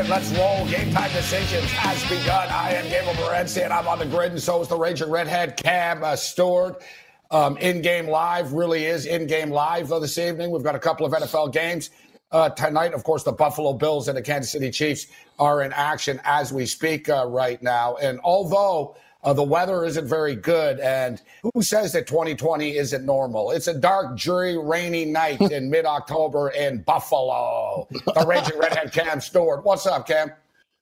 right, 0.00 0.10
let's 0.10 0.30
roll. 0.38 0.66
Game 0.66 0.90
time 0.92 1.10
decisions 1.12 1.70
has 1.72 2.02
begun. 2.08 2.48
I 2.48 2.72
am 2.72 2.84
Gabriel 2.84 3.14
Morency, 3.14 3.62
and 3.62 3.72
I'm 3.72 3.86
on 3.86 3.98
the 3.98 4.06
grid, 4.06 4.32
and 4.32 4.40
so 4.40 4.60
is 4.62 4.68
the 4.68 4.76
Raging 4.76 5.10
Redhead 5.10 5.56
Cam 5.56 6.02
uh, 6.02 6.16
Stewart. 6.16 6.82
Um, 7.30 7.56
in-game 7.58 8.08
live 8.08 8.52
really 8.52 8.86
is 8.86 9.06
in-game 9.06 9.50
live 9.50 9.92
uh, 9.92 9.98
this 9.98 10.16
evening. 10.18 10.50
We've 10.50 10.62
got 10.62 10.74
a 10.74 10.78
couple 10.78 11.06
of 11.06 11.12
NFL 11.12 11.52
games 11.52 11.90
uh, 12.32 12.48
tonight. 12.50 12.94
Of 12.94 13.04
course, 13.04 13.24
the 13.24 13.32
Buffalo 13.32 13.74
Bills 13.74 14.08
and 14.08 14.16
the 14.16 14.22
Kansas 14.22 14.50
City 14.50 14.70
Chiefs 14.70 15.06
are 15.38 15.62
in 15.62 15.72
action 15.72 16.20
as 16.24 16.52
we 16.52 16.64
speak 16.66 17.08
uh, 17.08 17.26
right 17.26 17.62
now. 17.62 17.96
And 17.96 18.20
although 18.24 18.96
uh, 19.22 19.32
the 19.32 19.42
weather 19.42 19.84
isn't 19.84 20.06
very 20.06 20.36
good. 20.36 20.80
And 20.80 21.20
who 21.42 21.62
says 21.62 21.92
that 21.92 22.06
2020 22.06 22.76
isn't 22.76 23.04
normal? 23.04 23.50
It's 23.50 23.66
a 23.66 23.74
dark, 23.74 24.16
dreary, 24.16 24.58
rainy 24.58 25.04
night 25.04 25.40
in 25.52 25.70
mid 25.70 25.86
October 25.86 26.50
in 26.50 26.82
Buffalo. 26.82 27.88
The 27.90 28.24
Raging 28.26 28.58
Redhead 28.58 28.92
Cam 28.92 29.20
Stewart. 29.20 29.64
What's 29.64 29.86
up, 29.86 30.06
Cam? 30.06 30.32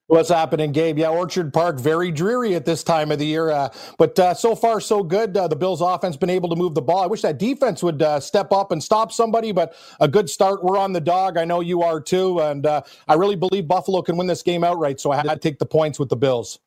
What's 0.09 0.31
happening, 0.31 0.72
Gabe? 0.72 0.97
Yeah, 0.97 1.11
Orchard 1.11 1.53
Park, 1.53 1.78
very 1.78 2.11
dreary 2.11 2.55
at 2.55 2.64
this 2.64 2.83
time 2.83 3.12
of 3.12 3.19
the 3.19 3.27
year. 3.27 3.50
Uh, 3.50 3.69
but 3.98 4.19
uh, 4.19 4.33
so 4.33 4.54
far, 4.54 4.81
so 4.81 5.03
good. 5.03 5.37
Uh, 5.37 5.48
the 5.48 5.56
Bills' 5.56 5.82
offense 5.82 6.16
been 6.16 6.31
able 6.31 6.48
to 6.48 6.56
move 6.56 6.75
the 6.75 6.81
ball. 6.81 7.03
I 7.03 7.06
wish 7.06 7.21
that 7.21 7.38
defense 7.38 7.82
would 7.82 8.00
uh, 8.00 8.19
step 8.19 8.50
up 8.50 8.72
and 8.72 8.82
stop 8.82 9.12
somebody, 9.12 9.53
but 9.53 9.75
a 10.00 10.09
good 10.09 10.31
start. 10.31 10.65
We're 10.65 10.78
on 10.78 10.94
the 10.94 11.00
dog. 11.00 11.37
I 11.37 11.44
know 11.44 11.60
you 11.60 11.82
are 11.82 12.00
too. 12.00 12.41
And 12.41 12.65
uh, 12.65 12.81
I 13.06 13.15
really 13.15 13.37
believe 13.37 13.69
Buffalo 13.69 14.00
can 14.00 14.16
win 14.16 14.27
this 14.27 14.43
game 14.43 14.65
outright. 14.65 14.98
So 14.98 15.10
I 15.10 15.16
had 15.16 15.25
to 15.25 15.37
take 15.37 15.59
the 15.59 15.66
points 15.66 15.98
with 15.98 16.09
the 16.09 16.16
Bills. 16.16 16.59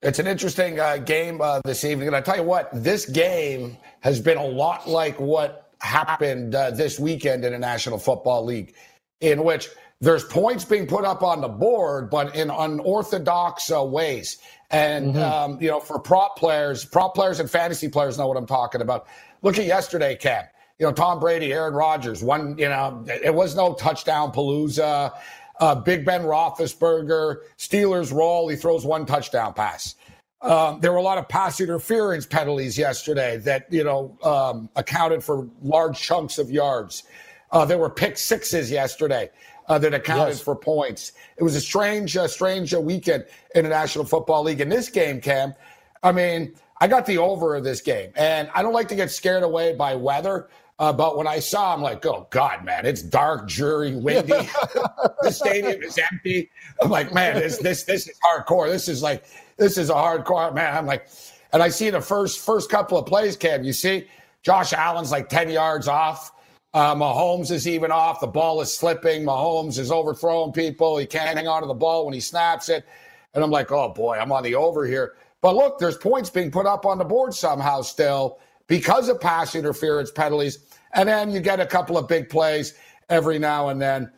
It's 0.00 0.20
an 0.20 0.28
interesting 0.28 0.78
uh, 0.78 0.98
game 0.98 1.40
uh, 1.40 1.60
this 1.64 1.84
evening. 1.84 2.06
And 2.06 2.16
I 2.16 2.20
tell 2.20 2.36
you 2.36 2.44
what, 2.44 2.70
this 2.72 3.04
game 3.04 3.76
has 4.00 4.20
been 4.20 4.38
a 4.38 4.46
lot 4.46 4.88
like 4.88 5.18
what 5.18 5.72
happened 5.80 6.54
uh, 6.54 6.70
this 6.70 7.00
weekend 7.00 7.44
in 7.44 7.52
the 7.52 7.58
National 7.58 7.98
Football 7.98 8.44
League, 8.44 8.74
in 9.20 9.42
which 9.42 9.68
there's 10.00 10.22
points 10.22 10.64
being 10.64 10.86
put 10.86 11.04
up 11.04 11.24
on 11.24 11.40
the 11.40 11.48
board, 11.48 12.10
but 12.10 12.36
in 12.36 12.48
unorthodox 12.48 13.72
uh, 13.72 13.82
ways. 13.82 14.38
And, 14.70 15.14
mm-hmm. 15.14 15.52
um, 15.52 15.60
you 15.60 15.68
know, 15.68 15.80
for 15.80 15.98
prop 15.98 16.36
players, 16.38 16.84
prop 16.84 17.16
players 17.16 17.40
and 17.40 17.50
fantasy 17.50 17.88
players 17.88 18.18
know 18.18 18.28
what 18.28 18.36
I'm 18.36 18.46
talking 18.46 18.80
about. 18.80 19.08
Look 19.42 19.58
at 19.58 19.64
yesterday, 19.64 20.14
Cam. 20.14 20.44
You 20.78 20.86
know, 20.86 20.92
Tom 20.92 21.18
Brady, 21.18 21.52
Aaron 21.52 21.74
Rodgers, 21.74 22.22
one, 22.22 22.56
you 22.56 22.68
know, 22.68 23.04
it 23.08 23.34
was 23.34 23.56
no 23.56 23.74
touchdown 23.74 24.30
palooza 24.30 25.12
uh, 25.60 25.74
Big 25.74 26.04
Ben 26.04 26.22
Roethlisberger, 26.22 27.38
Steelers 27.56 28.12
roll. 28.12 28.48
He 28.48 28.56
throws 28.56 28.84
one 28.84 29.06
touchdown 29.06 29.54
pass. 29.54 29.94
Um, 30.40 30.80
there 30.80 30.92
were 30.92 30.98
a 30.98 31.02
lot 31.02 31.18
of 31.18 31.28
pass 31.28 31.60
interference 31.60 32.24
penalties 32.24 32.78
yesterday 32.78 33.38
that 33.38 33.66
you 33.70 33.82
know 33.82 34.16
um, 34.22 34.68
accounted 34.76 35.24
for 35.24 35.48
large 35.62 36.00
chunks 36.00 36.38
of 36.38 36.50
yards. 36.50 37.02
Uh, 37.50 37.64
there 37.64 37.78
were 37.78 37.90
pick 37.90 38.16
sixes 38.16 38.70
yesterday 38.70 39.30
uh, 39.68 39.78
that 39.78 39.94
accounted 39.94 40.34
yes. 40.34 40.40
for 40.40 40.54
points. 40.54 41.12
It 41.36 41.42
was 41.42 41.56
a 41.56 41.60
strange, 41.60 42.16
uh, 42.16 42.28
strange 42.28 42.74
weekend 42.74 43.24
in 43.54 43.64
the 43.64 43.70
National 43.70 44.04
Football 44.04 44.44
League. 44.44 44.60
In 44.60 44.68
this 44.68 44.88
game, 44.90 45.20
Cam, 45.20 45.54
I 46.02 46.12
mean, 46.12 46.54
I 46.80 46.86
got 46.86 47.06
the 47.06 47.18
over 47.18 47.56
of 47.56 47.64
this 47.64 47.80
game, 47.80 48.12
and 48.16 48.50
I 48.54 48.62
don't 48.62 48.72
like 48.72 48.88
to 48.88 48.96
get 48.96 49.10
scared 49.10 49.42
away 49.42 49.74
by 49.74 49.94
weather. 49.94 50.48
Uh, 50.78 50.92
but 50.92 51.16
when 51.16 51.26
I 51.26 51.40
saw, 51.40 51.74
I'm 51.74 51.82
like, 51.82 52.06
oh 52.06 52.28
God, 52.30 52.64
man, 52.64 52.86
it's 52.86 53.02
dark, 53.02 53.48
dreary, 53.48 53.96
windy. 53.96 54.32
the 55.22 55.32
stadium 55.32 55.82
is 55.82 55.98
empty. 55.98 56.50
I'm 56.80 56.90
like, 56.90 57.12
man, 57.12 57.34
this 57.34 57.58
this 57.58 57.84
this 57.84 58.08
is 58.08 58.16
hardcore. 58.20 58.68
This 58.68 58.88
is 58.88 59.02
like 59.02 59.24
this 59.56 59.76
is 59.76 59.90
a 59.90 59.94
hardcore 59.94 60.54
man. 60.54 60.76
I'm 60.76 60.86
like, 60.86 61.08
and 61.52 61.62
I 61.62 61.68
see 61.68 61.90
the 61.90 62.00
first 62.00 62.38
first 62.38 62.70
couple 62.70 62.96
of 62.96 63.06
plays, 63.06 63.36
Cam. 63.36 63.64
You 63.64 63.72
see, 63.72 64.06
Josh 64.42 64.72
Allen's 64.72 65.10
like 65.10 65.28
10 65.28 65.50
yards 65.50 65.88
off. 65.88 66.32
Uh, 66.74 66.94
Mahomes 66.94 67.50
is 67.50 67.66
even 67.66 67.90
off. 67.90 68.20
The 68.20 68.26
ball 68.26 68.60
is 68.60 68.72
slipping. 68.72 69.24
Mahomes 69.24 69.78
is 69.78 69.90
overthrowing 69.90 70.52
people. 70.52 70.98
He 70.98 71.06
can't 71.06 71.36
hang 71.36 71.48
on 71.48 71.62
to 71.62 71.66
the 71.68 71.74
ball 71.74 72.04
when 72.04 72.14
he 72.14 72.20
snaps 72.20 72.68
it. 72.68 72.86
And 73.34 73.42
I'm 73.42 73.50
like, 73.50 73.72
oh 73.72 73.88
boy, 73.88 74.16
I'm 74.16 74.30
on 74.32 74.42
the 74.42 74.54
over 74.54 74.86
here. 74.86 75.16
But 75.40 75.54
look, 75.54 75.78
there's 75.78 75.96
points 75.96 76.30
being 76.30 76.50
put 76.50 76.66
up 76.66 76.84
on 76.84 76.98
the 76.98 77.04
board 77.04 77.34
somehow 77.34 77.82
still 77.82 78.38
because 78.66 79.08
of 79.08 79.20
pass 79.20 79.54
interference 79.54 80.10
penalties. 80.10 80.58
And 80.94 81.08
then 81.08 81.30
you 81.30 81.40
get 81.40 81.60
a 81.60 81.66
couple 81.66 81.96
of 81.96 82.08
big 82.08 82.28
plays 82.28 82.74
every 83.08 83.38
now 83.38 83.68
and 83.68 83.80
then, 83.80 84.10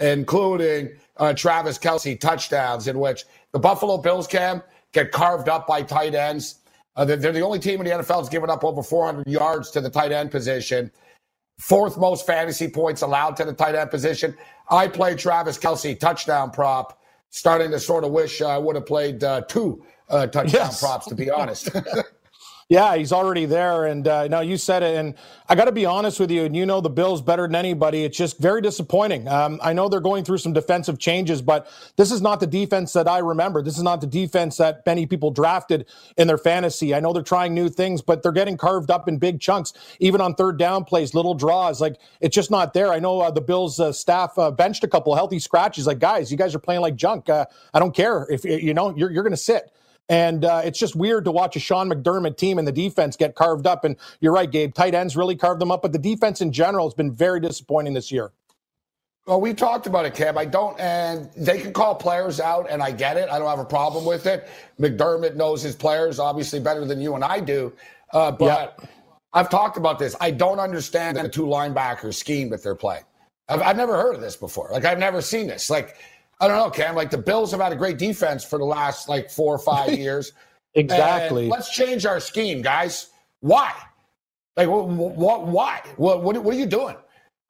including 0.00 0.90
uh, 1.16 1.34
Travis 1.34 1.78
Kelce 1.78 2.18
touchdowns, 2.18 2.88
in 2.88 2.98
which 2.98 3.24
the 3.52 3.58
Buffalo 3.58 3.98
Bills 3.98 4.26
can 4.26 4.62
get 4.92 5.12
carved 5.12 5.48
up 5.48 5.66
by 5.66 5.82
tight 5.82 6.14
ends. 6.14 6.56
Uh, 6.96 7.04
they're, 7.04 7.16
the 7.16 7.40
only 7.40 7.58
team 7.58 7.80
in 7.80 7.86
the 7.86 7.92
NFL 7.92 8.18
that's 8.18 8.28
given 8.28 8.50
up 8.50 8.64
over 8.64 8.82
400 8.82 9.26
yards 9.26 9.70
to 9.70 9.80
the 9.80 9.90
tight 9.90 10.12
end 10.12 10.30
position. 10.30 10.90
Fourth 11.58 11.98
most 11.98 12.26
fantasy 12.26 12.68
points 12.68 13.02
allowed 13.02 13.36
to 13.36 13.44
the 13.44 13.52
tight 13.52 13.74
end 13.74 13.90
position. 13.90 14.36
I 14.70 14.88
played 14.88 15.18
Travis 15.18 15.58
Kelce 15.58 15.98
touchdown 15.98 16.50
prop, 16.50 17.00
starting 17.30 17.70
to 17.72 17.80
sort 17.80 18.04
of 18.04 18.10
wish 18.10 18.42
I 18.42 18.58
would 18.58 18.76
have 18.76 18.86
played 18.86 19.22
uh, 19.24 19.42
two 19.42 19.84
uh, 20.10 20.26
touchdown 20.26 20.66
yes. 20.66 20.80
props, 20.80 21.06
to 21.06 21.14
be 21.14 21.30
honest. 21.30 21.70
Yeah, 22.70 22.96
he's 22.96 23.12
already 23.12 23.46
there. 23.46 23.86
And 23.86 24.06
uh, 24.06 24.28
now 24.28 24.40
you 24.40 24.58
said 24.58 24.82
it. 24.82 24.96
And 24.96 25.14
I 25.48 25.54
got 25.54 25.64
to 25.64 25.72
be 25.72 25.86
honest 25.86 26.20
with 26.20 26.30
you, 26.30 26.44
and 26.44 26.54
you 26.54 26.66
know 26.66 26.82
the 26.82 26.90
Bills 26.90 27.22
better 27.22 27.44
than 27.44 27.54
anybody. 27.54 28.04
It's 28.04 28.18
just 28.18 28.38
very 28.38 28.60
disappointing. 28.60 29.26
Um, 29.26 29.58
I 29.62 29.72
know 29.72 29.88
they're 29.88 30.00
going 30.00 30.22
through 30.22 30.36
some 30.36 30.52
defensive 30.52 30.98
changes, 30.98 31.40
but 31.40 31.66
this 31.96 32.12
is 32.12 32.20
not 32.20 32.40
the 32.40 32.46
defense 32.46 32.92
that 32.92 33.08
I 33.08 33.18
remember. 33.18 33.62
This 33.62 33.78
is 33.78 33.82
not 33.82 34.02
the 34.02 34.06
defense 34.06 34.58
that 34.58 34.84
many 34.84 35.06
people 35.06 35.30
drafted 35.30 35.86
in 36.18 36.26
their 36.26 36.36
fantasy. 36.36 36.94
I 36.94 37.00
know 37.00 37.14
they're 37.14 37.22
trying 37.22 37.54
new 37.54 37.70
things, 37.70 38.02
but 38.02 38.22
they're 38.22 38.32
getting 38.32 38.58
carved 38.58 38.90
up 38.90 39.08
in 39.08 39.16
big 39.16 39.40
chunks, 39.40 39.72
even 39.98 40.20
on 40.20 40.34
third 40.34 40.58
down 40.58 40.84
plays, 40.84 41.14
little 41.14 41.34
draws. 41.34 41.80
Like 41.80 41.96
it's 42.20 42.34
just 42.34 42.50
not 42.50 42.74
there. 42.74 42.92
I 42.92 42.98
know 42.98 43.20
uh, 43.20 43.30
the 43.30 43.40
Bills 43.40 43.80
uh, 43.80 43.92
staff 43.92 44.38
uh, 44.38 44.50
benched 44.50 44.84
a 44.84 44.88
couple 44.88 45.14
healthy 45.14 45.38
scratches. 45.38 45.86
Like, 45.86 46.00
guys, 46.00 46.30
you 46.30 46.36
guys 46.36 46.54
are 46.54 46.58
playing 46.58 46.82
like 46.82 46.96
junk. 46.96 47.30
Uh, 47.30 47.46
I 47.72 47.78
don't 47.78 47.96
care 47.96 48.26
if 48.28 48.44
you 48.44 48.74
know 48.74 48.94
you're, 48.94 49.10
you're 49.10 49.22
going 49.22 49.30
to 49.30 49.38
sit. 49.38 49.72
And 50.08 50.44
uh, 50.44 50.62
it's 50.64 50.78
just 50.78 50.96
weird 50.96 51.24
to 51.26 51.32
watch 51.32 51.56
a 51.56 51.60
Sean 51.60 51.90
McDermott 51.90 52.36
team 52.36 52.58
and 52.58 52.66
the 52.68 52.72
defense 52.72 53.16
get 53.16 53.34
carved 53.34 53.66
up. 53.66 53.84
And 53.84 53.96
you're 54.20 54.32
right, 54.32 54.50
Gabe. 54.50 54.74
Tight 54.74 54.94
ends 54.94 55.16
really 55.16 55.36
carved 55.36 55.60
them 55.60 55.70
up, 55.70 55.82
but 55.82 55.92
the 55.92 55.98
defense 55.98 56.40
in 56.40 56.52
general 56.52 56.86
has 56.88 56.94
been 56.94 57.14
very 57.14 57.40
disappointing 57.40 57.94
this 57.94 58.10
year. 58.12 58.32
Well, 59.26 59.40
we 59.40 59.54
talked 59.54 59.86
about 59.86 60.06
it, 60.06 60.14
Cam. 60.14 60.38
I 60.38 60.46
don't, 60.46 60.78
and 60.80 61.30
they 61.36 61.60
can 61.60 61.72
call 61.72 61.94
players 61.94 62.40
out, 62.40 62.66
and 62.70 62.82
I 62.82 62.90
get 62.92 63.16
it. 63.16 63.28
I 63.30 63.38
don't 63.38 63.48
have 63.48 63.58
a 63.58 63.64
problem 63.64 64.06
with 64.06 64.26
it. 64.26 64.48
McDermott 64.80 65.36
knows 65.36 65.62
his 65.62 65.76
players 65.76 66.18
obviously 66.18 66.60
better 66.60 66.86
than 66.86 67.00
you 67.00 67.14
and 67.14 67.24
I 67.24 67.40
do. 67.40 67.72
Uh, 68.12 68.30
but 68.32 68.78
I've 69.34 69.50
talked 69.50 69.76
about 69.78 69.98
this. 69.98 70.16
I 70.20 70.30
don't 70.30 70.60
understand 70.60 71.16
the 71.18 71.28
two 71.28 71.46
linebacker 71.46 72.14
scheme 72.14 72.50
that 72.50 72.62
they're 72.62 72.74
playing. 72.74 73.04
I've, 73.48 73.62
I've 73.62 73.76
never 73.76 73.96
heard 73.96 74.14
of 74.14 74.20
this 74.20 74.36
before. 74.36 74.70
Like 74.72 74.84
I've 74.84 74.98
never 74.98 75.22
seen 75.22 75.46
this. 75.48 75.70
Like 75.70 75.96
I 76.40 76.48
don't 76.48 76.56
know, 76.56 76.70
Cam. 76.70 76.94
Like 76.94 77.10
the 77.10 77.18
Bills 77.18 77.50
have 77.50 77.60
had 77.60 77.72
a 77.72 77.76
great 77.76 77.98
defense 77.98 78.44
for 78.44 78.58
the 78.58 78.64
last 78.64 79.08
like 79.08 79.30
four 79.30 79.54
or 79.54 79.58
five 79.58 79.92
years. 79.98 80.32
exactly. 80.74 81.42
And 81.42 81.50
let's 81.50 81.70
change 81.70 82.06
our 82.06 82.20
scheme, 82.20 82.62
guys. 82.62 83.10
Why? 83.40 83.72
Like 84.56 84.68
what? 84.68 84.88
what 84.88 85.46
why? 85.46 85.82
What, 85.96 86.22
what? 86.22 86.36
What 86.42 86.54
are 86.54 86.58
you 86.58 86.66
doing? 86.66 86.96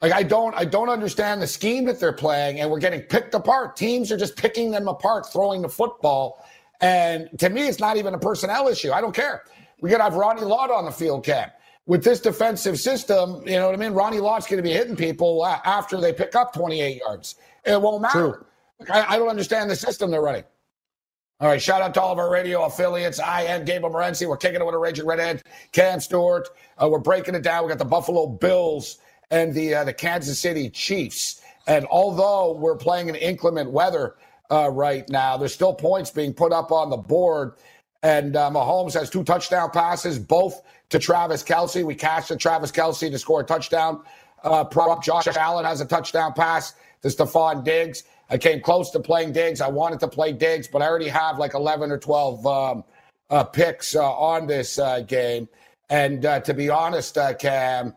Like 0.01 0.13
I 0.13 0.23
don't. 0.23 0.55
I 0.55 0.65
don't 0.65 0.89
understand 0.89 1.43
the 1.43 1.47
scheme 1.47 1.85
that 1.87 1.99
they're 1.99 2.13
playing, 2.13 2.61
and 2.61 2.71
we're 2.71 2.79
getting 2.79 3.01
picked 3.01 3.35
apart. 3.35 3.77
Teams 3.77 4.13
are 4.13 4.17
just 4.17 4.37
picking 4.37 4.71
them 4.71 4.89
apart, 4.89 5.27
throwing 5.33 5.63
the 5.63 5.69
football. 5.69 6.45
And 6.81 7.29
to 7.39 7.49
me, 7.49 7.67
it's 7.67 7.81
not 7.81 7.97
even 7.97 8.15
a 8.15 8.19
personnel 8.19 8.69
issue. 8.69 8.93
I 8.93 9.01
don't 9.01 9.15
care. 9.15 9.43
We 9.81 9.91
to 9.91 9.99
have 9.99 10.15
Ronnie 10.15 10.43
Lott 10.43 10.71
on 10.71 10.85
the 10.85 10.91
field, 10.93 11.25
Cam. 11.25 11.51
With 11.87 12.05
this 12.05 12.21
defensive 12.21 12.79
system, 12.79 13.43
you 13.47 13.55
know 13.55 13.67
what 13.67 13.75
I 13.75 13.79
mean? 13.79 13.93
Ronnie 13.93 14.19
Lott's 14.21 14.47
going 14.47 14.59
to 14.59 14.63
be 14.63 14.73
hitting 14.73 14.95
people 14.95 15.45
after 15.47 16.01
they 16.01 16.13
pick 16.13 16.35
up 16.35 16.53
28 16.53 17.01
yards. 17.01 17.37
It 17.65 17.81
won't 17.81 18.03
matter. 18.03 18.45
I, 18.91 19.15
I, 19.15 19.19
don't 19.19 19.29
understand 19.29 19.71
the 19.71 19.77
system 19.77 20.11
they're 20.11 20.23
running. 20.23 20.45
All 21.41 21.49
right, 21.49 21.63
shout 21.63 21.83
out 21.83 21.95
to 21.95 22.01
all 22.01 22.13
of 22.13 22.19
our 22.19 22.31
radio 22.31 22.65
affiliates. 22.65 23.21
I 23.21 23.43
am 23.43 23.65
Gabriel 23.65 23.95
Morency. 23.95 24.29
We're 24.29 24.37
kicking 24.37 24.61
it 24.61 24.67
with 24.67 24.75
a 24.75 24.79
Raging 24.79 25.07
Redhead, 25.07 25.43
Cam 25.73 26.01
Stewart. 26.01 26.49
Uh, 26.83 26.89
we're 26.91 26.99
breaking 26.99 27.35
it 27.35 27.43
down. 27.43 27.65
We 27.65 27.69
got 27.69 27.79
the 27.79 27.85
Buffalo 27.85 28.27
Bills 28.27 28.99
and 29.31 29.55
the 29.55 29.75
uh, 29.75 29.85
the 29.85 29.93
Kansas 29.93 30.39
City 30.39 30.69
Chiefs. 30.71 31.41
And 31.67 31.87
although 31.91 32.55
we're 32.55 32.77
playing 32.77 33.09
in 33.09 33.15
inclement 33.15 33.71
weather 33.71 34.17
uh, 34.51 34.71
right 34.71 35.09
now, 35.09 35.37
there's 35.37 35.55
still 35.55 35.75
points 35.75 36.11
being 36.11 36.33
put 36.33 36.53
up 36.53 36.73
on 36.73 36.91
the 36.91 36.97
board. 36.97 37.53
And 38.03 38.37
uh, 38.37 38.51
Mahomes 38.51 38.95
has 38.95 39.11
two 39.11 39.23
touchdown 39.23 39.71
passes, 39.71 40.19
both 40.19 40.63
to 40.91 40.99
Travis 40.99 41.43
Kelce. 41.43 41.85
We 41.85 41.95
cashed 41.95 42.29
to 42.29 42.37
Travis 42.37 42.73
Kelce 42.73 43.11
to 43.11 43.19
score 43.19 43.43
a 43.43 43.45
touchdown. 43.45 44.03
Uh, 44.43 44.65
prop 44.65 45.05
Josh 45.05 45.27
Allen 45.27 45.65
has 45.65 45.81
a 45.81 45.85
touchdown 45.87 46.33
pass 46.33 46.75
to 47.03 47.09
Stefon 47.09 47.65
Diggs. 47.65 48.05
I 48.31 48.39
came 48.39 48.61
close 48.61 48.91
to 48.91 49.01
playing 49.01 49.33
Diggs. 49.33 49.61
I 49.61 49.69
wanted 49.69 50.01
to 50.01 50.09
play 50.09 50.33
Diggs, 50.33 50.69
but 50.69 50.83
I 50.83 50.87
already 50.87 51.09
have 51.09 51.39
like 51.39 51.55
11 51.55 51.91
or 51.91 51.99
12 51.99 52.47
um, 52.47 52.85
uh, 53.31 53.45
picks 53.45 53.95
uh, 53.95 54.13
on 54.13 54.47
this 54.47 54.79
uh, 54.79 55.01
game. 55.01 55.49
And 55.91 56.25
uh, 56.27 56.41
to 56.41 56.53
be 56.53 56.69
honest, 56.69 57.17
uh, 57.17 57.35
Cam, 57.35 57.95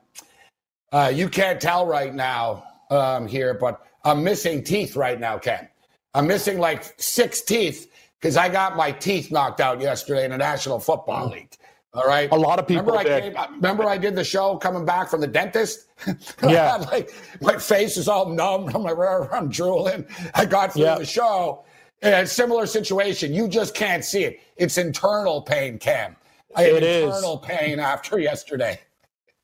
uh, 0.91 1.11
you 1.13 1.27
can't 1.27 1.59
tell 1.59 1.85
right 1.85 2.13
now 2.13 2.63
um, 2.89 3.27
here, 3.27 3.53
but 3.53 3.85
I'm 4.03 4.23
missing 4.23 4.63
teeth 4.63 4.95
right 4.95 5.19
now, 5.19 5.37
Cam. 5.37 5.67
I'm 6.13 6.27
missing 6.27 6.59
like 6.59 6.93
six 6.99 7.41
teeth 7.41 7.91
because 8.19 8.37
I 8.37 8.49
got 8.49 8.75
my 8.75 8.91
teeth 8.91 9.31
knocked 9.31 9.61
out 9.61 9.81
yesterday 9.81 10.25
in 10.25 10.31
the 10.31 10.37
National 10.37 10.79
Football 10.79 11.29
mm. 11.29 11.33
League. 11.33 11.57
All 11.93 12.05
right. 12.05 12.31
A 12.31 12.35
lot 12.35 12.57
of 12.57 12.67
people. 12.67 12.85
Remember. 12.85 13.09
I 13.13 13.21
came, 13.21 13.55
remember 13.55 13.85
I 13.85 13.97
did 13.97 14.15
the 14.15 14.23
show 14.23 14.55
coming 14.57 14.85
back 14.85 15.09
from 15.09 15.21
the 15.21 15.27
dentist. 15.27 15.87
Yeah. 16.43 16.77
like 16.91 17.11
my 17.41 17.57
face 17.57 17.95
is 17.95 18.07
all 18.07 18.27
numb. 18.29 18.69
I'm 18.73 18.81
like, 18.81 18.97
I'm 19.31 19.49
drooling. 19.49 20.05
I 20.33 20.45
got 20.45 20.73
through 20.73 20.83
the 20.83 21.05
show. 21.05 21.63
And 22.01 22.27
similar 22.27 22.65
situation. 22.65 23.33
You 23.33 23.47
just 23.47 23.75
can't 23.75 24.03
see 24.03 24.23
it. 24.23 24.39
It's 24.57 24.79
internal 24.79 25.43
pain, 25.43 25.77
Cam. 25.77 26.15
I 26.55 26.63
it 26.65 26.83
internal 26.83 27.39
is. 27.39 27.47
pain 27.47 27.79
after 27.79 28.17
yesterday. 28.31 28.79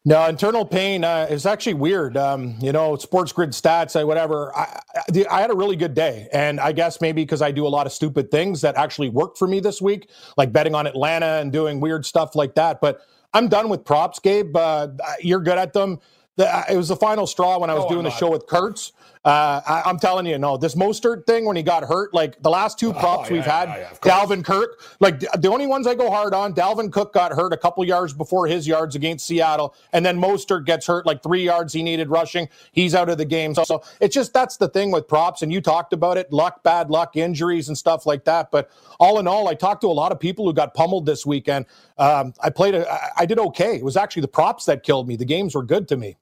No, 0.05 0.25
internal 0.27 0.65
pain 0.65 1.03
uh, 1.03 1.27
is 1.29 1.45
actually 1.45 1.73
weird. 1.73 2.15
Um, 2.15 2.55
you 2.61 2.71
know, 2.71 2.95
sports 2.95 3.33
grid 3.33 3.49
stats, 3.49 3.99
uh, 3.99 4.07
whatever. 4.07 4.55
I, 4.55 4.79
I, 4.95 5.25
I, 5.29 5.41
had 5.41 5.51
a 5.51 5.55
really 5.55 5.75
good 5.75 5.94
day. 5.94 6.29
And 6.31 6.61
I 6.61 6.71
guess 6.71 7.01
maybe 7.01 7.23
because 7.23 7.41
I 7.41 7.51
do 7.51 7.67
a 7.67 7.69
lot 7.69 7.85
of 7.85 7.91
stupid 7.91 8.31
things 8.31 8.61
that 8.61 8.77
actually 8.77 9.09
worked 9.09 9.38
for 9.38 9.49
me 9.49 9.59
this 9.59 9.81
week, 9.81 10.09
like 10.38 10.53
betting 10.53 10.75
on 10.75 10.88
Atlanta 10.88 11.39
and 11.41 11.51
doing 11.51 11.81
weird 11.81 12.05
stuff 12.05 12.35
like 12.35 12.55
that. 12.55 12.79
But 12.79 13.01
I'm 13.33 13.49
done 13.49 13.67
with 13.67 13.83
props, 13.83 14.19
Gabe. 14.19 14.55
Uh, 14.55 14.88
you're 15.19 15.41
good 15.41 15.57
at 15.57 15.73
them. 15.73 15.99
The, 16.38 16.47
uh, 16.47 16.63
it 16.69 16.77
was 16.77 16.88
the 16.88 16.95
final 16.95 17.27
straw 17.27 17.59
when 17.59 17.69
I 17.69 17.73
was 17.73 17.83
oh, 17.85 17.89
doing 17.89 18.03
the 18.03 18.11
show 18.11 18.31
with 18.31 18.45
Kurtz. 18.47 18.94
Uh, 19.25 19.62
I, 19.66 19.90
am 19.90 20.00
telling 20.00 20.25
you, 20.25 20.38
no, 20.38 20.58
this 20.58 20.75
Mostert 20.75 21.25
thing 21.25 21.46
when 21.46 21.56
he 21.56 21.64
got 21.64 21.84
hurt, 21.84 22.14
like 22.14 22.42
the 22.42 22.50
last 22.50 22.80
two 22.80 22.94
props 22.94 23.30
oh, 23.30 23.34
yeah, 23.34 23.34
we've 23.34 23.46
had, 23.46 23.69
yeah, 23.69 23.94
Dalvin 24.02 24.44
Cook, 24.44 24.81
like 25.00 25.19
the 25.19 25.50
only 25.50 25.68
ones 25.68 25.88
I 25.88 25.96
go 25.96 26.10
hard 26.10 26.34
on, 26.34 26.54
Dalvin 26.54 26.92
Cook 26.92 27.14
got 27.14 27.34
hurt 27.34 27.52
a 27.52 27.58
couple 27.58 27.84
yards 27.84 28.14
before 28.14 28.48
his 28.48 28.68
yards 28.68 28.96
against 28.96 29.25
Seattle, 29.25 29.75
and 29.92 30.06
then 30.06 30.19
Mostert 30.19 30.66
gets 30.66 30.88
hurt 30.88 31.06
like 31.06 31.24
three 31.24 31.44
yards 31.44 31.74
he 31.74 31.84
needed 31.84 32.10
rushing. 32.10 32.48
He's 32.72 32.96
out 32.96 33.10
of 33.10 33.18
the 33.18 33.25
game. 33.25 33.54
So, 33.56 33.64
so 33.64 33.84
it's 34.00 34.16
just 34.16 34.34
that's 34.34 34.58
the 34.58 34.69
thing 34.69 34.92
with 34.92 35.08
props, 35.08 35.42
and 35.42 35.52
you 35.52 35.62
talked 35.62 35.94
about 35.94 36.18
it, 36.18 36.31
luck, 36.31 36.64
bad 36.64 36.90
luck, 36.90 37.18
injuries, 37.18 37.68
and 37.68 37.78
stuff 37.78 38.06
like 38.06 38.24
that. 38.25 38.52
But 38.52 38.69
all 39.00 39.19
in 39.19 39.28
all, 39.28 39.48
I 39.48 39.56
talked 39.56 39.81
to 39.81 39.88
a 39.88 39.90
lot 39.90 40.12
of 40.12 40.19
people 40.19 40.46
who 40.46 40.54
got 40.54 40.74
pummeled 40.74 41.06
this 41.06 41.25
weekend. 41.25 41.66
Um, 41.98 42.34
I 42.42 42.50
played, 42.50 42.75
a, 42.75 43.12
I 43.18 43.25
did 43.25 43.40
okay. 43.40 43.75
It 43.75 43.84
was 43.84 43.98
actually 43.98 44.22
the 44.22 44.28
props 44.28 44.66
that 44.66 44.84
killed 44.84 45.08
me. 45.08 45.16
The 45.16 45.25
games 45.25 45.56
were 45.56 45.64
good 45.64 45.88
to 45.90 45.98
me. 45.98 46.18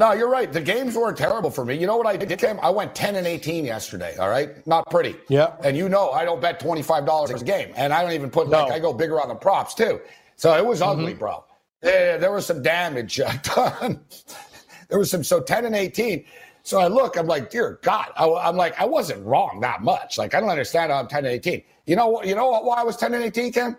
No, 0.00 0.12
you're 0.12 0.30
right. 0.30 0.50
The 0.50 0.62
games 0.62 0.96
weren't 0.96 1.18
terrible 1.18 1.50
for 1.50 1.62
me. 1.62 1.74
You 1.74 1.86
know 1.86 1.98
what 1.98 2.06
I 2.06 2.16
did, 2.16 2.38
Tim? 2.38 2.58
I 2.62 2.70
went 2.70 2.94
10 2.94 3.16
and 3.16 3.26
18 3.26 3.66
yesterday. 3.66 4.16
All 4.16 4.30
right. 4.30 4.66
Not 4.66 4.88
pretty. 4.88 5.14
Yeah. 5.28 5.56
And 5.62 5.76
you 5.76 5.90
know, 5.90 6.08
I 6.12 6.24
don't 6.24 6.40
bet 6.40 6.58
$25 6.58 7.38
a 7.38 7.44
game. 7.44 7.74
And 7.76 7.92
I 7.92 8.00
don't 8.00 8.12
even 8.12 8.30
put, 8.30 8.48
no. 8.48 8.64
like, 8.64 8.72
I 8.72 8.78
go 8.78 8.94
bigger 8.94 9.20
on 9.20 9.28
the 9.28 9.34
props 9.34 9.74
too. 9.74 10.00
So 10.36 10.56
it 10.56 10.64
was 10.64 10.80
ugly, 10.80 11.12
mm-hmm. 11.12 11.18
bro. 11.18 11.44
There, 11.82 12.16
there 12.16 12.32
was 12.32 12.46
some 12.46 12.62
damage 12.62 13.20
uh, 13.20 13.30
done. 13.42 14.00
there 14.88 14.98
was 14.98 15.10
some, 15.10 15.22
so 15.22 15.38
10 15.38 15.66
and 15.66 15.76
18. 15.76 16.24
So 16.62 16.78
I 16.78 16.86
look, 16.86 17.18
I'm 17.18 17.26
like, 17.26 17.50
dear 17.50 17.78
God, 17.82 18.08
I, 18.16 18.24
am 18.48 18.56
like, 18.56 18.80
I 18.80 18.86
wasn't 18.86 19.22
wrong 19.26 19.60
that 19.60 19.82
much. 19.82 20.16
Like, 20.16 20.34
I 20.34 20.40
don't 20.40 20.48
understand 20.48 20.92
how 20.92 20.98
I'm 20.98 21.08
10 21.08 21.26
and 21.26 21.34
18. 21.34 21.62
You 21.84 21.96
know 21.96 22.08
what? 22.08 22.26
You 22.26 22.34
know 22.34 22.48
what? 22.48 22.64
Why 22.64 22.76
I 22.76 22.84
was 22.84 22.96
10 22.96 23.12
and 23.12 23.22
18, 23.22 23.52
Ken? 23.52 23.76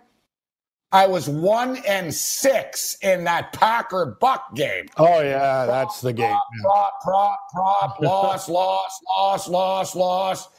I 0.94 1.08
was 1.08 1.30
one 1.30 1.78
and 1.88 2.14
six 2.14 2.98
in 3.02 3.24
that 3.24 3.54
Packer 3.54 4.18
Buck 4.20 4.54
game. 4.56 4.88
Oh 4.98 5.22
yeah, 5.22 5.66
prop, 5.66 5.68
that's 5.68 6.02
the 6.02 6.12
game. 6.12 6.36
Prop, 6.62 7.02
prop, 7.02 7.40
prop, 7.54 7.98
prop 7.98 8.00
loss, 8.02 8.50
loss, 8.50 9.00
loss, 9.08 9.48
loss, 9.48 9.96
loss. 9.96 10.50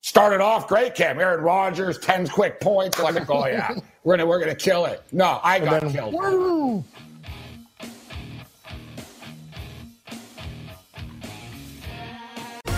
Started 0.00 0.40
off 0.40 0.68
great, 0.68 0.94
Cam. 0.94 1.18
Aaron 1.20 1.42
Rodgers, 1.42 1.98
10 1.98 2.28
quick 2.28 2.60
points. 2.60 2.98
Like, 2.98 3.28
oh 3.30 3.46
yeah, 3.46 3.74
we're 4.04 4.16
gonna 4.16 4.26
we're 4.28 4.40
gonna 4.40 4.54
kill 4.54 4.86
it. 4.86 5.02
No, 5.12 5.40
I 5.42 5.60
got 5.60 5.82
then, 5.82 5.92
killed. 5.92 6.14
Woo! 6.14 6.84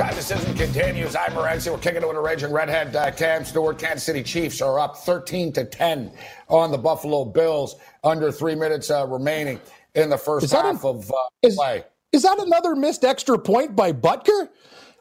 Game 0.00 0.06
time 0.08 0.16
decision 0.16 0.54
continues. 0.54 1.14
I'm 1.14 1.32
Morency. 1.32 1.70
We're 1.70 1.76
kicking 1.76 2.00
it 2.00 2.08
with 2.08 2.16
a 2.16 2.20
raging 2.22 2.50
redhead. 2.54 2.96
Uh, 2.96 3.10
Cam 3.10 3.44
Stewart, 3.44 3.78
Kansas 3.78 4.02
City 4.02 4.22
Chiefs 4.22 4.62
are 4.62 4.78
up 4.78 4.96
13 4.96 5.52
to 5.52 5.64
10 5.66 6.10
on 6.48 6.70
the 6.70 6.78
Buffalo 6.78 7.26
Bills. 7.26 7.76
Under 8.02 8.32
three 8.32 8.54
minutes 8.54 8.90
uh, 8.90 9.06
remaining 9.06 9.60
in 9.94 10.08
the 10.08 10.16
first 10.16 10.44
Is 10.44 10.52
half 10.52 10.84
a- 10.84 10.88
of 10.88 11.10
uh, 11.10 11.14
is- 11.42 11.54
play. 11.54 11.84
Is 12.12 12.22
that 12.22 12.38
another 12.38 12.74
missed 12.74 13.04
extra 13.04 13.38
point 13.38 13.76
by 13.76 13.92
Butker? 13.92 14.48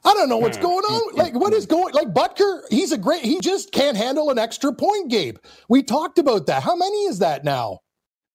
I 0.03 0.13
don't 0.15 0.27
know 0.27 0.37
what's 0.37 0.57
Hmm. 0.57 0.63
going 0.63 0.83
on. 0.83 1.15
Like, 1.15 1.33
what 1.33 1.53
is 1.53 1.65
going? 1.65 1.93
Like 1.93 2.09
Butker, 2.13 2.63
he's 2.69 2.91
a 2.91 2.97
great. 2.97 3.21
He 3.23 3.39
just 3.39 3.71
can't 3.71 3.95
handle 3.95 4.29
an 4.31 4.37
extra 4.37 4.73
point, 4.73 5.09
Gabe. 5.09 5.37
We 5.69 5.81
talked 5.81 6.19
about 6.19 6.45
that. 6.47 6.61
How 6.61 6.75
many 6.75 7.05
is 7.05 7.19
that 7.19 7.45
now? 7.45 7.79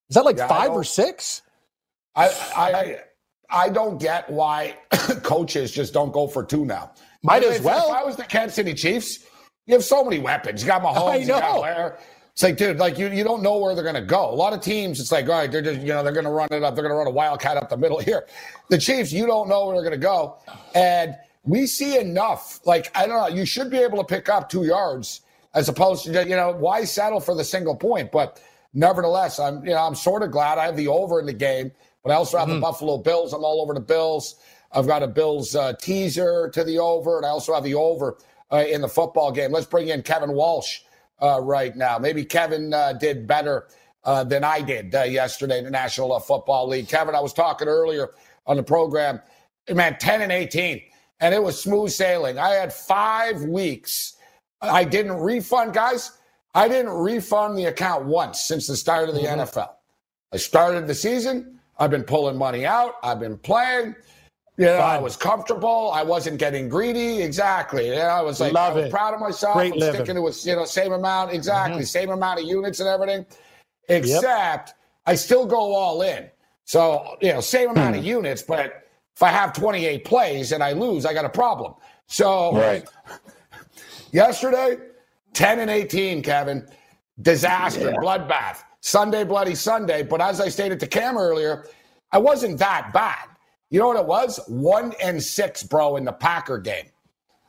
Is 0.09 0.15
that 0.15 0.25
like 0.25 0.37
Yeah, 0.37 0.47
five 0.47 0.71
or 0.71 0.83
six? 0.83 1.43
I, 2.15 2.25
I 2.55 2.71
I 2.73 2.99
don't 3.71 3.99
get 3.99 4.29
why 4.29 4.77
coaches 5.23 5.71
just 5.71 5.93
don't 5.93 6.11
go 6.11 6.27
for 6.27 6.43
two 6.43 6.65
now. 6.65 6.91
Might 7.23 7.43
as 7.43 7.61
well. 7.61 7.89
If 7.89 7.95
I 7.95 8.03
was 8.03 8.15
the 8.15 8.23
Kansas 8.23 8.55
City 8.55 8.73
Chiefs, 8.73 9.25
you 9.65 9.73
have 9.73 9.83
so 9.83 10.03
many 10.03 10.19
weapons. 10.19 10.61
You 10.61 10.67
got 10.67 10.81
Mahomes, 10.83 11.09
I 11.09 11.15
you 11.15 11.27
got. 11.27 11.57
Blair. 11.57 11.97
It's 12.35 12.43
like, 12.43 12.57
dude, 12.57 12.77
like 12.77 12.97
you, 12.97 13.07
you 13.07 13.23
don't 13.23 13.41
know 13.41 13.57
where 13.57 13.73
they're 13.75 13.83
going 13.83 13.95
to 13.95 14.01
go. 14.01 14.29
A 14.29 14.35
lot 14.35 14.51
of 14.51 14.59
teams, 14.59 14.99
it's 14.99 15.09
like, 15.09 15.25
all 15.29 15.39
right, 15.39 15.49
they're 15.49 15.61
just, 15.61 15.79
you 15.79 15.87
know, 15.87 16.03
they're 16.03 16.11
going 16.11 16.25
to 16.25 16.31
run 16.31 16.49
it 16.51 16.63
up. 16.63 16.75
They're 16.75 16.83
going 16.83 16.93
to 16.93 16.97
run 16.97 17.07
a 17.07 17.11
wildcat 17.11 17.55
up 17.55 17.69
the 17.69 17.77
middle 17.77 17.97
here. 18.01 18.27
The 18.69 18.77
Chiefs, 18.77 19.13
you 19.13 19.25
don't 19.25 19.47
know 19.47 19.67
where 19.67 19.75
they're 19.75 19.89
going 19.89 19.99
to 19.99 20.05
go. 20.05 20.37
And 20.75 21.15
we 21.43 21.65
see 21.65 21.97
enough. 21.97 22.59
Like, 22.65 22.91
I 22.93 23.07
don't 23.07 23.17
know, 23.17 23.33
you 23.33 23.45
should 23.45 23.71
be 23.71 23.77
able 23.77 23.99
to 23.99 24.03
pick 24.03 24.27
up 24.27 24.49
two 24.49 24.65
yards 24.65 25.21
as 25.53 25.69
opposed 25.69 26.03
to, 26.03 26.11
you 26.27 26.35
know, 26.35 26.51
why 26.51 26.83
settle 26.83 27.21
for 27.21 27.35
the 27.35 27.43
single 27.45 27.75
point? 27.75 28.11
But 28.11 28.41
nevertheless, 28.73 29.39
I'm, 29.39 29.63
you 29.63 29.71
know, 29.71 29.87
I'm 29.87 29.95
sort 29.95 30.21
of 30.21 30.31
glad 30.31 30.57
I 30.57 30.65
have 30.65 30.75
the 30.75 30.89
over 30.89 31.21
in 31.21 31.25
the 31.25 31.33
game, 31.33 31.71
but 32.05 32.11
I 32.11 32.17
also 32.17 32.37
have 32.37 32.47
the 32.47 32.59
Buffalo 32.59 32.99
Bills. 32.99 33.33
I'm 33.33 33.43
all 33.43 33.61
over 33.61 33.73
the 33.73 33.79
Bills. 33.79 34.35
I've 34.71 34.85
got 34.85 35.01
a 35.01 35.07
Bills 35.07 35.55
uh, 35.55 35.73
teaser 35.73 36.51
to 36.53 36.63
the 36.63 36.77
over, 36.77 37.17
and 37.17 37.25
I 37.25 37.29
also 37.29 37.51
have 37.55 37.63
the 37.63 37.73
over 37.73 38.19
uh, 38.51 38.63
in 38.69 38.81
the 38.81 38.87
football 38.87 39.31
game. 39.31 39.51
Let's 39.51 39.65
bring 39.65 39.87
in 39.87 40.03
Kevin 40.03 40.33
Walsh 40.33 40.81
uh, 41.19 41.39
right 41.41 41.75
now. 41.75 41.97
Maybe 41.97 42.23
Kevin 42.23 42.71
uh, 42.75 42.93
did 42.93 43.25
better 43.25 43.69
uh, 44.03 44.23
than 44.23 44.43
I 44.43 44.61
did 44.61 44.93
uh, 44.93 45.01
yesterday 45.01 45.57
in 45.57 45.63
the 45.63 45.71
National 45.71 46.19
Football 46.19 46.67
League. 46.67 46.87
Kevin, 46.87 47.15
I 47.15 47.21
was 47.21 47.33
talking 47.33 47.67
earlier 47.67 48.09
on 48.45 48.57
the 48.57 48.63
program, 48.63 49.19
man, 49.73 49.97
10 49.99 50.21
and 50.21 50.31
18, 50.31 50.83
and 51.21 51.33
it 51.33 51.41
was 51.41 51.59
smooth 51.59 51.89
sailing. 51.89 52.37
I 52.37 52.49
had 52.49 52.71
five 52.71 53.41
weeks. 53.41 54.15
I 54.61 54.83
didn't 54.83 55.17
refund, 55.17 55.73
guys. 55.73 56.11
I 56.53 56.67
didn't 56.67 56.91
refund 56.91 57.57
the 57.57 57.65
account 57.65 58.05
once 58.05 58.41
since 58.41 58.67
the 58.67 58.75
start 58.75 59.09
of 59.09 59.15
the 59.15 59.21
NFL. 59.21 59.71
I 60.31 60.37
started 60.37 60.85
the 60.85 60.93
season. 60.93 61.54
I've 61.77 61.91
been 61.91 62.03
pulling 62.03 62.37
money 62.37 62.65
out. 62.65 62.95
I've 63.03 63.19
been 63.19 63.37
playing. 63.37 63.95
You 64.57 64.65
know, 64.67 64.77
I 64.77 64.97
was 64.97 65.17
comfortable. 65.17 65.91
I 65.93 66.01
wasn't 66.03 66.39
getting 66.39 66.69
greedy. 66.69 67.21
Exactly. 67.21 67.87
You 67.87 67.95
know, 67.95 68.01
I 68.01 68.21
was 68.21 68.39
like, 68.39 68.53
Love 68.53 68.73
I 68.73 68.75
was 68.75 68.85
it. 68.85 68.91
proud 68.91 69.13
of 69.13 69.19
myself. 69.19 69.55
Great 69.55 69.73
I'm 69.73 69.79
living. 69.79 69.95
sticking 69.95 70.15
to 70.15 70.27
a 70.27 70.31
you 70.49 70.55
know 70.55 70.65
same 70.65 70.93
amount 70.93 71.33
exactly, 71.33 71.79
mm-hmm. 71.79 71.85
same 71.85 72.09
amount 72.09 72.39
of 72.39 72.45
units 72.45 72.79
and 72.79 72.87
everything. 72.87 73.25
Except 73.89 74.73
I 75.05 75.15
still 75.15 75.45
go 75.45 75.75
all 75.75 76.01
in. 76.01 76.29
So 76.63 77.17
you 77.21 77.33
know, 77.33 77.41
same 77.41 77.69
amount 77.69 77.95
of 77.95 78.01
hmm. 78.01 78.07
units, 78.07 78.41
but 78.41 78.87
if 79.15 79.23
I 79.23 79.29
have 79.29 79.53
28 79.53 80.03
plays 80.03 80.51
and 80.51 80.63
I 80.63 80.73
lose, 80.73 81.05
I 81.05 81.13
got 81.13 81.25
a 81.25 81.29
problem. 81.29 81.73
So 82.07 82.55
Right. 82.55 82.85
yesterday, 84.11 84.77
10 85.33 85.59
and 85.59 85.69
18, 85.69 86.21
Kevin, 86.21 86.67
disaster, 87.21 87.91
bloodbath. 87.93 88.63
Sunday, 88.85 89.23
bloody 89.23 89.55
Sunday. 89.55 90.03
But 90.03 90.21
as 90.21 90.39
I 90.39 90.47
stated 90.47 90.79
to 90.81 90.87
Cam 90.87 91.17
earlier, 91.17 91.65
I 92.11 92.19
wasn't 92.19 92.59
that 92.59 92.91
bad. 92.93 93.27
You 93.71 93.79
know 93.79 93.87
what 93.87 93.97
it 93.97 94.05
was? 94.05 94.39
One 94.47 94.93
and 95.01 95.21
six, 95.21 95.63
bro, 95.63 95.95
in 95.95 96.05
the 96.05 96.11
Packer 96.13 96.59
game. 96.59 96.85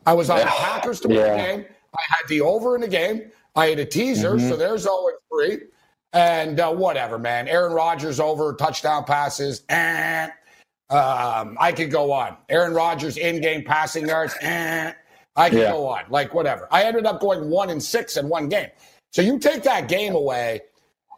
I 0.06 0.14
was 0.14 0.30
on 0.30 0.38
the 0.38 0.46
Packers 0.46 0.98
to 1.00 1.08
win 1.08 1.16
the 1.18 1.36
game. 1.36 1.64
I 1.94 2.00
had 2.08 2.26
the 2.28 2.40
over 2.40 2.74
in 2.74 2.80
the 2.80 2.88
game. 2.88 3.30
I 3.54 3.66
had 3.66 3.78
a 3.78 3.84
teaser, 3.84 4.38
so 4.38 4.56
there's 4.56 4.84
0 4.84 4.94
and 5.08 5.58
3. 5.58 5.66
And 6.14 6.58
uh, 6.60 6.72
whatever, 6.72 7.18
man. 7.18 7.48
Aaron 7.48 7.72
Rodgers 7.74 8.18
over 8.18 8.54
touchdown 8.54 9.04
passes. 9.04 9.62
Eh. 9.68 10.28
Um, 10.88 11.56
I 11.60 11.72
could 11.72 11.90
go 11.90 12.12
on. 12.12 12.36
Aaron 12.48 12.72
Rodgers 12.72 13.18
in 13.18 13.42
game 13.42 13.62
passing 13.62 14.08
yards. 14.08 14.34
Eh. 14.40 14.92
I 15.36 15.50
could 15.50 15.58
Yeah. 15.58 15.72
go 15.72 15.86
on. 15.86 16.04
Like 16.08 16.32
whatever. 16.32 16.66
I 16.70 16.84
ended 16.84 17.04
up 17.04 17.20
going 17.20 17.50
one 17.50 17.68
and 17.68 17.82
six 17.82 18.16
in 18.16 18.28
one 18.30 18.48
game. 18.48 18.68
So 19.12 19.20
you 19.20 19.38
take 19.38 19.62
that 19.64 19.88
game 19.88 20.14
away, 20.14 20.62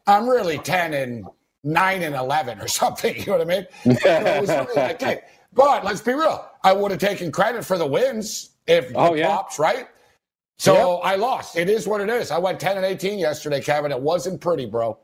I'm 0.09 0.29
really 0.29 0.59
10 0.61 0.95
and 0.95 1.27
9 1.65 2.03
and 2.03 2.17
11 2.17 2.61
or 2.61 2.69
something. 2.83 3.17
You 3.17 3.27
know 3.27 3.33
what 3.39 3.43
I 3.43 3.45
mean? 3.47 3.67
So 3.97 4.11
it 4.27 4.37
was 4.37 4.59
really. 4.59 4.97
But 5.55 5.85
let's 5.85 6.03
be 6.03 6.15
real. 6.15 6.47
I 6.65 6.75
would 6.75 6.93
have 6.93 7.01
taken 7.01 7.33
credit 7.33 7.65
for 7.65 7.79
the 7.79 7.87
wins 7.87 8.53
if 8.69 8.93
Oh, 8.97 9.13
the 9.13 9.21
yeah. 9.21 9.27
props, 9.29 9.59
right? 9.61 9.89
So 10.59 10.97
I 10.99 11.17
lost. 11.17 11.57
It 11.57 11.71
is 11.71 11.89
what 11.89 12.01
it 12.03 12.11
is. 12.11 12.31
I 12.33 12.39
went 12.39 12.61
10 12.61 12.79
and 12.79 12.87
18 12.87 13.19
yesterday, 13.19 13.61
Kevin. 13.63 13.93
It 13.93 14.01
wasn't 14.01 14.41
pretty, 14.41 14.67
bro. 14.67 14.99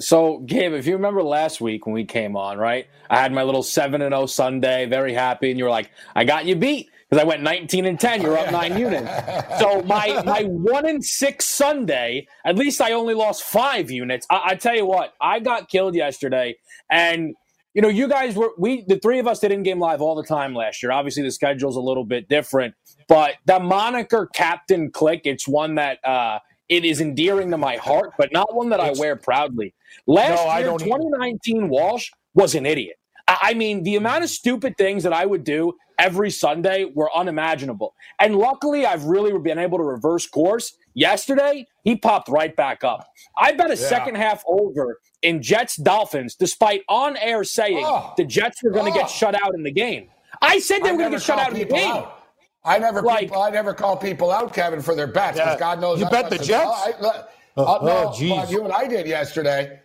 So, 0.00 0.38
Gabe, 0.40 0.74
if 0.74 0.86
you 0.86 0.94
remember 0.94 1.22
last 1.22 1.60
week 1.60 1.86
when 1.86 1.94
we 1.94 2.04
came 2.04 2.36
on, 2.36 2.58
right? 2.58 2.86
I 3.10 3.18
had 3.20 3.32
my 3.32 3.42
little 3.44 3.62
7 3.64 4.02
and 4.02 4.12
0 4.14 4.26
Sunday, 4.26 4.86
very 4.86 5.14
happy, 5.14 5.50
and 5.50 5.58
you 5.58 5.64
were 5.64 5.70
like, 5.70 5.90
I 6.16 6.24
got 6.24 6.46
you 6.46 6.56
beat 6.56 6.90
because 7.10 7.22
I 7.22 7.26
went 7.26 7.42
19 7.42 7.86
and 7.86 7.98
10. 7.98 8.22
You're 8.22 8.38
up 8.38 8.52
nine 8.52 8.78
units. 8.78 9.10
So, 9.58 9.82
my 9.82 10.22
my 10.24 10.44
1 10.44 10.86
and 10.86 11.04
6 11.04 11.44
Sunday, 11.44 12.26
at 12.44 12.56
least 12.56 12.80
I 12.80 12.92
only 12.92 13.14
lost 13.14 13.42
five 13.42 13.90
units. 13.90 14.26
I, 14.30 14.40
I 14.46 14.54
tell 14.54 14.76
you 14.76 14.86
what, 14.86 15.14
I 15.20 15.40
got 15.40 15.68
killed 15.68 15.94
yesterday. 15.94 16.56
And, 16.90 17.34
you 17.74 17.82
know, 17.82 17.88
you 17.88 18.08
guys 18.08 18.36
were, 18.36 18.50
we, 18.58 18.84
the 18.86 18.98
three 18.98 19.18
of 19.18 19.26
us 19.26 19.40
did 19.40 19.52
in 19.52 19.62
game 19.62 19.80
live 19.80 20.00
all 20.00 20.14
the 20.14 20.24
time 20.24 20.54
last 20.54 20.82
year. 20.82 20.92
Obviously, 20.92 21.22
the 21.22 21.30
schedule's 21.32 21.76
a 21.76 21.80
little 21.80 22.04
bit 22.04 22.28
different, 22.28 22.74
but 23.08 23.34
the 23.46 23.58
moniker 23.60 24.28
Captain 24.32 24.90
Click, 24.90 25.22
it's 25.24 25.48
one 25.48 25.76
that, 25.76 25.98
uh, 26.04 26.38
it 26.68 26.84
is 26.84 27.00
endearing 27.00 27.50
to 27.50 27.58
my 27.58 27.76
heart, 27.76 28.12
but 28.16 28.32
not 28.32 28.54
one 28.54 28.68
that 28.70 28.78
I 28.78 28.92
wear 28.92 29.16
proudly. 29.16 29.74
Last 30.06 30.46
No, 30.46 30.56
year, 30.56 30.66
don't 30.66 30.82
either. 30.82 30.84
2019, 30.84 31.68
Walsh 31.68 32.10
was 32.34 32.54
an 32.54 32.64
idiot. 32.64 32.96
I 33.30 33.38
I 33.50 33.54
mean, 33.54 33.82
the 33.84 33.96
amount 33.96 34.24
of 34.24 34.30
stupid 34.30 34.76
things 34.76 35.02
that 35.04 35.12
I 35.12 35.24
would 35.26 35.44
do 35.44 35.74
every 35.98 36.30
Sunday 36.30 36.84
were 36.94 37.10
unimaginable. 37.16 37.94
And 38.18 38.36
luckily, 38.36 38.86
I've 38.86 39.04
really 39.04 39.36
been 39.38 39.58
able 39.58 39.78
to 39.78 39.84
reverse 39.84 40.26
course. 40.26 40.76
Yesterday, 40.94 41.66
he 41.84 41.96
popped 41.96 42.28
right 42.28 42.54
back 42.56 42.84
up. 42.84 43.06
I 43.38 43.52
bet 43.52 43.70
a 43.70 43.76
second 43.76 44.16
half 44.16 44.42
over 44.46 45.00
in 45.22 45.42
Jets 45.42 45.76
Dolphins, 45.76 46.34
despite 46.34 46.82
on 46.88 47.16
air 47.18 47.44
saying 47.44 47.82
Oh. 47.86 48.12
the 48.16 48.24
Jets 48.24 48.62
were 48.62 48.70
going 48.70 48.92
to 48.92 48.98
Oh. 48.98 49.02
get 49.02 49.10
shut 49.10 49.34
out 49.40 49.54
in 49.54 49.62
the 49.62 49.70
game. 49.72 50.08
I 50.42 50.58
said 50.58 50.82
they 50.82 50.88
I 50.88 50.92
were 50.92 50.98
going 50.98 51.10
to 51.12 51.16
get 51.18 51.22
shut 51.24 51.38
out 51.38 51.52
in 51.52 51.58
the 51.58 51.64
game. 51.66 51.90
out. 51.92 52.16
I 52.64 52.78
never, 52.78 53.02
Like- 53.02 53.20
people, 53.20 53.42
I 53.42 53.50
never 53.50 53.72
call 53.74 53.96
people 53.96 54.30
out, 54.30 54.52
Kevin, 54.52 54.82
for 54.82 54.94
their 54.94 55.06
bets 55.06 55.36
because 55.38 55.54
Yeah. 55.54 55.58
God 55.58 55.80
knows 55.80 56.00
You 56.00 56.06
I 56.06 56.10
bet 56.10 56.30
the 56.30 56.38
Jets? 56.38 56.50
have- 56.50 56.68
I, 57.04 57.08
I, 57.08 57.24
Oh, 57.56 57.64
uh, 57.64 57.84
no, 57.84 58.08
oh, 58.08 58.12
geez. 58.16 58.36
but 58.36 58.50
you 58.50 58.64
and 58.64 58.72
I 58.72 58.86
did 58.86 59.06
yesterday. 59.06 59.80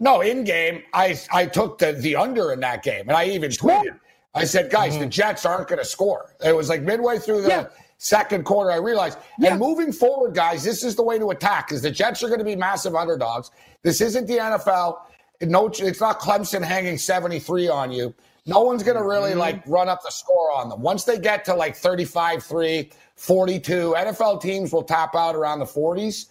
No, 0.00 0.20
in 0.20 0.44
game, 0.44 0.82
I 0.92 1.18
I 1.32 1.46
took 1.46 1.78
the 1.78 1.92
the 1.92 2.16
under 2.16 2.52
in 2.52 2.60
that 2.60 2.82
game, 2.82 3.08
and 3.08 3.12
I 3.16 3.24
even 3.26 3.50
tweeted. 3.50 3.98
I 4.34 4.44
said, 4.44 4.70
guys, 4.70 4.92
Mm-hmm. 4.92 5.00
the 5.02 5.06
Jets 5.08 5.46
aren't 5.46 5.68
going 5.68 5.78
to 5.78 5.84
score. 5.84 6.34
It 6.44 6.54
was 6.54 6.68
like 6.68 6.82
midway 6.82 7.18
through 7.18 7.42
the 7.42 7.48
Yeah. 7.48 7.66
second 7.96 8.44
quarter, 8.44 8.70
I 8.70 8.76
realized. 8.76 9.18
And 9.44 9.58
moving 9.58 9.90
forward, 9.92 10.34
guys, 10.34 10.62
this 10.62 10.84
is 10.84 10.94
the 10.96 11.02
way 11.02 11.18
to 11.18 11.30
attack 11.30 11.68
because 11.68 11.82
the 11.82 11.90
Jets 11.90 12.22
are 12.22 12.28
going 12.28 12.38
to 12.38 12.44
be 12.44 12.54
massive 12.54 12.94
underdogs. 12.94 13.50
This 13.82 14.00
isn't 14.00 14.26
the 14.26 14.36
NFL. 14.38 14.98
No, 15.40 15.68
it's 15.68 16.00
not 16.00 16.20
Clemson 16.20 16.62
hanging 16.62 16.98
73 16.98 17.68
on 17.68 17.90
you. 17.90 18.14
No 18.46 18.60
one's 18.60 18.82
going 18.82 18.96
to 18.98 19.02
really 19.04 19.30
Mm-hmm. 19.30 19.38
like 19.40 19.62
run 19.66 19.88
up 19.88 20.02
the 20.02 20.10
score 20.10 20.52
on 20.52 20.68
them. 20.68 20.82
Once 20.82 21.04
they 21.04 21.18
get 21.18 21.44
to 21.46 21.54
like 21.54 21.74
35 21.74 22.42
3, 22.44 22.90
42, 23.16 23.94
NFL 23.96 24.40
teams 24.42 24.72
will 24.72 24.82
tap 24.84 25.14
out 25.16 25.34
around 25.34 25.58
the 25.58 25.64
40s. 25.64 26.26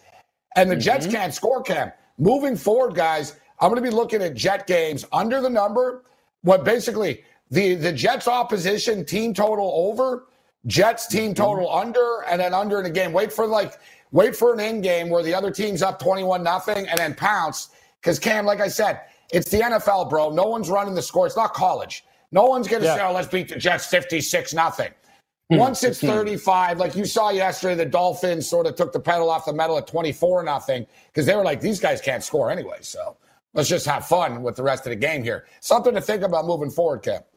And 0.56 0.70
the 0.72 0.75
Jets 0.75 1.08
can't 1.08 1.34
score, 1.34 1.62
Cam. 1.62 1.92
Moving 2.17 2.55
forward, 2.55 2.95
guys, 2.95 3.39
I'm 3.59 3.69
going 3.69 3.81
to 3.81 3.89
be 3.89 3.95
looking 3.95 4.21
at 4.21 4.33
Jet 4.33 4.67
games 4.67 5.05
under 5.12 5.41
the 5.41 5.50
number. 5.50 6.03
What 6.41 6.63
basically 6.63 7.24
the 7.51 7.75
the 7.75 7.91
Jets 7.91 8.27
opposition 8.27 9.05
team 9.05 9.33
total 9.33 9.71
over, 9.75 10.27
Jets 10.65 11.07
team 11.07 11.33
mm-hmm. 11.33 11.43
total 11.43 11.71
under, 11.74 12.24
and 12.29 12.39
then 12.39 12.53
under 12.53 12.77
in 12.77 12.83
the 12.83 12.89
game. 12.89 13.13
Wait 13.13 13.31
for 13.31 13.45
like 13.45 13.74
wait 14.12 14.36
for 14.36 14.53
an 14.53 14.59
end 14.59 14.83
game 14.83 15.09
where 15.09 15.24
the 15.24 15.33
other 15.33 15.51
team's 15.51 15.81
up 15.81 16.00
21 16.00 16.43
nothing, 16.43 16.88
and 16.88 16.97
then 16.97 17.13
pounce. 17.13 17.69
Because 18.01 18.19
Cam, 18.19 18.45
like 18.45 18.62
I 18.62 18.67
said, 18.67 19.01
it's 19.31 19.50
the 19.50 19.59
NFL, 19.59 20.09
bro. 20.09 20.29
No 20.29 20.45
one's 20.45 20.69
running 20.69 20.95
the 20.95 21.01
score. 21.01 21.25
It's 21.25 21.36
not 21.36 21.53
college. 21.53 22.05
No 22.31 22.45
one's 22.45 22.67
going 22.67 22.81
to 22.81 22.88
Yeah. 22.88 22.95
say, 22.95 23.03
"Oh, 23.03 23.13
let's 23.13 23.27
beat 23.27 23.50
the 23.50 23.55
Jets 23.55 23.86
56 23.88 24.53
nothing." 24.53 24.91
Hmm. 25.50 25.58
Once 25.58 25.84
it's 25.84 26.01
hmm. 26.01 26.08
35, 26.08 26.80
like 26.80 26.96
you 26.96 27.06
saw 27.06 27.30
yesterday, 27.30 27.75
the 27.75 27.86
Dolphins 27.86 28.48
sort 28.48 28.68
of 28.68 28.75
took 28.75 28.92
the 28.92 29.00
pedal 29.00 29.30
off 29.30 29.46
the 29.46 29.54
metal 29.54 29.77
at 29.77 29.88
24 29.88 30.44
nothing 30.44 30.86
because 31.08 31.25
they 31.25 31.36
were 31.36 31.44
like, 31.44 31.62
these 31.62 31.80
guys 31.80 32.01
can't 32.01 32.24
score 32.24 32.51
anyway. 32.51 32.77
So 32.82 33.18
let's 33.54 33.70
just 33.70 33.86
have 33.86 34.06
fun 34.06 34.44
with 34.44 34.56
the 34.56 34.63
rest 34.63 34.86
of 34.86 34.89
the 34.89 34.96
game 34.96 35.24
here. 35.24 35.46
Something 35.62 35.94
to 35.94 36.01
think 36.01 36.24
about 36.24 36.46
moving 36.46 36.70
forward, 36.70 37.04
Cap. 37.04 37.27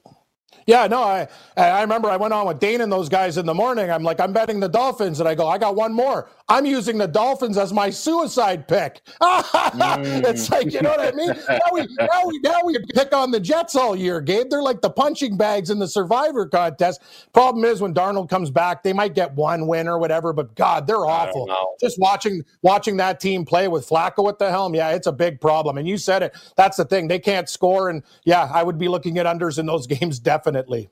Yeah, 0.66 0.86
no, 0.86 1.02
I 1.02 1.28
I 1.56 1.80
remember 1.80 2.08
I 2.08 2.16
went 2.16 2.32
on 2.32 2.46
with 2.46 2.60
Dane 2.60 2.80
and 2.80 2.92
those 2.92 3.08
guys 3.08 3.38
in 3.38 3.46
the 3.46 3.54
morning. 3.54 3.90
I'm 3.90 4.02
like, 4.02 4.20
I'm 4.20 4.32
betting 4.32 4.60
the 4.60 4.68
Dolphins, 4.68 5.20
and 5.20 5.28
I 5.28 5.34
go, 5.34 5.48
I 5.48 5.58
got 5.58 5.74
one 5.74 5.92
more. 5.92 6.28
I'm 6.48 6.66
using 6.66 6.98
the 6.98 7.06
Dolphins 7.06 7.56
as 7.56 7.72
my 7.72 7.90
suicide 7.90 8.66
pick. 8.66 9.00
mm. 9.22 10.24
it's 10.28 10.50
like, 10.50 10.72
you 10.72 10.82
know 10.82 10.90
what 10.90 11.00
I 11.00 11.12
mean? 11.12 11.32
Now 11.48 11.58
we, 11.72 11.86
now 11.98 12.26
we 12.26 12.38
now 12.40 12.60
we 12.64 12.78
pick 12.94 13.14
on 13.14 13.30
the 13.30 13.40
Jets 13.40 13.76
all 13.76 13.96
year, 13.96 14.20
Gabe. 14.20 14.50
They're 14.50 14.62
like 14.62 14.80
the 14.80 14.90
punching 14.90 15.36
bags 15.36 15.70
in 15.70 15.78
the 15.78 15.88
Survivor 15.88 16.46
contest. 16.46 17.00
Problem 17.32 17.64
is, 17.64 17.80
when 17.80 17.94
Darnold 17.94 18.28
comes 18.28 18.50
back, 18.50 18.82
they 18.82 18.92
might 18.92 19.14
get 19.14 19.34
one 19.34 19.66
win 19.66 19.88
or 19.88 19.98
whatever. 19.98 20.32
But 20.32 20.54
God, 20.56 20.86
they're 20.86 21.06
awful. 21.06 21.46
Just 21.80 21.98
watching 21.98 22.42
watching 22.62 22.96
that 22.98 23.20
team 23.20 23.44
play 23.44 23.68
with 23.68 23.88
Flacco 23.88 24.28
at 24.28 24.38
the 24.38 24.50
helm, 24.50 24.74
yeah, 24.74 24.90
it's 24.90 25.06
a 25.06 25.12
big 25.12 25.40
problem. 25.40 25.78
And 25.78 25.88
you 25.88 25.96
said 25.96 26.22
it. 26.22 26.36
That's 26.56 26.76
the 26.76 26.84
thing. 26.84 27.08
They 27.08 27.18
can't 27.18 27.48
score, 27.48 27.88
and 27.88 28.02
yeah, 28.24 28.50
I 28.52 28.62
would 28.62 28.78
be 28.78 28.88
looking 28.88 29.18
at 29.18 29.26
unders 29.26 29.58
in 29.58 29.66
those 29.66 29.86
games 30.00 30.18
definitely 30.18 30.39
definitely. 30.40 30.90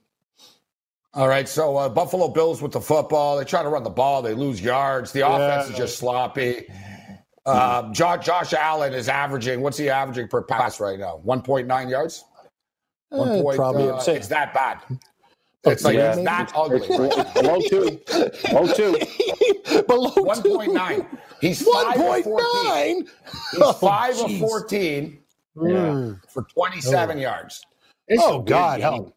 All 1.14 1.28
right, 1.28 1.49
so 1.49 1.76
uh, 1.76 1.88
Buffalo 1.88 2.28
Bills 2.28 2.61
with 2.61 2.73
the 2.73 2.81
football. 2.81 3.38
They 3.38 3.45
try 3.45 3.62
to 3.62 3.69
run 3.69 3.83
the 3.83 3.90
ball, 3.90 4.23
they 4.23 4.35
lose 4.35 4.61
yards. 4.61 5.11
The 5.12 5.26
offense 5.26 5.67
yeah. 5.67 5.73
is 5.73 5.78
just 5.78 5.99
sloppy. 5.99 6.67
Uh, 7.47 7.90
Josh, 7.93 8.26
Josh 8.26 8.52
Allen 8.52 8.93
is 8.93 9.09
averaging. 9.09 9.62
What's 9.62 9.78
he 9.78 9.88
averaging 9.88 10.28
per 10.28 10.43
pass 10.43 10.81
right 10.81 10.99
now? 10.99 11.17
One 11.23 11.40
point 11.40 11.67
nine 11.67 11.88
yards. 11.88 12.25
One 13.09 13.28
uh, 13.31 13.43
point. 13.43 13.57
Probably, 13.57 13.88
uh, 13.88 14.02
it's 14.07 14.28
that 14.28 14.52
bad. 14.52 14.81
It's 15.64 15.83
like 15.83 15.97
yeah. 15.97 16.12
it's 16.12 16.23
that 16.25 16.52
ugly. 16.55 16.87
Below 16.87 17.61
two. 17.62 18.00
Below 18.50 18.73
two. 18.75 18.99
Below 19.88 20.23
one 20.23 20.43
point 20.43 20.75
nine. 20.75 21.07
He's 21.40 21.62
five 21.62 21.99
of 21.99 22.23
fourteen. 22.23 23.09
He's 23.52 23.61
oh, 23.62 23.73
five 23.73 24.14
geez. 24.14 24.43
of 24.43 24.49
fourteen. 24.49 25.19
Yeah. 25.61 26.12
For 26.28 26.43
twenty-seven 26.43 27.17
oh. 27.17 27.21
yards. 27.21 27.64
It's 28.09 28.23
oh 28.25 28.40
God, 28.40 28.81
help. 28.81 29.14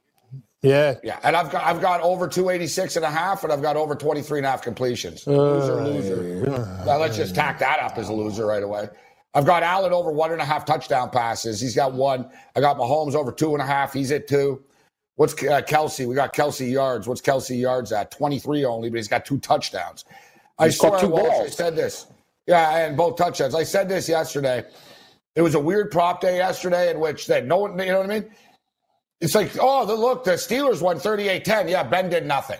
Yeah. 0.61 0.95
Yeah. 1.03 1.19
And 1.23 1.35
I've 1.35 1.51
got 1.51 1.63
I've 1.63 1.81
got 1.81 2.01
over 2.01 2.27
286 2.27 2.95
and 2.95 3.05
a 3.05 3.09
half 3.09 3.43
and 3.43 3.51
I've 3.51 3.61
got 3.61 3.75
over 3.75 3.95
23 3.95 4.39
and 4.39 4.45
a 4.45 4.49
half 4.49 4.61
completions. 4.61 5.27
Uh, 5.27 5.31
loser, 5.31 5.75
loser. 5.83 6.53
Uh, 6.53 6.85
now 6.85 6.97
let's 6.97 7.17
just 7.17 7.33
tack 7.33 7.59
that 7.59 7.79
up 7.79 7.97
as 7.97 8.09
a 8.09 8.13
loser 8.13 8.45
right 8.45 8.63
away. 8.63 8.87
I've 9.33 9.45
got 9.45 9.63
Allen 9.63 9.93
over 9.93 10.11
one 10.11 10.31
and 10.31 10.41
a 10.41 10.45
half 10.45 10.65
touchdown 10.65 11.09
passes. 11.09 11.61
He's 11.61 11.75
got 11.75 11.93
one. 11.93 12.29
I 12.55 12.59
got 12.59 12.77
Mahomes 12.77 13.15
over 13.15 13.31
two 13.31 13.53
and 13.53 13.61
a 13.61 13.65
half. 13.65 13.93
He's 13.93 14.11
at 14.11 14.27
two. 14.27 14.61
What's 15.15 15.33
uh, 15.33 15.61
Kelce? 15.61 16.05
We 16.07 16.15
got 16.15 16.33
Kelce 16.33 16.69
yards. 16.69 17.07
What's 17.07 17.21
Kelce 17.21 17.59
yards 17.59 17.91
at? 17.91 18.11
23 18.11 18.65
only, 18.65 18.89
but 18.89 18.97
he's 18.97 19.07
got 19.07 19.25
two 19.25 19.39
touchdowns. 19.39 20.05
I 20.59 20.69
swear 20.69 20.99
two 20.99 21.09
balls. 21.09 21.45
I 21.45 21.49
said 21.49 21.75
this. 21.75 22.07
Yeah, 22.45 22.77
and 22.77 22.97
both 22.97 23.17
touchdowns. 23.17 23.55
I 23.55 23.63
said 23.63 23.87
this 23.87 24.09
yesterday. 24.09 24.65
It 25.35 25.41
was 25.41 25.55
a 25.55 25.59
weird 25.59 25.91
prop 25.91 26.19
day 26.21 26.37
yesterday 26.37 26.91
in 26.91 26.99
which 26.99 27.27
that 27.27 27.45
no 27.45 27.57
one, 27.57 27.79
you 27.79 27.85
know 27.85 28.01
what 28.01 28.11
I 28.11 28.19
mean? 28.19 28.29
It's 29.21 29.35
like, 29.35 29.51
oh, 29.59 29.85
the, 29.85 29.95
look, 29.95 30.23
the 30.23 30.31
Steelers 30.31 30.81
won 30.81 30.99
38 30.99 31.45
10. 31.45 31.67
Yeah, 31.67 31.83
Ben 31.83 32.09
did 32.09 32.25
nothing. 32.25 32.59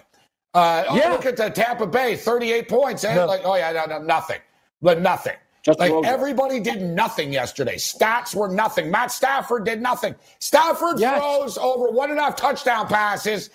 Uh, 0.53 0.83
oh, 0.89 0.95
yeah. 0.95 1.11
look 1.11 1.25
at 1.25 1.37
the 1.37 1.49
Tampa 1.49 1.87
Bay, 1.87 2.15
38 2.15 2.69
points. 2.69 3.03
Eh? 3.03 3.15
No. 3.15 3.25
Like, 3.25 3.41
oh, 3.43 3.55
yeah, 3.55 3.71
no, 3.71 3.85
no, 3.85 4.03
nothing. 4.03 4.39
But 4.81 5.01
nothing. 5.01 5.35
Just 5.63 5.77
like 5.77 5.91
everybody 6.05 6.59
did 6.59 6.81
nothing 6.81 7.31
yesterday. 7.31 7.75
Stats 7.75 8.33
were 8.33 8.47
nothing. 8.47 8.89
Matt 8.89 9.11
Stafford 9.11 9.63
did 9.63 9.79
nothing. 9.79 10.15
Stafford 10.39 10.99
yes. 10.99 11.19
throws 11.19 11.57
over 11.59 11.91
one 11.91 12.09
and 12.09 12.19
a 12.19 12.23
half 12.23 12.35
touchdown 12.35 12.87
passes 12.87 13.51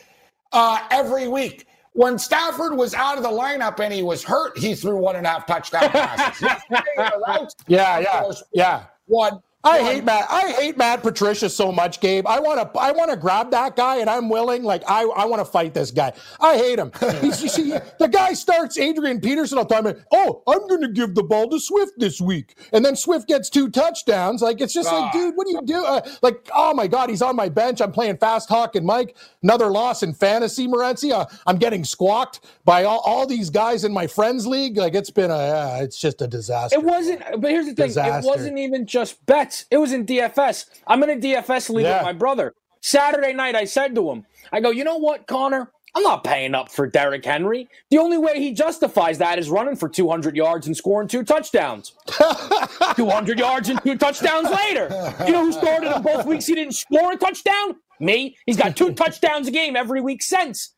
uh, 0.52 0.86
every 0.92 1.26
week. 1.26 1.66
When 1.94 2.16
Stafford 2.18 2.76
was 2.76 2.94
out 2.94 3.16
of 3.16 3.24
the 3.24 3.30
lineup 3.30 3.80
and 3.80 3.92
he 3.92 4.04
was 4.04 4.22
hurt, 4.22 4.56
he 4.56 4.74
threw 4.76 4.96
one 4.96 5.16
and 5.16 5.26
a 5.26 5.30
half 5.30 5.46
touchdown 5.46 5.90
passes. 5.90 6.42
yeah, 7.66 7.98
yeah, 7.98 8.30
yeah. 8.52 8.84
One 9.06 9.42
I 9.66 9.82
hate 9.82 10.04
Matt. 10.04 10.26
I 10.30 10.52
hate 10.52 10.76
Matt 10.76 11.02
Patricia 11.02 11.50
so 11.50 11.72
much, 11.72 12.00
Gabe. 12.00 12.26
I 12.26 12.38
want 12.38 12.60
to. 12.60 12.78
I 12.78 12.92
want 12.92 13.10
to 13.10 13.16
grab 13.16 13.50
that 13.50 13.74
guy, 13.74 13.96
and 13.96 14.08
I'm 14.08 14.28
willing. 14.28 14.62
Like 14.62 14.82
I, 14.88 15.02
I 15.04 15.24
want 15.24 15.40
to 15.40 15.44
fight 15.44 15.74
this 15.74 15.90
guy. 15.90 16.12
I 16.40 16.56
hate 16.56 16.78
him. 16.78 16.92
See, 17.32 17.72
the 17.98 18.08
guy 18.08 18.32
starts 18.34 18.78
Adrian 18.78 19.20
Peterson 19.20 19.58
all 19.58 19.64
the 19.64 19.74
time. 19.74 19.86
And, 19.86 20.04
oh, 20.12 20.42
I'm 20.46 20.66
going 20.68 20.82
to 20.82 20.88
give 20.88 21.14
the 21.14 21.22
ball 21.22 21.48
to 21.50 21.58
Swift 21.58 21.98
this 21.98 22.20
week, 22.20 22.54
and 22.72 22.84
then 22.84 22.94
Swift 22.94 23.26
gets 23.26 23.50
two 23.50 23.68
touchdowns. 23.68 24.40
Like 24.40 24.60
it's 24.60 24.72
just 24.72 24.90
like, 24.90 25.12
dude, 25.12 25.36
what 25.36 25.46
do 25.46 25.52
you 25.52 25.62
do? 25.62 25.84
Uh, 25.84 26.00
like, 26.22 26.48
oh 26.54 26.72
my 26.72 26.86
God, 26.86 27.10
he's 27.10 27.22
on 27.22 27.34
my 27.34 27.48
bench. 27.48 27.80
I'm 27.80 27.92
playing 27.92 28.18
fast 28.18 28.48
Hawk 28.48 28.76
and 28.76 28.86
Mike. 28.86 29.16
Another 29.42 29.66
loss 29.66 30.02
in 30.02 30.14
fantasy, 30.14 30.68
Morency. 30.68 31.12
Uh, 31.12 31.26
I'm 31.46 31.56
getting 31.56 31.82
squawked 31.82 32.40
by 32.64 32.84
all, 32.84 33.00
all 33.00 33.26
these 33.26 33.50
guys 33.50 33.84
in 33.84 33.92
my 33.92 34.06
friends 34.06 34.46
league. 34.46 34.76
Like 34.76 34.94
it's 34.94 35.10
been 35.10 35.30
a. 35.30 35.34
Uh, 35.34 35.78
it's 35.82 35.98
just 35.98 36.22
a 36.22 36.28
disaster. 36.28 36.78
It 36.78 36.84
wasn't. 36.84 37.22
But 37.40 37.50
here's 37.50 37.66
the 37.66 37.74
thing. 37.74 37.88
Disaster. 37.88 38.26
It 38.26 38.30
wasn't 38.30 38.58
even 38.58 38.86
just 38.86 39.24
bets 39.26 39.55
it 39.70 39.78
was 39.78 39.92
in 39.92 40.06
DFS. 40.06 40.66
I'm 40.86 41.02
in 41.02 41.10
a 41.10 41.16
DFS 41.16 41.70
league 41.70 41.86
yeah. 41.86 41.98
with 41.98 42.04
my 42.04 42.12
brother. 42.12 42.52
Saturday 42.82 43.32
night, 43.32 43.54
I 43.54 43.64
said 43.64 43.94
to 43.94 44.10
him, 44.10 44.26
I 44.52 44.60
go, 44.60 44.70
you 44.70 44.84
know 44.84 44.98
what, 44.98 45.26
Connor? 45.26 45.70
I'm 45.96 46.02
not 46.02 46.24
paying 46.24 46.54
up 46.54 46.70
for 46.70 46.86
Derrick 46.86 47.24
Henry. 47.24 47.70
The 47.90 47.96
only 47.96 48.18
way 48.18 48.38
he 48.38 48.52
justifies 48.52 49.16
that 49.18 49.38
is 49.38 49.48
running 49.48 49.76
for 49.76 49.88
200 49.88 50.36
yards 50.36 50.66
and 50.66 50.76
scoring 50.76 51.08
two 51.08 51.24
touchdowns. 51.24 51.94
200 52.96 53.38
yards 53.38 53.70
and 53.70 53.82
two 53.82 53.96
touchdowns 53.96 54.50
later. 54.50 54.88
You 55.26 55.32
know 55.32 55.46
who 55.46 55.52
started 55.52 55.96
in 55.96 56.02
both 56.02 56.26
weeks? 56.26 56.46
He 56.46 56.54
didn't 56.54 56.74
score 56.74 57.12
a 57.12 57.16
touchdown? 57.16 57.76
Me. 57.98 58.36
He's 58.44 58.58
got 58.58 58.76
two 58.76 58.92
touchdowns 58.92 59.48
a 59.48 59.50
game 59.50 59.74
every 59.74 60.02
week 60.02 60.22
since. 60.22 60.74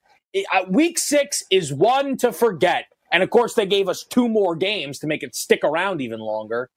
Week 0.69 0.99
six 1.01 1.43
is 1.51 1.75
one 1.75 2.17
to 2.19 2.33
forget. 2.33 2.85
And 3.11 3.23
of 3.25 3.31
course, 3.31 3.55
they 3.55 3.67
gave 3.67 3.89
us 3.89 4.05
two 4.05 4.29
more 4.29 4.55
games 4.55 5.01
to 5.01 5.09
make 5.09 5.25
it 5.25 5.35
stick 5.35 5.65
around 5.65 6.01
even 6.01 6.21
longer. 6.21 6.71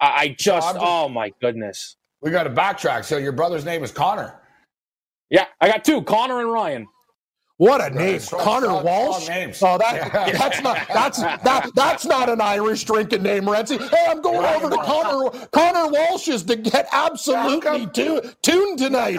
I 0.00 0.28
just, 0.28 0.44
just 0.44 0.76
oh 0.80 1.08
my 1.08 1.32
goodness. 1.40 1.96
We 2.20 2.30
got 2.30 2.44
to 2.44 2.50
backtrack. 2.50 3.04
So 3.04 3.16
your 3.16 3.32
brother's 3.32 3.64
name 3.64 3.84
is 3.84 3.92
Connor. 3.92 4.40
Yeah, 5.30 5.46
I 5.60 5.68
got 5.68 5.84
two, 5.84 6.02
Connor 6.02 6.40
and 6.40 6.52
Ryan. 6.52 6.86
What 7.58 7.80
a 7.80 7.90
name, 7.92 8.20
strong, 8.20 8.42
Connor 8.42 8.66
strong, 8.66 8.84
Walsh. 8.84 9.24
Strong 9.24 9.50
oh, 9.62 9.78
that 9.78 9.94
yeah. 9.96 10.30
that's 10.30 10.62
not 10.62 10.78
that's 10.88 11.18
that 11.18 11.70
that's 11.74 12.04
not 12.04 12.28
an 12.28 12.40
Irish 12.40 12.84
drinking 12.84 13.24
name, 13.24 13.42
Renzi. 13.44 13.80
Hey, 13.90 14.06
I'm 14.08 14.22
going 14.22 14.38
right. 14.38 14.62
over 14.62 14.70
to 14.70 14.80
Connor 14.80 15.46
Connor 15.48 15.90
Walsh's 15.90 16.44
to 16.44 16.54
get 16.54 16.88
absolutely 16.92 17.88
tu- 17.88 18.22
tuned 18.42 18.78
tonight. 18.78 19.18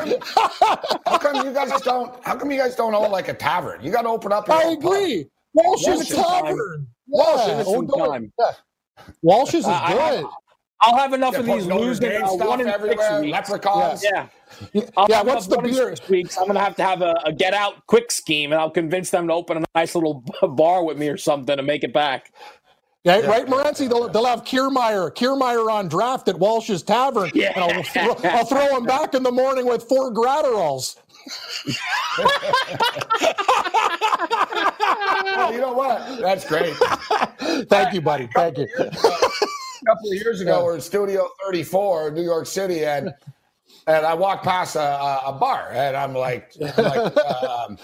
how 1.06 1.18
come 1.18 1.46
you 1.46 1.54
guys 1.54 1.82
don't? 1.84 2.24
How 2.24 2.38
come 2.38 2.50
you 2.50 2.58
guys 2.58 2.78
don't 2.78 2.96
own 2.96 3.12
like 3.12 3.28
a 3.28 3.34
tavern? 3.34 3.84
You 3.84 3.92
got 3.92 4.04
to 4.04 4.08
open 4.10 4.32
up. 4.32 4.50
I 4.50 4.72
agree. 4.72 5.28
Walsh's 5.54 6.08
Tavern. 6.08 6.88
Walsh's 7.08 7.68
yeah. 7.68 8.06
time. 8.06 8.34
Walsh's 9.22 9.66
is 9.66 9.66
good. 9.66 10.26
I'll 10.82 10.98
have 10.98 11.14
enough 11.14 11.34
yeah, 11.34 11.40
of 11.40 11.46
these 11.46 11.66
losing 11.66 12.22
uh, 12.22 12.28
one 12.36 12.62
in 12.62 12.68
six 12.68 13.12
weeks. 13.22 13.50
Leprechauns. 13.50 14.04
Yeah. 14.04 14.28
Yeah. 14.74 14.84
I'll 14.98 15.08
yeah 15.10 15.22
what's 15.22 15.48
the 15.48 15.58
beer? 15.58 15.96
weeks. 16.10 16.38
I'm 16.38 16.48
gonna 16.48 16.60
have 16.60 16.76
to 16.78 16.84
have 16.84 17.02
a, 17.02 17.16
a, 17.26 17.34
get 17.34 17.54
out 17.54 17.86
quick 17.88 18.12
scheme, 18.12 18.52
and 18.52 18.60
I'll 18.60 18.72
convince 18.72 19.10
them 19.10 19.28
to 19.28 19.34
open 19.34 19.58
a 19.58 19.66
nice 19.76 19.94
little 19.94 20.24
bar 20.42 20.84
with 20.84 20.98
me 20.98 21.08
or 21.10 21.18
something 21.18 21.56
to 21.56 21.64
make 21.64 21.84
it 21.84 21.94
back. 21.94 22.32
Yeah, 23.04 23.20
yeah. 23.20 23.28
right, 23.28 23.46
Morency. 23.46 23.88
They'll, 23.88 24.10
they'll 24.10 24.26
have 24.26 24.44
Kiermeyer, 24.44 25.14
Kiermeyer 25.14 25.72
on 25.72 25.88
draft 25.88 26.28
at 26.28 26.38
Walsh's 26.38 26.84
Tavern. 26.84 27.32
Yeah. 27.34 27.54
And 27.56 27.64
I'll, 27.64 27.84
throw, 27.84 28.30
I'll 28.30 28.46
throw 28.46 28.78
him 28.78 28.86
back 28.86 29.14
in 29.14 29.24
the 29.24 29.32
morning 29.32 29.66
with 29.66 29.84
four 29.84 30.14
Gratterols. 30.14 30.98
well, 35.24 35.54
you 35.54 35.62
know 35.62 35.74
what? 35.74 36.20
That's 36.22 36.46
great. 36.46 36.76
Thank 37.70 37.94
you, 37.94 38.02
buddy. 38.02 38.28
Thank 38.34 38.58
you 38.58 38.68
a 38.78 39.59
couple 39.86 40.10
of 40.10 40.16
years 40.16 40.42
ago, 40.42 40.64
we're 40.64 40.76
in 40.76 40.82
Studio 40.82 41.30
34 41.46 42.10
in 42.10 42.14
New 42.16 42.24
York 42.24 42.46
City, 42.46 42.86
and 42.86 43.14
and 43.88 44.06
I 44.06 44.14
walked 44.14 44.44
past 44.44 44.76
a, 44.76 45.26
a 45.26 45.34
bar, 45.34 45.72
and 45.74 45.96
I'm 45.96 46.14
like, 46.14 46.52
I'm 46.62 46.84
like 46.84 47.18
um, 47.44 47.78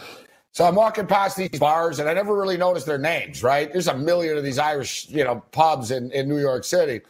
so 0.51 0.65
I'm 0.65 0.75
walking 0.75 1.07
past 1.07 1.37
these 1.37 1.59
bars, 1.59 1.99
and 1.99 2.07
I 2.07 2.13
never 2.13 2.35
really 2.35 2.57
noticed 2.57 2.85
their 2.85 2.97
names. 2.97 3.43
Right? 3.43 3.71
There's 3.71 3.87
a 3.87 3.97
million 3.97 4.37
of 4.37 4.43
these 4.43 4.59
Irish, 4.59 5.09
you 5.09 5.23
know, 5.23 5.43
pubs 5.51 5.91
in 5.91 6.11
in 6.11 6.27
New 6.27 6.39
York 6.39 6.63
City. 6.63 7.01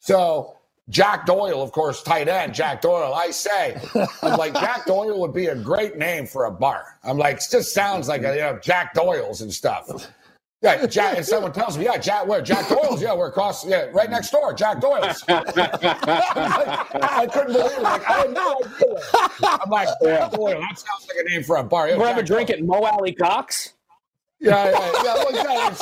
So 0.00 0.58
Jack 0.88 1.26
Doyle, 1.26 1.60
of 1.60 1.72
course, 1.72 2.02
tight 2.02 2.28
end, 2.28 2.54
Jack 2.54 2.80
Doyle. 2.80 3.12
I 3.14 3.30
say, 3.30 3.78
I'm 4.22 4.38
like, 4.38 4.54
Jack 4.54 4.86
Doyle 4.86 5.20
would 5.20 5.34
be 5.34 5.46
a 5.46 5.54
great 5.54 5.98
name 5.98 6.26
for 6.26 6.46
a 6.46 6.50
bar. 6.50 6.98
I'm 7.04 7.18
like, 7.18 7.36
it 7.36 7.46
just 7.50 7.74
sounds 7.74 8.08
like 8.08 8.22
a, 8.22 8.34
you 8.34 8.40
know, 8.40 8.58
Jack 8.62 8.94
Doyle's 8.94 9.42
and 9.42 9.52
stuff. 9.52 10.08
Yeah, 10.60 10.86
Jack, 10.86 11.16
and 11.16 11.24
someone 11.24 11.52
tells 11.52 11.78
me, 11.78 11.84
yeah, 11.84 11.98
Jack, 11.98 12.26
where? 12.26 12.42
Jack 12.42 12.68
Doyle's? 12.68 13.00
Yeah, 13.00 13.14
we're 13.14 13.28
across, 13.28 13.64
yeah, 13.64 13.84
right 13.92 14.10
next 14.10 14.30
door, 14.30 14.52
Jack 14.52 14.80
Doyle's. 14.80 15.22
I, 15.28 16.84
I 17.20 17.26
couldn't 17.26 17.52
believe 17.52 17.78
it. 17.78 17.82
Like, 17.82 18.08
I 18.10 18.12
had 18.14 18.32
no 18.32 18.56
idea. 18.56 18.96
I'm 19.44 19.70
like, 19.70 19.88
Jack 20.02 20.32
Doyle, 20.32 20.60
that 20.60 20.78
sounds 20.78 21.06
like 21.06 21.24
a 21.24 21.28
name 21.28 21.44
for 21.44 21.56
a 21.58 21.62
bar. 21.62 21.86
We'll 21.86 22.04
have 22.06 22.18
a 22.18 22.24
drink 22.24 22.50
at 22.50 22.60
Mo 22.60 22.82
Alie-Cox. 22.82 23.74
Yeah, 24.40 24.70
yeah, 24.70 24.92
yeah. 25.04 25.14
Well, 25.14 25.32
yeah, 25.32 25.76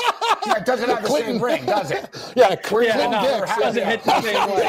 yeah, 0.47 0.57
it 0.59 0.67
doesn't 0.67 0.89
have 0.89 1.03
the 1.03 1.09
same 1.09 1.43
ring, 1.43 1.65
does 1.65 1.91
it? 1.91 2.09
Yeah, 2.35 2.55
yeah, 2.71 3.11
no, 3.11 3.45
it 3.45 3.47
doesn't 3.59 3.85
hit 3.85 4.03
the 4.03 4.21
same 4.21 4.51
way. 4.51 4.63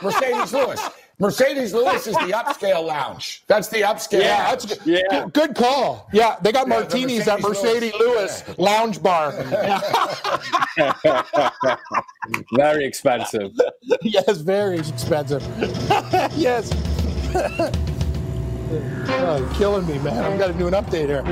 Marcedes 0.00 0.52
Lewis. 0.52 0.88
Marcedes 1.22 1.72
Lewis 1.72 2.08
is 2.08 2.14
the 2.14 2.20
upscale 2.34 2.84
lounge. 2.84 3.44
That's 3.46 3.68
the 3.68 3.82
upscale. 3.82 4.22
Yeah, 4.22 4.48
lounge. 4.48 4.64
that's 4.64 4.86
yeah. 4.86 5.02
Good, 5.08 5.32
good 5.32 5.54
call. 5.54 6.08
Yeah, 6.12 6.36
they 6.42 6.50
got 6.50 6.66
yeah, 6.66 6.80
martinis 6.80 7.26
the 7.26 7.34
at 7.34 7.40
Marcedes 7.40 7.96
Lewis, 7.96 8.42
Lewis 8.48 8.58
lounge 8.58 9.00
bar. 9.00 9.30
very 12.54 12.84
expensive. 12.84 13.52
yes, 14.02 14.38
very 14.38 14.80
expensive. 14.80 15.44
yes. 16.34 16.72
Oh, 19.14 19.54
killing 19.56 19.86
me, 19.86 19.98
man. 20.00 20.24
I've 20.24 20.38
got 20.40 20.48
to 20.48 20.54
do 20.54 20.66
an 20.66 20.74
update 20.74 21.06
here. 21.06 21.22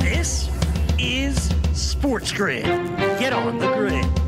This 0.00 0.50
is 0.98 1.48
Sports 1.74 2.32
Grid. 2.32 2.64
Get 3.20 3.32
on 3.32 3.58
the 3.58 3.72
grid. 3.74 4.27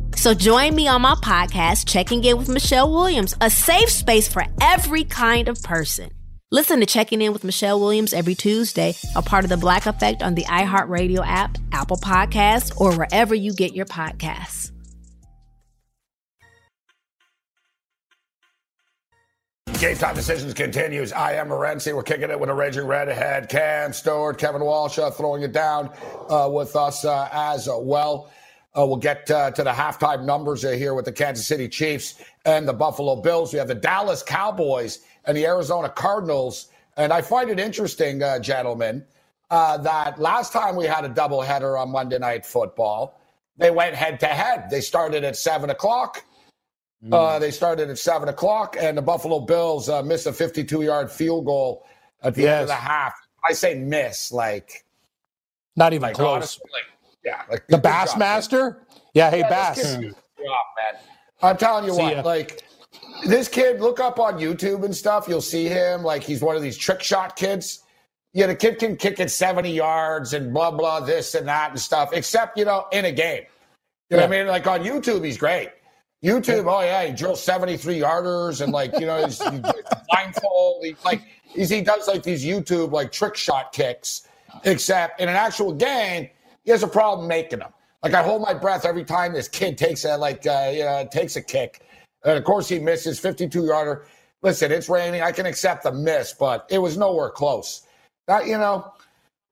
So 0.21 0.35
join 0.35 0.75
me 0.75 0.87
on 0.87 1.01
my 1.01 1.15
podcast, 1.15 1.87
Checking 1.87 2.23
In 2.23 2.37
with 2.37 2.47
Michelle 2.47 2.91
Williams, 2.91 3.35
a 3.41 3.49
safe 3.49 3.89
space 3.89 4.27
for 4.27 4.45
every 4.61 5.03
kind 5.03 5.47
of 5.47 5.59
person. 5.63 6.11
Listen 6.51 6.79
to 6.79 6.85
Checking 6.85 7.23
In 7.23 7.33
with 7.33 7.43
Michelle 7.43 7.79
Williams 7.79 8.13
every 8.13 8.35
Tuesday, 8.35 8.93
a 9.15 9.23
part 9.23 9.45
of 9.45 9.49
the 9.49 9.57
Black 9.57 9.87
Effect 9.87 10.21
on 10.21 10.35
the 10.35 10.43
iHeartRadio 10.43 11.25
app, 11.25 11.57
Apple 11.71 11.97
Podcasts, 11.97 12.71
or 12.79 12.95
wherever 12.95 13.33
you 13.33 13.51
get 13.51 13.73
your 13.73 13.87
podcasts. 13.87 14.71
Game 19.79 19.97
time 19.97 20.13
decisions 20.13 20.53
continues. 20.53 21.11
I 21.11 21.33
am 21.33 21.49
Morency. 21.49 21.95
We're 21.95 22.03
kicking 22.03 22.29
it 22.29 22.39
with 22.39 22.51
a 22.51 22.53
raging 22.53 22.85
redhead. 22.85 23.49
Cam 23.49 23.91
Stewart, 23.91 24.37
Kevin 24.37 24.63
Walsh 24.63 24.99
uh, 24.99 25.09
throwing 25.09 25.41
it 25.41 25.51
down 25.51 25.89
uh, 26.29 26.47
with 26.53 26.75
us 26.75 27.05
uh, 27.05 27.27
as 27.31 27.67
well. 27.71 28.29
Uh, 28.77 28.85
we'll 28.85 28.97
get 28.97 29.29
uh, 29.29 29.51
to 29.51 29.63
the 29.63 29.71
halftime 29.71 30.23
numbers 30.23 30.61
here 30.61 30.93
with 30.93 31.05
the 31.05 31.11
Kansas 31.11 31.45
City 31.45 31.67
Chiefs 31.67 32.23
and 32.45 32.67
the 32.67 32.73
Buffalo 32.73 33.17
Bills. 33.17 33.51
We 33.51 33.59
have 33.59 33.67
the 33.67 33.75
Dallas 33.75 34.23
Cowboys 34.23 34.99
and 35.25 35.35
the 35.35 35.45
Arizona 35.45 35.89
Cardinals. 35.89 36.67
And 36.95 37.11
I 37.11 37.21
find 37.21 37.49
it 37.49 37.59
interesting, 37.59 38.23
uh, 38.23 38.39
gentlemen, 38.39 39.05
uh, 39.49 39.77
that 39.79 40.19
last 40.19 40.53
time 40.53 40.77
we 40.77 40.85
had 40.85 41.03
a 41.03 41.09
doubleheader 41.09 41.79
on 41.79 41.91
Monday 41.91 42.17
Night 42.17 42.45
Football, 42.45 43.19
they 43.57 43.71
went 43.71 43.95
head 43.95 44.19
to 44.21 44.27
head. 44.27 44.69
They 44.69 44.81
started 44.81 45.25
at 45.25 45.35
7 45.35 45.69
o'clock. 45.69 46.23
Mm. 47.03 47.13
Uh, 47.13 47.39
they 47.39 47.51
started 47.51 47.89
at 47.89 47.97
7 47.97 48.29
o'clock, 48.29 48.77
and 48.79 48.97
the 48.97 49.01
Buffalo 49.01 49.41
Bills 49.41 49.89
uh, 49.89 50.01
missed 50.03 50.27
a 50.27 50.33
52 50.33 50.83
yard 50.83 51.11
field 51.11 51.45
goal 51.45 51.85
at 52.23 52.35
the 52.35 52.43
yes. 52.43 52.51
end 52.53 52.61
of 52.61 52.67
the 52.69 52.75
half. 52.75 53.13
I 53.47 53.53
say 53.53 53.75
miss, 53.75 54.31
like. 54.31 54.85
Not 55.75 55.93
even 55.93 56.03
like, 56.03 56.15
close. 56.15 56.35
Honestly, 56.35 56.69
like, 56.71 56.90
yeah. 57.23 57.43
Like, 57.49 57.67
the 57.67 57.77
Bassmaster? 57.77 58.79
Yeah, 59.13 59.29
hey, 59.29 59.39
yeah, 59.39 59.49
Bass. 59.49 59.97
man. 59.97 60.13
I'm 61.43 61.57
telling 61.57 61.85
you 61.85 61.91
see 61.91 62.01
what, 62.01 62.15
ya. 62.17 62.21
like 62.21 62.63
this 63.25 63.47
kid, 63.47 63.79
look 63.79 63.99
up 63.99 64.19
on 64.19 64.37
YouTube 64.37 64.83
and 64.83 64.95
stuff. 64.95 65.27
You'll 65.27 65.41
see 65.41 65.65
him 65.65 66.03
like 66.03 66.23
he's 66.23 66.41
one 66.41 66.55
of 66.55 66.61
these 66.61 66.77
trick 66.77 67.01
shot 67.01 67.35
kids. 67.35 67.83
Yeah, 68.33 68.47
the 68.47 68.55
kid 68.55 68.79
can 68.79 68.95
kick 68.95 69.19
it 69.19 69.29
70 69.29 69.71
yards 69.71 70.33
and 70.33 70.53
blah, 70.53 70.71
blah, 70.71 71.01
this 71.01 71.35
and 71.35 71.47
that 71.47 71.71
and 71.71 71.79
stuff, 71.79 72.11
except, 72.13 72.57
you 72.57 72.63
know, 72.63 72.85
in 72.91 73.05
a 73.05 73.11
game. 73.11 73.43
You 74.09 74.17
know 74.17 74.23
yeah. 74.23 74.27
what 74.27 74.35
I 74.35 74.39
mean? 74.39 74.47
Like 74.47 74.67
on 74.67 74.81
YouTube, 74.81 75.25
he's 75.25 75.37
great. 75.37 75.69
YouTube, 76.23 76.71
oh, 76.71 76.81
yeah, 76.81 77.05
he 77.05 77.13
drills 77.13 77.43
73 77.43 77.99
yarders 77.99 78.61
and, 78.61 78.71
like, 78.71 78.93
you 78.99 79.07
know, 79.07 79.25
he's, 79.25 79.41
he's 79.41 79.61
blindfold. 80.07 80.85
He, 80.85 80.95
like, 81.03 81.23
he's, 81.47 81.69
he 81.69 81.81
does 81.81 82.07
like 82.07 82.21
these 82.21 82.45
YouTube, 82.45 82.91
like, 82.91 83.11
trick 83.11 83.35
shot 83.35 83.73
kicks, 83.73 84.27
except 84.63 85.19
in 85.19 85.27
an 85.29 85.35
actual 85.35 85.73
game, 85.73 86.29
he 86.63 86.71
has 86.71 86.83
a 86.83 86.87
problem 86.87 87.27
making 87.27 87.59
them. 87.59 87.71
Like, 88.03 88.13
I 88.13 88.23
hold 88.23 88.41
my 88.41 88.53
breath 88.53 88.85
every 88.85 89.03
time 89.03 89.33
this 89.33 89.47
kid 89.47 89.77
takes 89.77 90.05
a, 90.05 90.17
like, 90.17 90.45
uh, 90.47 91.05
takes 91.05 91.35
a 91.35 91.41
kick 91.41 91.81
and 92.23 92.37
of 92.37 92.43
course, 92.43 92.69
he 92.69 92.79
misses 92.79 93.19
52 93.19 93.65
yarder. 93.65 94.05
Listen, 94.41 94.71
it's 94.71 94.89
raining. 94.89 95.21
I 95.21 95.31
can 95.31 95.45
accept 95.45 95.83
the 95.83 95.91
miss, 95.91 96.33
but 96.33 96.67
it 96.69 96.79
was 96.79 96.97
nowhere 96.97 97.29
close. 97.29 97.85
That, 98.27 98.47
you 98.47 98.57
know, 98.57 98.91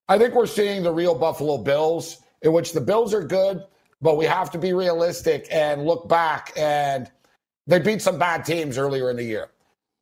I 0.07 0.17
think 0.17 0.33
we're 0.33 0.47
seeing 0.47 0.83
the 0.83 0.91
real 0.93 1.15
Buffalo 1.15 1.57
Bills, 1.57 2.17
in 2.41 2.53
which 2.53 2.73
the 2.73 2.81
Bills 2.81 3.13
are 3.13 3.23
good, 3.23 3.63
but 4.01 4.17
we 4.17 4.25
have 4.25 4.51
to 4.51 4.57
be 4.57 4.73
realistic 4.73 5.47
and 5.51 5.85
look 5.85 6.07
back. 6.07 6.53
And 6.55 7.11
they 7.67 7.79
beat 7.79 8.01
some 8.01 8.17
bad 8.17 8.45
teams 8.45 8.77
earlier 8.77 9.09
in 9.09 9.17
the 9.17 9.23
year. 9.23 9.49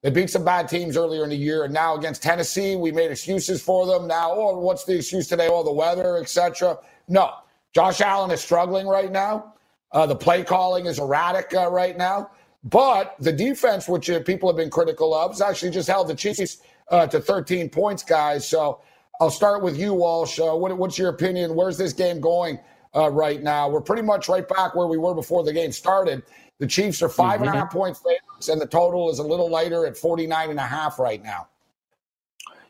They 0.04 0.12
beat 0.12 0.30
some 0.30 0.46
bad 0.46 0.70
teams 0.70 0.96
earlier 0.96 1.24
in 1.24 1.30
the 1.30 1.36
year, 1.36 1.64
and 1.64 1.74
now 1.74 1.96
against 1.96 2.22
Tennessee, 2.22 2.76
we 2.76 2.92
made 2.92 3.12
excuses 3.12 3.62
for 3.62 3.86
them. 3.88 4.08
Now, 4.08 4.32
oh, 4.32 4.60
what's 4.60 4.84
the 4.86 4.98
excuse 4.98 5.28
today? 5.28 5.50
Oh, 5.52 5.64
the 5.64 5.74
weather, 5.74 6.18
etc. 6.18 6.78
No, 7.08 7.36
Josh 7.74 8.02
Allen 8.02 8.32
is 8.32 8.42
struggling 8.42 8.88
right 8.88 9.12
now. 9.12 9.54
Uh, 9.92 10.06
the 10.06 10.16
play 10.16 10.44
calling 10.44 10.86
is 10.86 11.00
erratic 11.00 11.54
uh, 11.54 11.70
right 11.70 11.98
now. 11.98 12.32
But 12.64 13.16
the 13.20 13.32
defense, 13.32 13.88
which 13.88 14.10
uh, 14.10 14.22
people 14.22 14.50
have 14.50 14.58
been 14.58 14.70
critical 14.70 15.14
of, 15.14 15.32
has 15.32 15.42
actually 15.42 15.72
just 15.72 15.88
held 15.88 16.08
the 16.08 16.16
Chiefs 16.16 16.58
uh, 16.90 17.08
to 17.08 17.20
13 17.20 17.70
points, 17.70 18.04
guys. 18.04 18.48
So 18.48 18.82
I'll 19.22 19.30
start 19.30 19.64
with 19.64 19.78
you, 19.78 19.94
Walsh. 19.94 20.40
Uh, 20.40 20.54
what, 20.56 20.76
what's 20.78 20.98
your 20.98 21.10
opinion? 21.10 21.56
Where's 21.56 21.78
this 21.78 21.94
game 21.94 22.20
going 22.20 22.60
uh, 22.96 23.10
right 23.10 23.42
now? 23.42 23.70
We're 23.70 23.82
pretty 23.82 24.02
much 24.02 24.28
right 24.28 24.48
back 24.48 24.76
where 24.76 24.88
we 24.88 24.98
were 24.98 25.14
before 25.14 25.44
the 25.44 25.54
game 25.54 25.72
started. 25.72 26.24
The 26.60 26.68
Chiefs 26.68 27.02
are 27.02 27.10
five 27.10 27.40
mm-hmm. 27.40 27.50
and 27.50 27.56
a 27.56 27.60
half 27.60 27.72
point 27.72 27.96
favorites, 27.98 28.50
and 28.50 28.60
the 28.60 28.68
total 28.68 29.10
is 29.10 29.20
a 29.20 29.24
little 29.24 29.50
lighter 29.50 29.86
at 29.86 29.96
49 29.96 30.50
and 30.50 30.60
a 30.60 30.64
half 30.64 31.00
right 31.00 31.24
now. 31.24 31.48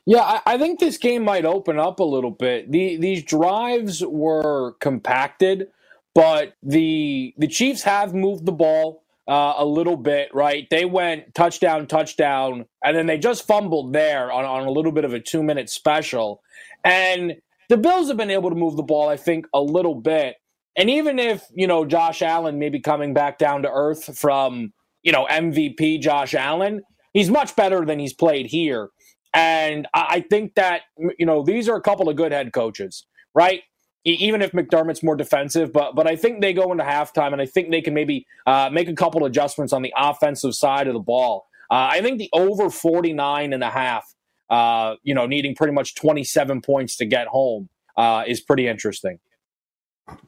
Yeah, 0.08 0.22
I, 0.22 0.42
I 0.54 0.58
think 0.58 0.80
this 0.80 0.98
game 0.98 1.24
might 1.26 1.46
open 1.46 1.78
up 1.78 2.00
a 2.00 2.06
little 2.06 2.32
bit. 2.32 2.72
The, 2.72 2.96
these 2.96 3.24
drives 3.24 4.04
were 4.06 4.76
compacted, 4.80 5.68
but 6.16 6.54
the 6.64 7.34
the 7.38 7.48
Chiefs 7.48 7.84
have 7.84 8.14
moved 8.14 8.46
the 8.46 8.54
ball 8.54 9.04
uh, 9.28 9.56
a 9.58 9.66
little 9.66 9.98
bit, 9.98 10.30
right? 10.34 10.66
They 10.72 10.86
went 10.86 11.36
touchdown, 11.36 11.88
touchdown, 11.88 12.66
and 12.86 12.96
then 12.96 13.08
they 13.08 13.18
just 13.18 13.46
fumbled 13.46 13.92
there 13.92 14.32
on, 14.32 14.46
on 14.46 14.66
a 14.66 14.72
little 14.72 14.94
bit 14.94 15.04
of 15.04 15.14
a 15.14 15.20
two 15.20 15.44
minute 15.44 15.70
special. 15.70 16.42
And 16.86 17.36
the 17.68 17.78
Bills 17.78 18.08
have 18.08 18.16
been 18.18 18.32
able 18.32 18.50
to 18.50 18.56
move 18.56 18.78
the 18.78 18.84
ball, 18.84 19.10
I 19.10 19.18
think, 19.18 19.46
a 19.54 19.62
little 19.62 19.96
bit. 19.96 20.38
And 20.78 20.90
even 20.90 21.20
if, 21.20 21.44
you 21.54 21.68
know, 21.68 21.84
Josh 21.84 22.22
Allen 22.22 22.60
maybe 22.60 22.80
coming 22.80 23.14
back 23.14 23.40
down 23.40 23.64
to 23.64 23.70
earth 23.70 24.18
from, 24.18 24.72
you 25.04 25.12
know, 25.12 25.28
MVP 25.30 26.02
Josh 26.02 26.34
Allen, 26.34 26.82
he's 27.12 27.30
much 27.30 27.58
better 27.58 27.86
than 27.86 28.00
he's 28.00 28.14
played 28.14 28.46
here. 28.46 28.90
And 29.34 29.88
I 29.94 30.22
think 30.22 30.56
that, 30.56 30.82
you 31.20 31.26
know, 31.26 31.44
these 31.44 31.70
are 31.70 31.76
a 31.76 31.82
couple 31.82 32.10
of 32.10 32.16
good 32.16 32.32
head 32.32 32.54
coaches, 32.54 33.06
right? 33.36 33.62
even 34.08 34.42
if 34.42 34.54
McDermott's 34.54 35.04
more 35.04 35.16
defensive. 35.16 35.74
But 35.74 35.96
but 35.96 36.08
I 36.08 36.16
think 36.16 36.42
they 36.42 36.54
go 36.54 36.72
into 36.72 36.84
halftime, 36.84 37.34
and 37.34 37.42
I 37.42 37.46
think 37.46 37.72
they 37.72 37.82
can 37.82 37.94
maybe 37.94 38.26
uh, 38.46 38.70
make 38.72 38.88
a 38.88 38.94
couple 38.94 39.26
adjustments 39.26 39.74
on 39.74 39.82
the 39.82 39.94
offensive 39.98 40.56
side 40.56 40.88
of 40.88 40.94
the 40.94 41.00
ball. 41.00 41.46
Uh, 41.70 41.90
I 41.92 42.02
think 42.02 42.18
the 42.18 42.30
over 42.32 42.70
49 42.70 43.52
and 43.52 43.64
a 43.64 43.70
half, 43.70 44.06
uh, 44.50 44.96
you 45.04 45.14
know, 45.14 45.26
needing 45.26 45.54
pretty 45.54 45.74
much 45.74 45.96
27 45.96 46.62
points 46.62 46.96
to 46.98 47.06
get 47.06 47.28
home 47.28 47.68
uh, 47.98 48.24
is 48.26 48.40
pretty 48.40 48.68
interesting. 48.68 49.20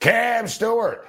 Cam 0.02 0.48
Stewart. 0.48 1.08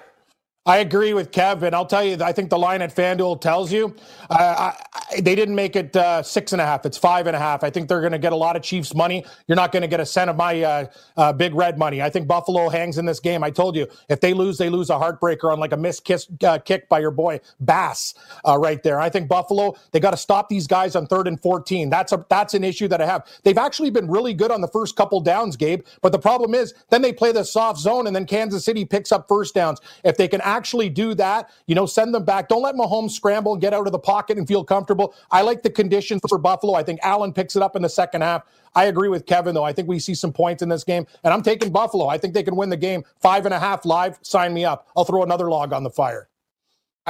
I 0.67 0.79
agree 0.79 1.13
with 1.15 1.33
Kevin. 1.33 1.75
I'll 1.75 1.87
tell 1.87 2.05
you, 2.05 2.19
I 2.23 2.33
think 2.33 2.51
the 2.51 2.59
line 2.59 2.83
at 2.83 2.95
FanDuel 2.95 3.41
tells 3.41 3.73
you 3.73 3.97
uh, 4.31 4.73
I, 4.73 5.21
they 5.21 5.35
didn't 5.35 5.57
make 5.57 5.75
it 5.75 5.97
uh, 5.97 6.23
six 6.23 6.53
and 6.53 6.61
a 6.61 6.67
half. 6.67 6.87
It's 6.87 6.99
five 6.99 7.27
and 7.27 7.35
a 7.35 7.39
half. 7.39 7.65
I 7.65 7.71
think 7.71 7.89
they're 7.89 8.01
going 8.01 8.13
to 8.13 8.19
get 8.19 8.33
a 8.33 8.37
lot 8.37 8.55
of 8.55 8.63
Chiefs 8.63 8.95
money. 8.95 9.25
You're 9.49 9.57
not 9.57 9.73
going 9.73 9.83
to 9.83 9.89
get 9.89 10.01
a 10.01 10.07
cent 10.07 10.31
of 10.31 10.37
my 10.37 10.63
uh, 10.63 10.87
uh, 11.17 11.33
big 11.33 11.55
red 11.55 11.79
money. 11.79 12.01
I 12.03 12.11
think 12.11 12.29
Buffalo 12.29 12.69
hangs 12.69 12.99
in 12.99 13.07
this 13.07 13.21
game. 13.21 13.43
I 13.43 13.51
told 13.51 13.75
you, 13.75 13.89
if 14.09 14.21
they 14.21 14.35
lose, 14.35 14.59
they 14.59 14.69
lose 14.71 14.91
a 14.91 14.95
heartbreaker 14.95 15.51
on 15.51 15.59
like 15.59 15.73
a 15.73 15.77
missed 15.77 16.05
kiss, 16.05 16.29
uh, 16.45 16.59
kick 16.59 16.89
by 16.89 17.01
your 17.01 17.11
boy 17.11 17.41
Bass 17.59 18.15
uh, 18.47 18.57
right 18.59 18.83
there. 18.83 19.01
I 19.01 19.11
think 19.11 19.29
Buffalo, 19.29 19.75
they 19.93 19.99
got 19.99 20.13
to 20.13 20.17
stop 20.19 20.49
these 20.49 20.67
guys 20.69 20.95
on 20.95 21.07
third 21.07 21.27
and 21.27 21.41
14. 21.43 21.91
That's 21.91 22.13
a 22.13 22.25
that's 22.29 22.55
an 22.55 22.65
issue 22.65 22.87
that 22.89 23.01
I 23.01 23.07
have. 23.07 23.27
They've 23.45 23.59
actually 23.59 23.91
been 23.91 24.09
really 24.09 24.35
good 24.35 24.53
on 24.53 24.61
the 24.61 24.69
first 24.69 24.95
couple 24.95 25.21
downs, 25.21 25.57
Gabe. 25.57 25.83
But 26.03 26.13
the 26.13 26.19
problem 26.21 26.55
is, 26.55 26.75
then 26.91 27.03
they 27.03 27.13
play 27.13 27.33
the 27.33 27.45
soft 27.45 27.81
zone, 27.81 28.07
and 28.07 28.15
then 28.15 28.27
Kansas 28.27 28.65
City 28.65 28.85
picks 28.85 29.11
up 29.11 29.27
first 29.27 29.55
downs. 29.55 29.81
If 30.05 30.17
they 30.17 30.29
can 30.29 30.41
actually 30.57 30.89
do 30.89 31.15
that, 31.15 31.51
you 31.67 31.75
know, 31.75 31.87
send 31.87 32.15
them 32.15 32.25
back. 32.25 32.49
Don't 32.49 32.63
let 32.63 32.75
Mahomes 32.75 33.13
scramble 33.13 33.53
and 33.53 33.61
get 33.61 33.73
out 33.73 33.87
of 33.87 33.93
the 33.93 33.99
pocket 33.99 34.39
and 34.39 34.47
feel 34.47 34.65
comfortable. 34.65 35.15
I 35.31 35.43
like 35.43 35.63
the 35.63 35.71
conditions 35.71 36.21
for 36.29 36.39
Buffalo. 36.39 36.75
I 36.75 36.83
think 36.83 37.01
Allen 37.03 37.33
picks 37.33 37.57
it 37.57 37.63
up 37.63 37.77
in 37.77 37.83
the 37.83 37.89
second 37.89 38.23
half. 38.23 38.43
I 38.75 38.85
agree 38.85 39.09
with 39.09 39.27
Kevin, 39.27 39.55
though. 39.55 39.65
I 39.65 39.73
think 39.73 39.89
we 39.89 39.99
see 39.99 40.15
some 40.15 40.33
points 40.33 40.63
in 40.63 40.69
this 40.69 40.85
game, 40.85 41.07
and 41.25 41.35
I'm 41.35 41.43
taking 41.43 41.71
Buffalo. 41.71 42.07
I 42.07 42.19
think 42.19 42.35
they 42.35 42.43
can 42.43 42.57
win 42.57 42.71
the 42.71 42.77
game 42.77 43.05
five 43.19 43.45
and 43.45 43.55
a 43.55 43.59
half 43.59 43.85
live. 43.85 44.19
Sign 44.23 44.55
me 44.55 44.65
up. 44.65 44.89
I'll 44.97 45.05
throw 45.05 45.23
another 45.23 45.51
log 45.51 45.73
on 45.73 45.83
the 45.83 45.91
fire. 45.91 46.30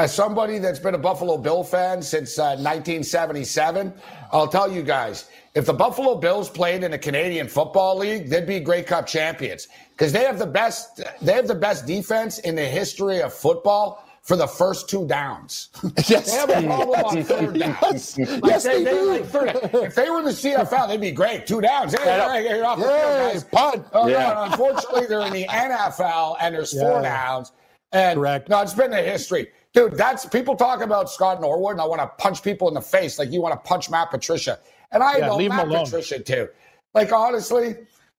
As 0.00 0.14
somebody 0.14 0.56
that's 0.58 0.78
been 0.78 0.94
a 0.94 0.98
Buffalo 0.98 1.36
Bill 1.36 1.62
fan 1.62 2.00
since 2.00 2.38
uh, 2.38 2.56
1977, 2.56 3.92
I'll 4.32 4.48
tell 4.48 4.72
you 4.72 4.82
guys 4.82 5.26
if 5.54 5.66
the 5.66 5.74
Buffalo 5.74 6.14
Bills 6.14 6.48
played 6.48 6.82
in 6.84 6.94
a 6.94 6.98
Canadian 6.98 7.48
Football 7.48 7.98
League, 7.98 8.30
they'd 8.30 8.46
be 8.46 8.60
Grey 8.60 8.82
Cup 8.82 9.06
champions 9.06 9.68
because 9.90 10.10
they 10.10 10.24
have 10.24 10.38
the 10.38 10.46
best. 10.46 11.02
They 11.20 11.34
have 11.34 11.46
the 11.46 11.54
best 11.54 11.84
defense 11.86 12.38
in 12.38 12.54
the 12.54 12.64
history 12.64 13.20
of 13.20 13.34
football 13.34 14.02
for 14.22 14.36
the 14.36 14.46
first 14.46 14.88
two 14.88 15.06
downs. 15.06 15.68
Yes. 16.08 16.30
they 16.32 16.36
have 16.38 16.48
a 16.48 16.66
problem 16.66 17.04
on 17.04 17.22
third 17.22 17.58
down. 17.58 17.76
Yes. 17.82 18.16
Like, 18.18 18.42
Yes, 18.44 18.64
they, 18.64 18.78
they 18.82 18.84
they, 18.84 18.90
do. 18.92 19.10
like 19.10 19.24
third, 19.26 19.50
if 19.84 19.94
they 19.94 20.08
were 20.08 20.20
in 20.20 20.24
the 20.24 20.30
CFL, 20.30 20.88
they'd 20.88 20.98
be 21.00 21.10
great. 21.12 21.46
Two 21.46 21.60
downs. 21.60 21.92
Hey, 21.94 22.06
Yeah. 22.06 22.32
hey, 22.32 22.56
you're 22.56 22.64
off 22.64 22.78
the 22.78 22.86
Yeah, 22.86 23.28
field, 23.30 23.32
guys. 23.34 23.44
punt. 23.44 23.86
Oh, 23.92 24.08
Yeah. 24.08 24.32
no, 24.32 24.42
unfortunately, 24.44 25.06
they're 25.08 25.26
in 25.26 25.32
the 25.34 25.44
NFL 25.46 26.36
and 26.40 26.54
there's 26.54 26.72
four 26.72 27.02
downs. 27.02 27.52
And 27.92 28.18
Correct. 28.18 28.48
no, 28.48 28.62
it's 28.62 28.72
been 28.72 28.92
the 28.92 29.02
history. 29.02 29.48
Dude, 29.72 29.92
that's 29.96 30.26
people 30.26 30.56
talk 30.56 30.80
about 30.82 31.10
Scott 31.10 31.40
Norwood, 31.40 31.72
and 31.72 31.80
I 31.80 31.84
want 31.84 32.00
to 32.00 32.08
punch 32.22 32.42
people 32.42 32.66
in 32.68 32.74
the 32.74 32.80
face 32.80 33.18
like 33.18 33.30
you 33.30 33.40
want 33.40 33.52
to 33.54 33.68
punch 33.68 33.88
Matt 33.88 34.10
Patricia. 34.10 34.58
And 34.90 35.02
I 35.02 35.18
Yeah, 35.18 35.26
know 35.26 35.36
leave 35.36 35.50
him 35.50 35.56
Matt 35.58 35.68
alone. 35.68 35.84
Patricia 35.84 36.18
too. 36.18 36.48
Like, 36.92 37.12
honestly, 37.12 37.76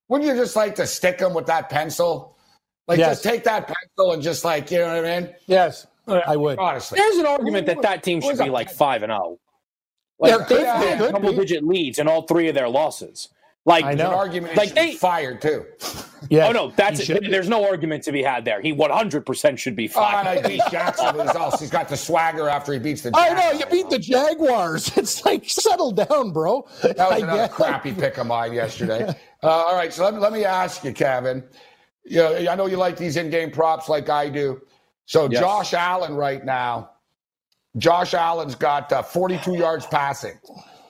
wouldn't 0.08 0.30
you 0.30 0.36
just 0.36 0.56
like 0.56 0.76
to 0.76 0.88
stick 0.88 1.20
him 1.20 1.34
with 1.34 1.46
that 1.48 1.70
pencil? 1.70 2.38
Like, 2.88 3.00
Yes. 3.00 3.22
just 3.22 3.24
take 3.24 3.44
that 3.44 3.68
pencil 3.68 4.14
and 4.14 4.24
just 4.24 4.46
like, 4.46 4.72
you 4.72 4.78
know 4.80 4.96
what 4.96 5.06
I 5.06 5.20
mean? 5.20 5.36
Yes, 5.48 5.88
I 6.08 6.38
would. 6.38 6.58
Honestly. 6.58 6.98
There's 6.98 7.18
an 7.18 7.26
argument 7.26 7.66
that 7.68 7.82
that 7.82 8.04
team 8.04 8.22
should 8.22 8.38
be 8.38 8.50
like 8.50 8.70
five 8.70 9.04
and 9.04 9.12
oh. 9.12 9.16
zero. 9.16 9.40
Like 10.20 10.32
Yeah, 10.32 10.46
they've 10.48 10.62
yeah, 10.62 10.78
had 10.82 11.00
could 11.00 11.12
double 11.12 11.32
be. 11.32 11.38
digit 11.40 11.64
leads 11.64 12.00
in 12.00 12.08
all 12.08 12.22
three 12.24 12.48
of 12.48 12.56
their 12.56 12.70
losses. 12.70 13.30
Like 13.66 13.86
I 13.86 13.94
There's 13.96 14.10
an 14.10 14.16
argument 14.16 14.56
Like 14.56 14.68
like 14.70 14.76
they 14.76 14.92
they- 14.92 14.96
fired 14.98 15.42
too. 15.42 15.66
Yeah. 16.30 16.48
Oh 16.50 16.52
no, 16.52 16.72
that's 16.76 17.10
it. 17.10 17.30
there's 17.30 17.50
no 17.50 17.68
argument 17.68 18.04
to 18.04 18.12
be 18.12 18.22
had 18.24 18.46
there. 18.46 18.62
He 18.62 18.72
100 18.74 19.26
percent 19.26 19.60
should 19.60 19.76
be 19.76 19.88
Oh, 19.90 19.94
fired. 19.94 20.28
and 20.28 20.46
I 20.46 20.48
beat 20.48 20.62
Jackson. 20.72 21.14
Who's 21.16 21.30
else? 21.36 21.60
He's 21.60 21.70
got 21.72 21.90
the 21.90 21.98
swagger 21.98 22.48
after 22.48 22.74
he 22.74 22.80
beats 22.80 23.02
the. 23.02 23.12
I 23.14 23.34
know 23.34 23.60
you 23.60 23.66
beat 23.68 23.90
the 23.90 24.00
Jaguars. 24.00 24.92
It's 24.98 25.26
like 25.26 25.48
settle 25.50 25.92
down, 25.92 26.32
bro. 26.32 26.68
That 26.84 26.98
was 26.98 27.22
another 27.24 27.48
crappy 27.48 27.92
pick 27.94 28.18
of 28.18 28.28
mine 28.28 28.54
yesterday. 28.54 29.04
Uh, 29.44 29.48
all 29.48 29.76
right, 29.76 29.92
so 29.92 30.04
let 30.04 30.14
me, 30.14 30.20
let 30.20 30.32
me 30.34 30.46
ask 30.46 30.84
you, 30.84 30.94
Kevin. 30.94 31.44
You 32.06 32.18
know, 32.18 32.36
I 32.52 32.56
know 32.56 32.68
you 32.68 32.78
like 32.78 32.98
these 32.98 33.16
in-game 33.18 33.52
props 33.52 33.90
like 33.90 34.10
I 34.10 34.30
do. 34.30 34.62
So 35.06 35.28
Yes. 35.30 35.40
Josh 35.42 35.74
Allen 35.74 36.14
right 36.16 36.44
now, 36.46 36.92
Josh 37.78 38.14
Allen's 38.14 38.56
got 38.56 38.92
uh, 38.92 39.02
42 39.02 39.56
yards 39.56 39.86
passing, 39.88 40.38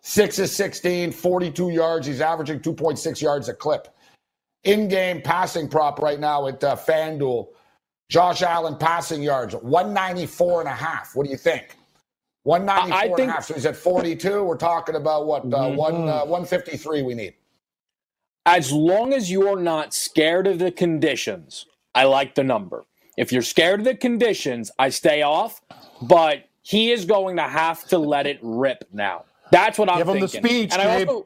six 0.01 0.39
is 0.39 0.55
16, 0.55 1.11
42 1.11 1.69
yards. 1.71 2.07
He's 2.07 2.21
averaging 2.21 2.59
2.6 2.59 3.21
yards 3.21 3.49
a 3.49 3.53
clip. 3.53 3.87
In-game 4.63 5.21
passing 5.21 5.67
prop 5.67 5.99
right 5.99 6.19
now 6.19 6.47
at 6.47 6.63
uh, 6.63 6.75
FanDuel. 6.75 7.47
Josh 8.09 8.41
Allen 8.41 8.75
passing 8.77 9.23
yards, 9.23 9.55
194 9.55 10.61
and 10.61 10.69
a 10.69 10.73
half. 10.73 11.15
What 11.15 11.25
do 11.25 11.31
you 11.31 11.37
think? 11.37 11.77
194 12.43 13.19
I 13.19 13.21
and 13.21 13.29
a 13.31 13.33
half. 13.33 13.45
So 13.45 13.53
he's 13.53 13.65
at 13.65 13.75
42. 13.77 14.43
We're 14.43 14.57
talking 14.57 14.95
about 14.95 15.25
what? 15.27 15.45
Uh, 15.45 15.69
one, 15.71 16.09
uh, 16.09 16.25
153 16.25 17.03
we 17.03 17.13
need. 17.13 17.35
as 18.45 18.71
long 18.71 19.13
as 19.13 19.31
you're 19.31 19.59
not 19.59 19.93
scared 19.93 20.47
of 20.47 20.59
the 20.59 20.71
conditions, 20.71 21.67
I 21.95 22.03
like 22.05 22.35
the 22.35 22.43
number. 22.43 22.85
If 23.17 23.31
you're 23.31 23.41
scared 23.43 23.81
of 23.81 23.85
the 23.85 23.95
conditions, 23.95 24.71
I 24.79 24.89
stay 24.89 25.21
off. 25.21 25.61
But 26.01 26.45
he 26.63 26.91
is 26.91 27.05
going 27.05 27.37
to 27.37 27.43
have 27.43 27.87
to 27.89 27.97
let 27.97 28.27
it 28.27 28.39
rip 28.41 28.83
now. 28.91 29.25
That's 29.51 29.77
what 29.77 29.89
I'm 29.89 29.97
Give 29.99 30.09
him 30.09 30.19
the 30.19 30.27
speech, 30.27 30.71
and 30.73 30.81
I 30.81 31.03
also, 31.05 31.25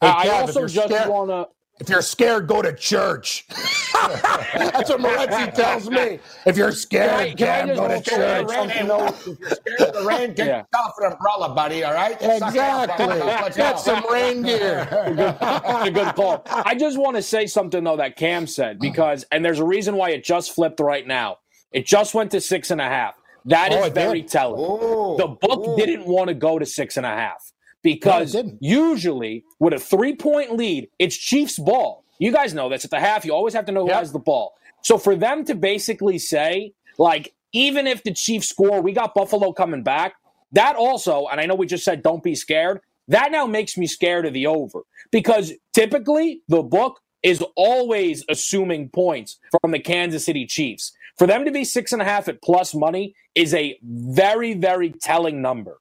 Hey, 0.00 0.08
I 0.08 0.26
Kev, 0.26 0.40
also 0.42 0.66
just 0.68 0.88
scared- 0.88 1.08
want 1.08 1.30
to. 1.30 1.48
If 1.80 1.88
you're 1.88 2.02
scared, 2.02 2.46
go 2.46 2.62
to 2.62 2.72
church. 2.74 3.44
That's 3.94 4.90
what 4.90 5.00
Moretzi 5.00 5.52
tells 5.54 5.90
me. 5.90 6.20
If 6.46 6.56
you're 6.56 6.70
scared, 6.70 7.36
Can 7.36 7.48
I- 7.48 7.66
can 7.66 7.76
go 7.76 7.88
to 7.88 8.00
church. 8.00 8.48
Rain, 8.50 8.68
hey, 8.68 8.86
no, 8.86 9.06
if 9.06 9.26
you're 9.26 9.36
scared 9.50 9.80
of 9.80 9.94
the 9.94 10.04
rain, 10.06 10.34
get 10.34 10.46
Yeah. 10.46 10.64
yourself 10.72 10.94
an 11.00 11.12
umbrella, 11.12 11.54
buddy. 11.54 11.82
All 11.82 11.94
right? 11.94 12.20
Suck 12.20 12.54
it 12.54 12.60
up, 12.60 13.00
Exactly. 13.00 13.52
Get 13.56 13.80
some 13.80 14.04
reindeer. 14.12 14.86
a 14.90 15.90
good 15.90 16.14
call. 16.14 16.42
I 16.46 16.74
just 16.76 16.98
want 16.98 17.16
to 17.16 17.22
say 17.22 17.46
something 17.46 17.82
though 17.82 17.96
that 17.96 18.16
Cam 18.16 18.46
said 18.46 18.78
because, 18.78 19.24
and 19.32 19.44
there's 19.44 19.58
a 19.58 19.64
reason 19.64 19.96
why 19.96 20.10
it 20.10 20.22
just 20.22 20.54
flipped 20.54 20.78
right 20.78 21.06
now. 21.06 21.38
It 21.72 21.86
just 21.86 22.14
went 22.14 22.30
to 22.32 22.40
six 22.40 22.70
and 22.70 22.80
a 22.80 22.84
half. 22.84 23.14
That 23.46 23.72
Oh, 23.72 23.80
is 23.80 23.86
it 23.88 23.94
very 23.94 24.20
did. 24.22 24.30
telling. 24.30 24.60
Ooh, 24.60 25.16
the 25.18 25.28
book 25.28 25.66
ooh. 25.68 25.76
didn't 25.76 26.06
want 26.06 26.28
to 26.28 26.34
go 26.34 26.58
to 26.58 26.66
six 26.66 26.96
and 26.96 27.06
a 27.06 27.10
half 27.10 27.52
because 27.82 28.34
No, 28.34 28.56
usually 28.60 29.44
with 29.58 29.72
a 29.74 29.78
three 29.78 30.14
point 30.14 30.56
lead, 30.56 30.88
it's 30.98 31.16
Chiefs 31.16 31.58
ball. 31.58 32.04
You 32.18 32.30
guys 32.32 32.54
know 32.54 32.68
this 32.68 32.84
at 32.84 32.90
the 32.90 33.00
half. 33.00 33.24
You 33.24 33.34
always 33.34 33.54
have 33.54 33.64
to 33.66 33.72
know 33.72 33.82
who 33.82 33.88
Yep. 33.88 33.98
has 33.98 34.12
the 34.12 34.18
ball. 34.20 34.54
So 34.82 34.98
for 34.98 35.16
them 35.16 35.44
to 35.46 35.54
basically 35.54 36.18
say, 36.18 36.72
like, 36.98 37.34
even 37.52 37.86
if 37.86 38.02
the 38.04 38.12
Chiefs 38.12 38.48
score, 38.48 38.80
we 38.80 38.92
got 38.92 39.14
Buffalo 39.14 39.52
coming 39.52 39.82
back. 39.82 40.14
That 40.52 40.76
also, 40.76 41.26
and 41.30 41.40
I 41.40 41.46
know 41.46 41.54
we 41.54 41.66
just 41.66 41.84
said 41.84 42.02
don't 42.02 42.22
be 42.22 42.34
scared. 42.34 42.80
That 43.08 43.32
now 43.32 43.46
makes 43.46 43.76
me 43.76 43.86
scared 43.86 44.26
of 44.26 44.32
the 44.32 44.46
over 44.46 44.82
because 45.10 45.52
typically 45.72 46.42
the 46.48 46.62
book 46.62 47.00
is 47.22 47.42
always 47.56 48.24
assuming 48.28 48.88
points 48.90 49.38
from 49.60 49.70
the 49.72 49.78
Kansas 49.78 50.24
City 50.24 50.46
Chiefs. 50.46 50.92
For 51.22 51.28
them 51.28 51.44
to 51.44 51.52
be 51.52 51.64
six 51.64 51.92
and 51.92 52.02
a 52.02 52.04
half 52.04 52.26
at 52.26 52.42
plus 52.42 52.74
money 52.74 53.14
is 53.36 53.54
a 53.54 53.78
very, 53.84 54.54
very 54.54 54.90
telling 54.90 55.40
number. 55.40 55.78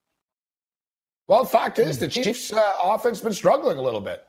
Well, 1.27 1.45
the 1.45 1.49
fact 1.49 1.79
is, 1.79 1.97
the 1.97 2.07
Chiefs' 2.07 2.53
uh, 2.53 2.73
offense 2.83 3.21
been 3.21 3.33
struggling 3.33 3.79
a 3.79 3.81
little 3.81 4.01
bit. 4.01 4.23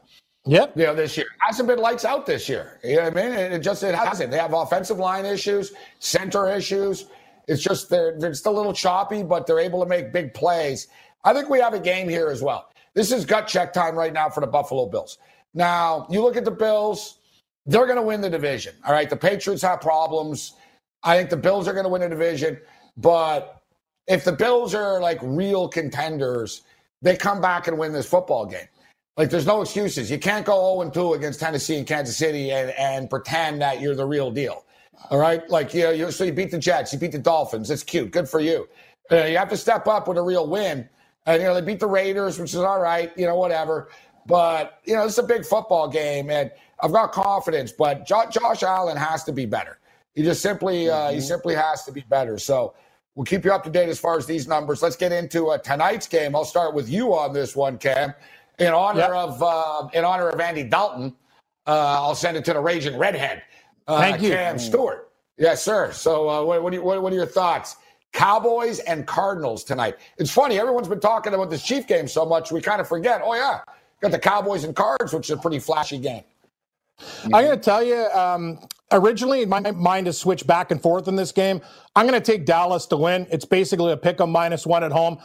Yep. 0.46 0.72
You 0.74 0.86
know, 0.86 0.94
this 0.94 1.18
year 1.18 1.26
hasn't 1.40 1.68
been 1.68 1.80
lights 1.80 2.06
out 2.06 2.24
this 2.24 2.48
year. 2.48 2.80
You 2.82 2.96
know 2.96 3.02
what 3.10 3.18
I 3.18 3.28
mean? 3.28 3.34
It 3.34 3.58
just 3.58 3.82
it 3.82 3.94
hasn't. 3.94 4.30
They 4.30 4.38
have 4.38 4.54
offensive 4.54 4.98
line 4.98 5.26
issues, 5.26 5.74
center 5.98 6.50
issues. 6.50 7.04
It's 7.46 7.62
just 7.62 7.90
they're 7.90 8.18
they're 8.18 8.30
just 8.30 8.46
a 8.46 8.50
little 8.50 8.72
choppy, 8.72 9.22
but 9.22 9.46
they're 9.46 9.60
able 9.60 9.82
to 9.82 9.86
make 9.86 10.14
big 10.14 10.32
plays. 10.32 10.88
I 11.24 11.34
think 11.34 11.50
we 11.50 11.60
have 11.60 11.74
a 11.74 11.78
game 11.78 12.08
here 12.08 12.30
as 12.30 12.40
well. 12.40 12.70
This 12.94 13.12
is 13.12 13.26
gut 13.26 13.46
check 13.48 13.74
time 13.74 13.96
right 13.96 14.14
now 14.14 14.30
for 14.30 14.40
the 14.40 14.46
Buffalo 14.46 14.86
Bills. 14.86 15.18
Now 15.52 16.06
you 16.08 16.22
look 16.22 16.38
at 16.38 16.46
the 16.46 16.50
Bills; 16.50 17.18
they're 17.66 17.84
going 17.84 17.98
to 17.98 18.02
win 18.02 18.22
the 18.22 18.30
division. 18.30 18.76
All 18.86 18.94
right, 18.94 19.10
the 19.10 19.16
Patriots 19.16 19.60
have 19.60 19.82
problems. 19.82 20.54
I 21.02 21.16
think 21.16 21.30
the 21.30 21.36
Bills 21.36 21.68
are 21.68 21.72
going 21.72 21.84
to 21.84 21.90
win 21.90 22.02
a 22.02 22.08
division, 22.08 22.58
but 22.96 23.62
if 24.06 24.24
the 24.24 24.32
Bills 24.32 24.74
are 24.74 25.00
like 25.00 25.18
real 25.22 25.68
contenders, 25.68 26.62
they 27.02 27.16
come 27.16 27.40
back 27.40 27.66
and 27.66 27.78
win 27.78 27.92
this 27.92 28.06
football 28.06 28.46
game. 28.46 28.68
Like, 29.16 29.28
there's 29.28 29.46
no 29.46 29.60
excuses. 29.60 30.10
You 30.10 30.18
can't 30.18 30.46
go 30.46 30.78
0 30.80 30.90
2 30.90 31.14
against 31.14 31.40
Tennessee 31.40 31.76
and 31.76 31.86
Kansas 31.86 32.16
City 32.16 32.50
and, 32.50 32.70
and 32.70 33.10
pretend 33.10 33.60
that 33.60 33.80
you're 33.80 33.94
the 33.94 34.06
real 34.06 34.30
deal. 34.30 34.64
All 35.10 35.18
right. 35.18 35.48
Like, 35.50 35.74
you 35.74 35.82
know, 35.82 35.90
you, 35.90 36.10
so 36.10 36.24
you 36.24 36.32
beat 36.32 36.50
the 36.50 36.58
Jets, 36.58 36.92
you 36.92 36.98
beat 36.98 37.12
the 37.12 37.18
Dolphins. 37.18 37.70
It's 37.70 37.82
cute. 37.82 38.10
Good 38.10 38.28
for 38.28 38.40
you. 38.40 38.68
Uh, 39.10 39.24
you 39.24 39.36
have 39.36 39.50
to 39.50 39.56
step 39.56 39.86
up 39.86 40.08
with 40.08 40.16
a 40.16 40.22
real 40.22 40.48
win. 40.48 40.88
And, 41.26 41.42
you 41.42 41.48
know, 41.48 41.54
they 41.54 41.60
beat 41.60 41.80
the 41.80 41.86
Raiders, 41.86 42.38
which 42.38 42.50
is 42.50 42.60
all 42.60 42.80
right, 42.80 43.12
you 43.16 43.26
know, 43.26 43.36
whatever. 43.36 43.88
But, 44.26 44.80
you 44.84 44.94
know, 44.94 45.04
it's 45.04 45.18
a 45.18 45.22
big 45.22 45.44
football 45.44 45.88
game. 45.88 46.30
And 46.30 46.50
I've 46.82 46.92
got 46.92 47.12
confidence, 47.12 47.72
but 47.72 48.06
jo- 48.06 48.30
Josh 48.30 48.62
Allen 48.62 48.96
has 48.96 49.24
to 49.24 49.32
be 49.32 49.44
better. 49.46 49.78
He 50.14 50.22
just 50.22 50.42
simply, 50.42 50.88
uh, 50.90 51.10
he 51.10 51.20
simply 51.20 51.54
has 51.54 51.84
to 51.84 51.92
be 51.92 52.02
better. 52.08 52.38
So, 52.38 52.74
We'll 53.14 53.26
keep 53.26 53.44
you 53.44 53.52
up 53.52 53.62
to 53.64 53.68
date 53.70 53.90
as 53.90 53.98
far 53.98 54.16
as 54.16 54.24
these 54.24 54.48
numbers. 54.48 54.80
Let's 54.80 54.96
get 54.96 55.12
into 55.12 55.48
uh, 55.48 55.58
tonight's 55.58 56.06
game. 56.08 56.34
I'll 56.34 56.46
start 56.46 56.72
with 56.72 56.88
you 56.88 57.12
on 57.14 57.34
this 57.34 57.54
one, 57.54 57.76
Cam. 57.76 58.14
In 58.58 58.68
honor 58.72 59.00
Yep. 59.00 59.10
of 59.10 59.42
uh, 59.42 59.88
in 59.92 60.02
honor 60.02 60.30
of 60.30 60.40
Andy 60.40 60.62
Dalton, 60.62 61.14
uh, 61.66 61.72
I'll 62.00 62.14
send 62.14 62.38
it 62.38 62.44
to 62.46 62.54
the 62.54 62.60
raging 62.60 62.96
redhead, 62.98 63.42
uh, 63.86 63.98
Thank 64.00 64.22
you. 64.22 64.30
Cam 64.30 64.58
Stewart. 64.58 65.10
Yes, 65.36 65.62
sir. 65.62 65.92
So, 65.92 66.26
uh, 66.30 66.42
what, 66.42 66.62
what, 66.62 66.72
are 66.72 66.76
you- 66.76 66.82
what, 66.82 67.02
what 67.02 67.12
are 67.12 67.16
your 67.16 67.26
thoughts? 67.26 67.76
Cowboys 68.14 68.78
and 68.78 69.06
Cardinals 69.06 69.62
tonight. 69.62 69.96
It's 70.16 70.30
funny. 70.30 70.58
Everyone's 70.58 70.88
been 70.88 70.98
talking 70.98 71.34
about 71.34 71.50
this 71.50 71.62
Chief 71.62 71.86
game 71.86 72.08
so 72.08 72.24
much, 72.24 72.50
we 72.50 72.62
kind 72.62 72.80
of 72.80 72.88
forget. 72.88 73.20
Oh 73.22 73.34
yeah, 73.34 73.60
got 74.00 74.10
the 74.10 74.18
Cowboys 74.18 74.64
and 74.64 74.74
Cards, 74.74 75.12
which 75.12 75.26
is 75.28 75.32
a 75.32 75.36
pretty 75.36 75.58
flashy 75.58 75.98
game. 75.98 76.24
I'm 77.24 77.30
going 77.44 77.50
to 77.50 77.62
tell 77.62 77.82
you, 77.82 78.06
um, 78.14 78.58
originally 78.92 79.44
my 79.46 79.60
mind 79.72 80.06
has 80.06 80.18
switched 80.18 80.46
back 80.46 80.70
and 80.70 80.80
forth 80.80 81.08
in 81.08 81.16
this 81.16 81.32
game. 81.32 81.60
I'm 81.96 82.06
going 82.06 82.20
to 82.20 82.32
take 82.32 82.44
Dallas 82.46 82.86
to 82.86 82.96
win. 82.96 83.26
It's 83.30 83.44
basically 83.44 83.92
a 83.92 83.96
pick 83.96 84.20
'em 84.20 84.30
minus 84.30 84.66
one 84.66 84.84
at 84.84 84.92
home. 84.92 85.18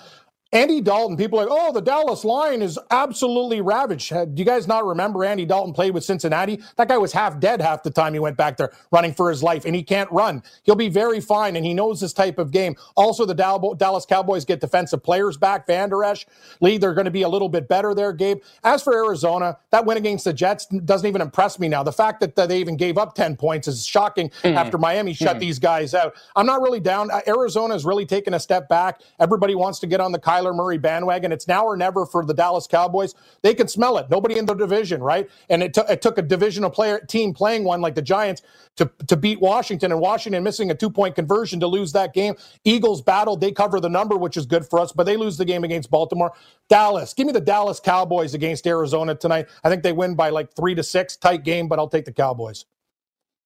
Andy 0.54 0.80
Dalton, 0.80 1.18
people 1.18 1.40
are 1.40 1.46
like, 1.46 1.52
oh, 1.52 1.74
the 1.74 1.82
Dallas 1.82 2.24
line 2.24 2.62
is 2.62 2.80
absolutely 2.90 3.60
ravaged. 3.60 4.10
Do 4.10 4.32
you 4.36 4.46
guys 4.46 4.66
not 4.66 4.86
remember 4.86 5.26
Andy 5.26 5.46
Dalton 5.46 5.74
played 5.74 5.94
with 5.94 6.06
Cincinnati? 6.06 6.62
That 6.78 6.88
guy 6.88 6.98
was 6.98 7.12
half 7.12 7.40
dead 7.40 7.62
half 7.62 7.84
the 7.84 7.92
time 7.92 8.14
he 8.14 8.20
went 8.20 8.38
back 8.38 8.56
there 8.56 8.72
running 8.92 9.14
for 9.14 9.30
his 9.30 9.44
life, 9.44 9.66
and 9.66 9.76
he 9.76 9.84
can't 9.84 10.10
run. 10.10 10.42
He'll 10.64 10.76
be 10.76 10.88
very 10.88 11.20
fine, 11.20 11.58
and 11.58 11.66
he 11.66 11.74
knows 11.74 12.00
this 12.00 12.14
type 12.14 12.38
of 12.38 12.52
game. 12.52 12.76
Also, 12.96 13.26
the 13.26 13.34
Dallas 13.34 14.06
Cowboys 14.06 14.46
get 14.46 14.62
defensive 14.62 15.04
players 15.04 15.36
back. 15.36 15.68
Vander 15.68 16.04
Esch, 16.04 16.26
Lee, 16.62 16.78
they're 16.78 16.94
going 16.94 17.06
to 17.06 17.12
be 17.12 17.24
a 17.24 17.30
little 17.30 17.50
bit 17.50 17.68
better 17.68 17.94
there, 17.94 18.14
Gabe. 18.14 18.42
As 18.64 18.82
for 18.82 18.94
Arizona, 18.94 19.58
that 19.72 19.86
win 19.86 19.98
against 19.98 20.24
the 20.24 20.34
Jets 20.34 20.66
doesn't 20.68 21.08
even 21.08 21.22
impress 21.22 21.60
me 21.60 21.68
now. 21.68 21.84
The 21.84 21.92
fact 21.92 22.22
that 22.22 22.36
they 22.36 22.60
even 22.60 22.78
gave 22.78 22.98
up 22.98 23.16
10 23.16 23.36
points 23.36 23.68
is 23.68 23.86
shocking 23.86 24.30
mm. 24.44 24.56
after 24.56 24.78
Miami 24.78 25.14
shut 25.14 25.38
mm. 25.38 25.40
these 25.40 25.60
guys 25.60 25.94
out. 25.94 26.16
I'm 26.36 26.46
not 26.46 26.62
really 26.62 26.80
down. 26.80 27.10
Arizona 27.28 27.76
is 27.76 27.84
really 27.84 28.06
taking 28.06 28.34
a 28.34 28.40
step 28.40 28.70
back. 28.70 29.02
Everybody 29.20 29.56
wants 29.56 29.80
to 29.80 29.88
get 29.88 30.00
on 30.00 30.12
the 30.14 30.20
Kyler 30.38 30.56
Murray 30.56 30.78
bandwagon. 30.78 31.32
It's 31.32 31.48
now 31.48 31.66
or 31.66 31.78
never 31.78 32.06
for 32.06 32.26
the 32.26 32.34
Dallas 32.34 32.68
Cowboys. 32.68 33.16
They 33.42 33.54
can 33.54 33.68
smell 33.68 33.98
it. 33.98 34.10
Nobody 34.10 34.38
in 34.38 34.46
the 34.46 34.54
division, 34.54 35.02
right? 35.02 35.30
And 35.50 35.64
it, 35.64 35.74
t- 35.74 35.82
it 35.90 36.02
took 36.02 36.18
a 36.18 36.22
divisional 36.22 36.70
player 36.70 37.00
team 37.00 37.34
playing 37.34 37.64
one 37.64 37.82
like 37.82 37.96
the 37.96 38.02
Giants 38.02 38.42
to, 38.78 38.92
to 39.08 39.16
beat 39.18 39.42
Washington, 39.42 39.92
and 39.92 40.02
Washington 40.02 40.44
missing 40.44 40.72
a 40.72 40.76
two 40.76 40.90
point 40.90 41.16
conversion 41.16 41.60
to 41.62 41.68
lose 41.68 41.92
that 41.94 42.14
game. 42.14 42.36
Eagles 42.64 43.02
battled. 43.02 43.42
They 43.42 43.52
cover 43.52 43.80
the 43.80 43.90
number, 43.90 44.18
which 44.18 44.38
is 44.38 44.46
good 44.46 44.66
for 44.68 44.80
us, 44.80 44.92
but 44.92 45.06
they 45.06 45.18
lose 45.18 45.38
the 45.38 45.46
game 45.46 45.64
against 45.64 45.90
Baltimore. 45.90 46.34
Dallas, 46.70 47.14
give 47.14 47.28
me 47.28 47.34
the 47.34 47.42
Dallas 47.42 47.80
Cowboys 47.80 48.34
against 48.34 48.68
Arizona 48.68 49.16
tonight. 49.16 49.48
I 49.64 49.70
think 49.70 49.84
they 49.84 49.94
win 49.94 50.16
by 50.16 50.30
like 50.30 50.54
three 50.56 50.76
to 50.76 50.84
six, 50.84 51.18
tight 51.18 51.44
game, 51.44 51.68
but 51.68 51.80
I'll 51.80 51.90
take 51.90 52.06
the 52.06 52.14
Cowboys. 52.14 52.66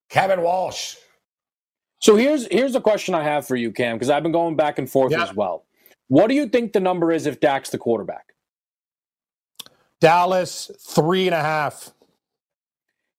Kevin 0.10 0.42
Walsh. 0.42 0.96
So 2.02 2.16
here's 2.16 2.48
here's 2.48 2.76
a 2.76 2.82
question 2.82 3.14
I 3.16 3.24
have 3.24 3.48
for 3.48 3.56
you, 3.56 3.72
Cam, 3.72 3.96
because 3.96 4.10
I've 4.10 4.24
been 4.24 4.32
going 4.32 4.56
back 4.56 4.80
and 4.80 4.90
forth 4.90 5.12
yeah. 5.12 5.24
as 5.24 5.34
well. 5.36 5.66
What 6.12 6.28
do 6.28 6.36
you 6.36 6.46
think 6.46 6.74
the 6.74 6.82
number 6.82 7.14
is 7.14 7.26
if 7.26 7.40
Dak's 7.40 7.70
the 7.70 7.78
quarterback? 7.78 8.34
Dallas, 10.02 10.70
three 10.78 11.26
and 11.26 11.34
a 11.34 11.40
half. 11.40 11.94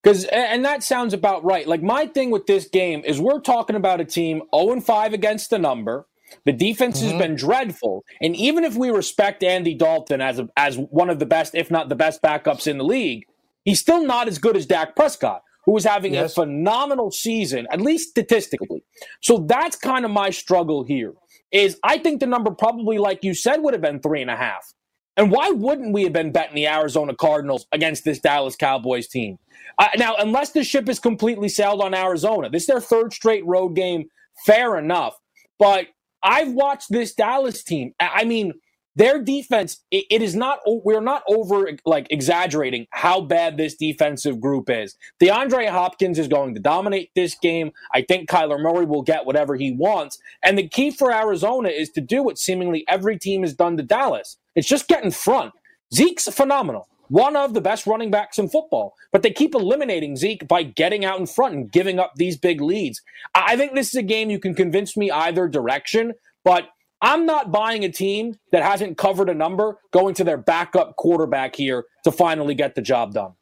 Because 0.03 0.27
and 0.27 0.63
that 0.67 0.83
sounds 0.83 1.15
about 1.15 1.43
right. 1.43 1.67
Like 1.67 1.83
my 1.83 2.05
thing 2.05 2.31
with 2.31 2.47
this 2.47 2.69
game 2.69 3.01
is 3.07 3.19
we're 3.19 3.41
talking 3.41 3.77
about 3.77 4.03
a 4.03 4.05
team 4.05 4.43
0 4.55 4.73
and 4.73 4.85
5 4.85 5.15
against 5.15 5.49
the 5.49 5.59
number. 5.59 6.07
The 6.45 6.53
defense 6.53 7.01
mm-hmm. 7.01 7.13
has 7.13 7.19
been 7.19 7.35
dreadful, 7.35 8.05
and 8.21 8.37
even 8.37 8.63
if 8.63 8.77
we 8.77 8.91
respect 8.91 9.43
Andy 9.43 9.73
Dalton 9.73 10.21
as 10.21 10.39
a, 10.39 10.51
as 10.59 10.77
one 10.77 11.09
of 11.09 11.19
the 11.19 11.25
best, 11.25 11.55
if 11.55 11.71
not 11.71 11.89
the 11.89 11.95
best, 11.95 12.21
backups 12.21 12.67
in 12.67 12.77
the 12.77 12.85
league, 12.85 13.25
he's 13.65 13.81
still 13.81 14.05
not 14.05 14.29
as 14.29 14.37
good 14.37 14.55
as 14.55 14.67
Dak 14.67 14.95
Prescott, 14.95 15.43
who 15.65 15.75
is 15.79 15.85
having 15.85 16.13
yes. 16.13 16.33
a 16.33 16.35
phenomenal 16.35 17.11
season, 17.11 17.67
at 17.71 17.81
least 17.81 18.11
statistically. 18.11 18.85
So 19.23 19.39
that's 19.39 19.77
kind 19.77 20.05
of 20.05 20.11
my 20.11 20.29
struggle 20.29 20.85
here 20.85 21.15
is 21.53 21.79
I 21.85 21.99
think 21.99 22.21
the 22.21 22.27
number 22.27 22.51
probably, 22.51 22.99
like 22.99 23.23
you 23.23 23.35
said, 23.35 23.59
would 23.59 23.75
have 23.75 23.83
been 23.83 24.01
three 24.01 24.23
and 24.23 24.31
a 24.31 24.37
half. 24.37 24.73
And 25.17 25.31
why 25.31 25.51
wouldn't 25.51 25.93
we 25.93 26.05
have 26.05 26.15
been 26.15 26.33
betting 26.33 26.55
the 26.55 26.67
Arizona 26.67 27.15
Cardinals 27.15 27.67
against 27.73 28.05
this 28.05 28.19
Dallas 28.19 28.57
Cowboys 28.57 29.09
team? 29.09 29.39
Uh, 29.79 29.89
now, 29.97 30.17
unless 30.17 30.51
the 30.51 30.65
ship 30.65 30.89
is 30.89 30.99
completely 30.99 31.51
sailed 31.51 31.83
on 31.83 31.95
Arizona, 31.95 32.49
this 32.49 32.63
is 32.63 32.67
their 32.67 32.81
third 32.81 33.13
straight 33.13 33.45
road 33.45 33.77
game. 33.77 34.07
Fair 34.47 34.79
enough. 34.79 35.15
But 35.59 35.89
I've 36.23 36.53
watched 36.53 36.91
this 36.91 37.15
Dallas 37.15 37.63
team. 37.63 37.95
I 38.01 38.25
mean, 38.25 38.55
their 38.95 39.23
defense 39.23 39.81
it, 39.91 40.05
it 40.11 40.23
is 40.23 40.35
not 40.35 40.61
we're 40.67 41.01
not 41.01 41.23
over 41.29 41.71
like 41.85 42.07
exaggerating 42.11 42.87
how 42.91 43.21
bad 43.21 43.57
this 43.57 43.75
defensive 43.75 44.41
group 44.41 44.69
is. 44.69 44.97
Deandre 45.21 45.69
hopkins 45.69 46.19
is 46.19 46.29
going 46.29 46.55
to 46.55 46.61
dominate 46.61 47.11
this 47.15 47.35
game. 47.35 47.73
I 47.95 48.03
think 48.03 48.29
kyler 48.29 48.61
murray 48.61 48.87
will 48.87 49.03
get 49.03 49.27
whatever 49.27 49.57
he 49.57 49.73
wants. 49.73 50.19
And 50.43 50.59
the 50.59 50.69
key 50.69 50.91
for 50.91 51.13
arizona 51.13 51.69
is 51.69 51.91
to 51.91 52.01
do 52.01 52.23
what 52.23 52.39
seemingly 52.39 52.85
every 52.89 53.19
team 53.19 53.43
has 53.43 53.55
done 53.55 53.77
to 53.77 53.83
dallas. 53.83 54.37
It's 54.55 54.69
just 54.69 54.89
get 54.89 55.05
in 55.05 55.11
front. 55.11 55.53
Zeke's 55.93 56.29
phenomenal. 56.29 56.89
One 57.09 57.37
of 57.37 57.53
the 57.53 57.61
best 57.61 57.87
running 57.87 58.11
backs 58.11 58.39
in 58.39 58.49
football, 58.49 58.95
but 59.11 59.23
they 59.23 59.31
keep 59.31 59.55
eliminating 59.55 60.17
Zeke 60.17 60.49
by 60.49 60.63
getting 60.63 61.05
out 61.05 61.21
in 61.21 61.27
front 61.27 61.55
and 61.55 61.71
giving 61.71 61.99
up 61.99 62.13
these 62.17 62.39
big 62.39 62.63
leads. 62.63 63.03
I 63.35 63.55
think 63.55 63.75
this 63.75 63.89
is 63.89 63.97
a 63.97 64.03
game 64.03 64.31
you 64.31 64.39
can 64.39 64.55
convince 64.55 64.97
me 64.97 65.11
either 65.11 65.47
direction, 65.47 66.15
but 66.43 66.69
I'm 67.03 67.27
not 67.27 67.51
buying 67.51 67.85
a 67.85 67.91
team 67.91 68.39
that 68.53 68.63
hasn't 68.63 68.97
covered 68.97 69.29
a 69.29 69.35
number 69.35 69.79
going 69.91 70.15
to 70.15 70.25
their 70.25 70.39
backup 70.39 70.97
quarterback 70.97 71.57
here 71.57 71.85
to 72.05 72.13
finally 72.13 72.55
get 72.55 72.77
the 72.77 72.83
job 72.83 73.13
done. 73.13 73.33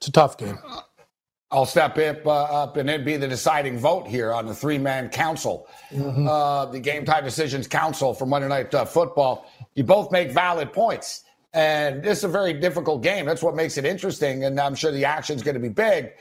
It's 0.00 0.08
a 0.08 0.12
tough 0.12 0.36
game. 0.36 0.58
I'll 1.52 1.64
step 1.64 1.96
up, 1.96 2.26
uh, 2.26 2.30
up 2.32 2.76
and 2.76 2.88
then 2.88 3.04
be 3.04 3.16
the 3.16 3.28
deciding 3.28 3.78
vote 3.78 4.08
here 4.08 4.32
on 4.32 4.46
the 4.46 4.54
three 4.54 4.78
man 4.78 5.08
council, 5.08 5.68
mm-hmm. 5.90 6.26
uh, 6.26 6.66
the 6.66 6.80
Game 6.80 7.04
Time 7.04 7.22
Decisions 7.22 7.68
Council 7.68 8.12
for 8.12 8.26
Monday 8.26 8.48
Night 8.48 8.74
uh, 8.74 8.84
Football. 8.84 9.48
You 9.76 9.84
both 9.84 10.10
make 10.10 10.32
valid 10.32 10.72
points. 10.72 11.22
And 11.54 12.02
this 12.02 12.18
is 12.18 12.24
a 12.24 12.28
very 12.28 12.52
difficult 12.52 13.02
game. 13.02 13.24
That's 13.24 13.42
what 13.42 13.54
makes 13.54 13.78
it 13.78 13.86
interesting. 13.86 14.44
And 14.44 14.60
I'm 14.60 14.74
sure 14.74 14.90
the 14.90 15.04
action's 15.04 15.42
going 15.42 15.54
to 15.54 15.60
be 15.60 15.70
big 15.70 16.12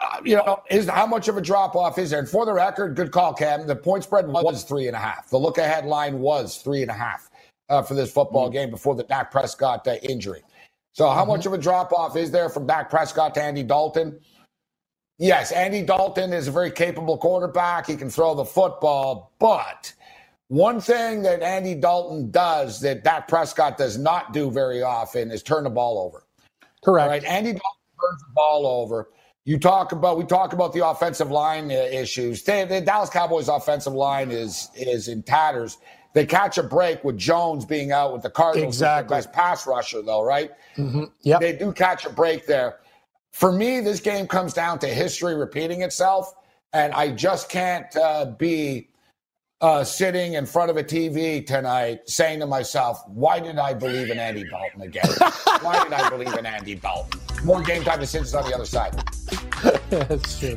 uh, 0.00 0.20
you 0.24 0.36
know, 0.36 0.62
is 0.70 0.88
how 0.88 1.06
much 1.06 1.28
of 1.28 1.36
a 1.36 1.40
drop 1.40 1.74
off 1.74 1.98
is 1.98 2.10
there? 2.10 2.20
And 2.20 2.28
for 2.28 2.46
the 2.46 2.52
record, 2.52 2.94
good 2.94 3.10
call, 3.10 3.34
Cam. 3.34 3.66
The 3.66 3.74
point 3.74 4.04
spread 4.04 4.28
was 4.28 4.62
three 4.62 4.86
and 4.86 4.94
a 4.94 4.98
half. 4.98 5.28
The 5.28 5.38
look 5.38 5.58
ahead 5.58 5.86
line 5.86 6.20
was 6.20 6.58
three 6.58 6.82
and 6.82 6.90
a 6.90 6.94
half 6.94 7.30
uh, 7.68 7.82
for 7.82 7.94
this 7.94 8.12
football 8.12 8.46
mm-hmm. 8.46 8.54
game 8.54 8.70
before 8.70 8.94
the 8.94 9.02
Dak 9.02 9.30
Prescott 9.30 9.86
uh, 9.88 9.94
injury. 10.02 10.42
So, 10.92 11.08
how 11.08 11.22
mm-hmm. 11.22 11.32
much 11.32 11.46
of 11.46 11.52
a 11.52 11.58
drop 11.58 11.92
off 11.92 12.16
is 12.16 12.30
there 12.30 12.48
from 12.48 12.66
Dak 12.66 12.90
Prescott 12.90 13.34
to 13.34 13.42
Andy 13.42 13.64
Dalton? 13.64 14.18
Yes, 15.18 15.50
Andy 15.50 15.82
Dalton 15.82 16.32
is 16.32 16.46
a 16.46 16.52
very 16.52 16.70
capable 16.70 17.18
quarterback. 17.18 17.88
He 17.88 17.96
can 17.96 18.08
throw 18.08 18.36
the 18.36 18.44
football, 18.44 19.32
but 19.40 19.92
one 20.46 20.80
thing 20.80 21.22
that 21.22 21.42
Andy 21.42 21.74
Dalton 21.74 22.30
does 22.30 22.80
that 22.82 23.02
Dak 23.02 23.26
Prescott 23.26 23.76
does 23.76 23.98
not 23.98 24.32
do 24.32 24.48
very 24.48 24.80
often 24.80 25.32
is 25.32 25.42
turn 25.42 25.64
the 25.64 25.70
ball 25.70 25.98
over. 25.98 26.24
Correct. 26.84 27.08
Right? 27.08 27.24
Andy 27.24 27.50
Dalton 27.50 28.00
turns 28.00 28.22
the 28.22 28.32
ball 28.34 28.64
over. 28.64 29.10
You 29.48 29.58
talk 29.58 29.92
about 29.92 30.18
we 30.18 30.24
talk 30.26 30.52
about 30.52 30.74
the 30.74 30.86
offensive 30.86 31.30
line 31.30 31.70
uh, 31.70 31.74
issues. 31.74 32.42
The, 32.42 32.66
the, 32.68 32.82
Dallas 32.82 33.08
Cowboys 33.08 33.48
offensive 33.48 33.94
line 33.94 34.30
is 34.30 34.68
is 34.74 35.08
in 35.08 35.22
tatters. 35.22 35.78
They 36.12 36.26
catch 36.26 36.58
a 36.58 36.62
break 36.62 37.02
with 37.02 37.16
Jones 37.16 37.64
being 37.64 37.90
out 37.90 38.12
with 38.12 38.20
the 38.20 38.28
Cardinals. 38.28 38.74
Exactly. 38.74 39.16
Best 39.16 39.32
pass 39.32 39.66
rusher 39.66 40.02
though, 40.02 40.22
right? 40.22 40.50
Mm-hmm. 40.76 41.04
Yeah. 41.22 41.38
They 41.38 41.54
do 41.54 41.72
catch 41.72 42.04
a 42.04 42.10
break 42.10 42.44
there. 42.44 42.80
For 43.32 43.50
me, 43.50 43.80
this 43.80 44.00
game 44.00 44.26
comes 44.26 44.52
down 44.52 44.80
to 44.80 44.86
history 44.86 45.34
repeating 45.34 45.80
itself, 45.80 46.34
and 46.74 46.92
I 46.92 47.12
just 47.12 47.48
can't 47.48 47.96
uh, 47.96 48.26
be 48.26 48.90
uh, 49.60 49.82
sitting 49.82 50.34
in 50.34 50.46
front 50.46 50.70
of 50.70 50.76
a 50.76 50.84
TV 50.84 51.44
tonight 51.44 52.08
saying 52.08 52.40
to 52.40 52.46
myself, 52.46 53.02
why 53.08 53.40
did 53.40 53.58
I 53.58 53.74
believe 53.74 54.10
in 54.10 54.18
Andy 54.18 54.44
Dalton 54.44 54.82
again? 54.82 55.08
why 55.62 55.82
did 55.82 55.92
I 55.92 56.08
believe 56.08 56.32
in 56.34 56.46
Andy 56.46 56.76
Dalton? 56.76 57.20
More 57.44 57.62
game 57.62 57.82
time 57.82 58.00
decisions 58.00 58.34
on 58.34 58.48
the 58.48 58.54
other 58.54 58.66
side. 58.66 59.02
That's 59.90 60.38
true. 60.38 60.56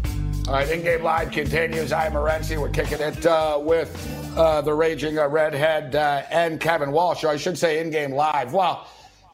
All 0.51 0.57
right, 0.57 0.69
in 0.69 0.83
game 0.83 1.01
live 1.01 1.31
continues. 1.31 1.93
I 1.93 2.07
am 2.07 2.11
Morency. 2.11 2.57
We're 2.57 2.67
kicking 2.67 2.99
it 2.99 3.25
uh, 3.25 3.57
with 3.57 3.89
uh, 4.35 4.59
the 4.59 4.73
raging 4.73 5.17
uh, 5.17 5.29
redhead 5.29 5.95
uh, 5.95 6.23
and 6.29 6.59
Kevin 6.59 6.91
Walsh. 6.91 7.23
Or 7.23 7.29
I 7.29 7.37
should 7.37 7.57
say, 7.57 7.79
in 7.79 7.89
game 7.89 8.11
live. 8.11 8.51
Well, 8.51 8.85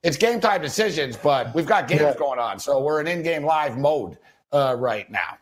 it's 0.03 0.15
game 0.15 0.39
time 0.39 0.61
decisions, 0.61 1.17
but 1.17 1.55
we've 1.55 1.65
got 1.65 1.87
games 1.87 2.01
yeah. 2.01 2.13
going 2.19 2.37
on, 2.37 2.59
so 2.59 2.83
we're 2.83 3.01
in 3.01 3.07
in 3.07 3.23
game 3.23 3.43
live 3.43 3.79
mode 3.79 4.19
uh, 4.51 4.75
right 4.77 5.09
now. 5.09 5.39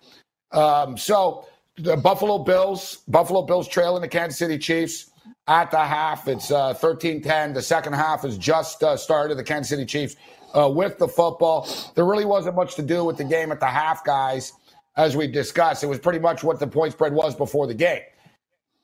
Um, 0.54 0.96
so 0.96 1.46
the 1.78 1.98
Buffalo 1.98 2.38
Bills, 2.40 3.00
Buffalo 3.10 3.42
Bills 3.42 3.68
trailing 3.68 4.02
the 4.02 4.08
Kansas 4.08 4.40
City 4.40 4.58
Chiefs 4.58 5.12
at 5.50 5.72
the 5.72 5.84
half. 5.84 6.30
It's 6.30 6.52
13-10. 6.52 7.50
Uh, 7.50 7.52
the 7.52 7.62
second 7.62 7.92
half 7.92 8.22
has 8.22 8.38
just 8.38 8.82
started. 8.96 9.38
The 9.38 9.44
Kansas 9.44 9.72
City 9.72 9.86
Chiefs 9.86 10.16
with 10.56 10.98
the 11.00 11.08
football. 11.10 11.68
There 11.96 12.06
really 12.06 12.24
wasn't 12.24 12.56
much 12.56 12.76
to 12.76 12.82
do 12.82 13.04
with 13.04 13.18
the 13.18 13.26
game 13.26 13.52
at 13.52 13.60
the 13.60 13.66
half, 13.66 14.06
guys 14.06 14.54
as 14.98 15.16
we've 15.16 15.32
discussed, 15.32 15.84
it 15.84 15.88
was 15.88 16.00
pretty 16.00 16.20
much 16.20 16.44
what 16.44 16.60
the 16.60 16.68
point 16.68 16.94
spread 16.94 17.14
was 17.14 17.36
before 17.36 17.68
the 17.68 17.74
game. 17.74 18.02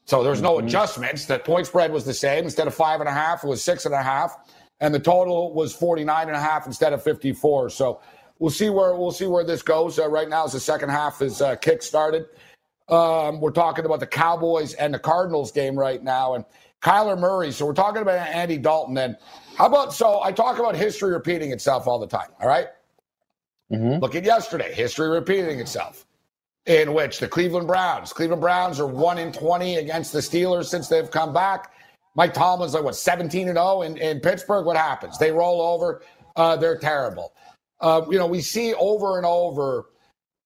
So 0.06 0.24
there's 0.24 0.42
no 0.42 0.58
mm-hmm. 0.58 0.68
adjustments. 0.68 1.26
The 1.26 1.40
point 1.40 1.68
spread 1.68 1.92
was 1.92 2.06
the 2.06 2.14
same. 2.14 2.44
Instead 2.44 2.68
of 2.68 2.74
five 2.74 3.00
and 3.00 3.08
a 3.08 3.14
half, 3.14 3.44
it 3.44 3.48
was 3.48 3.64
six 3.64 3.86
and 3.86 3.94
a 3.94 4.02
half. 4.02 4.36
And 4.80 4.94
the 4.94 5.00
total 5.00 5.54
was 5.54 5.74
49 5.74 6.28
and 6.28 6.36
a 6.36 6.40
half 6.40 6.66
instead 6.66 6.92
of 6.92 7.04
54. 7.04 7.70
So 7.70 8.02
we'll 8.40 8.50
see 8.50 8.70
where 8.70 8.96
we'll 8.96 9.12
see 9.12 9.28
where 9.28 9.44
this 9.44 9.62
goes. 9.62 10.00
Uh, 10.00 10.10
right 10.10 10.28
now, 10.28 10.46
as 10.46 10.54
the 10.54 10.60
second 10.60 10.90
half 10.90 11.22
is 11.22 11.42
uh, 11.42 11.56
kick 11.56 11.84
started. 11.84 12.26
Um, 12.90 13.40
we're 13.40 13.52
talking 13.52 13.86
about 13.86 14.00
the 14.02 14.08
Cowboys 14.08 14.74
and 14.74 14.94
the 14.94 15.00
Cardinals 15.00 15.52
game 15.52 15.78
right 15.78 16.04
now, 16.04 16.34
and 16.34 16.44
Kyler 16.82 17.18
Murray. 17.18 17.52
So 17.52 17.66
we're 17.66 17.74
talking 17.74 18.02
about 18.02 18.28
Andy 18.28 18.58
Dalton. 18.58 18.98
And 18.98 19.16
how 19.56 19.68
about 19.68 19.94
so 19.94 20.22
I 20.24 20.32
talk 20.32 20.60
about 20.60 20.76
history 20.76 21.12
repeating 21.12 21.52
itself 21.52 21.88
all 21.88 22.00
the 22.00 22.08
time. 22.08 22.30
All 22.42 22.48
right? 22.48 22.68
Look 24.00 24.16
at 24.16 24.26
yesterday, 24.26 24.74
history 24.74 25.08
repeating 25.08 25.60
itself. 25.60 26.06
In 26.68 26.94
which 26.94 27.18
the 27.18 27.28
Cleveland 27.28 27.66
Browns, 27.66 28.14
Cleveland 28.14 28.42
Browns 28.42 28.80
are 28.80 28.86
one 28.86 29.18
in 29.18 29.32
twenty 29.32 29.78
against 29.78 30.14
the 30.14 30.20
Steelers 30.20 30.66
since 30.66 30.88
they've 30.88 31.10
come 31.10 31.34
back. 31.34 31.74
Mike 32.14 32.36
Tomlin's 32.36 32.76
like 32.76 32.84
what 32.84 32.96
seventeen 32.96 33.48
and 33.48 33.58
zero 33.58 33.82
in, 33.82 33.98
in 33.98 34.20
Pittsburgh. 34.20 34.64
What 34.64 34.78
happens? 34.78 35.18
They 35.18 35.32
roll 35.32 35.60
over. 35.60 36.04
Uh, 36.36 36.56
they're 36.58 36.78
terrible. 36.78 37.34
Uh, 37.80 38.06
you 38.12 38.20
know, 38.20 38.28
we 38.28 38.42
see 38.42 38.76
over 38.76 39.18
and 39.18 39.26
over. 39.26 39.88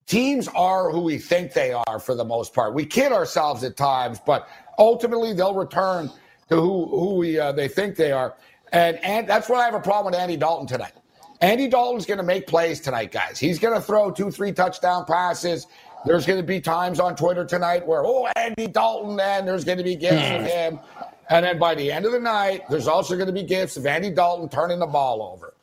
Teams 0.08 0.48
are 0.56 0.90
who 0.90 1.02
we 1.02 1.18
think 1.18 1.52
they 1.52 1.74
are 1.74 2.00
for 2.00 2.16
the 2.16 2.24
most 2.24 2.54
part. 2.54 2.74
We 2.74 2.86
kid 2.86 3.12
ourselves 3.12 3.64
at 3.66 3.76
times, 3.76 4.22
but 4.26 4.48
ultimately 4.78 5.34
they'll 5.34 5.54
return 5.54 6.10
to 6.48 6.56
who 6.56 6.86
who 6.98 7.16
we 7.16 7.38
uh, 7.38 7.52
they 7.52 7.68
think 7.68 7.98
they 7.98 8.14
are. 8.14 8.38
And 8.72 9.04
and 9.04 9.28
that's 9.28 9.50
why 9.50 9.64
I 9.64 9.66
have 9.66 9.74
a 9.74 9.82
problem 9.82 10.14
with 10.14 10.22
Andy 10.22 10.38
Dalton 10.38 10.66
tonight. 10.66 10.94
Andy 11.42 11.68
Dalton's 11.68 12.06
going 12.06 12.20
to 12.20 12.24
make 12.24 12.48
plays 12.48 12.80
tonight, 12.80 13.12
guys. 13.12 13.38
He's 13.38 13.60
going 13.60 13.76
to 13.76 13.82
throw 13.82 14.10
two, 14.10 14.32
three 14.32 14.54
touchdown 14.54 15.04
passes. 15.06 15.68
There's 16.06 16.26
going 16.26 16.40
to 16.40 16.46
be 16.46 16.62
times 16.62 17.00
on 17.00 17.16
Twitter 17.16 17.46
tonight 17.46 17.86
where, 17.86 18.06
oh, 18.06 18.28
Andy 18.36 18.68
Dalton, 18.68 19.20
and 19.20 19.48
there's 19.48 19.64
going 19.64 19.80
to 19.80 19.84
be 19.84 19.96
gifts 19.96 20.32
of 20.32 20.42
hmm. 20.42 20.48
him. 20.48 20.80
And 21.30 21.44
then 21.44 21.58
by 21.58 21.74
the 21.74 21.92
end 21.92 22.06
of 22.06 22.12
the 22.12 22.20
night, 22.20 22.62
there's 22.70 22.88
also 22.88 23.16
going 23.16 23.28
to 23.28 23.34
be 23.34 23.44
gifts 23.44 23.78
of 23.78 23.86
Andy 23.88 24.12
Dalton 24.12 24.48
turning 24.48 24.80
the 24.80 24.86
ball 24.86 25.24
over. 25.24 25.56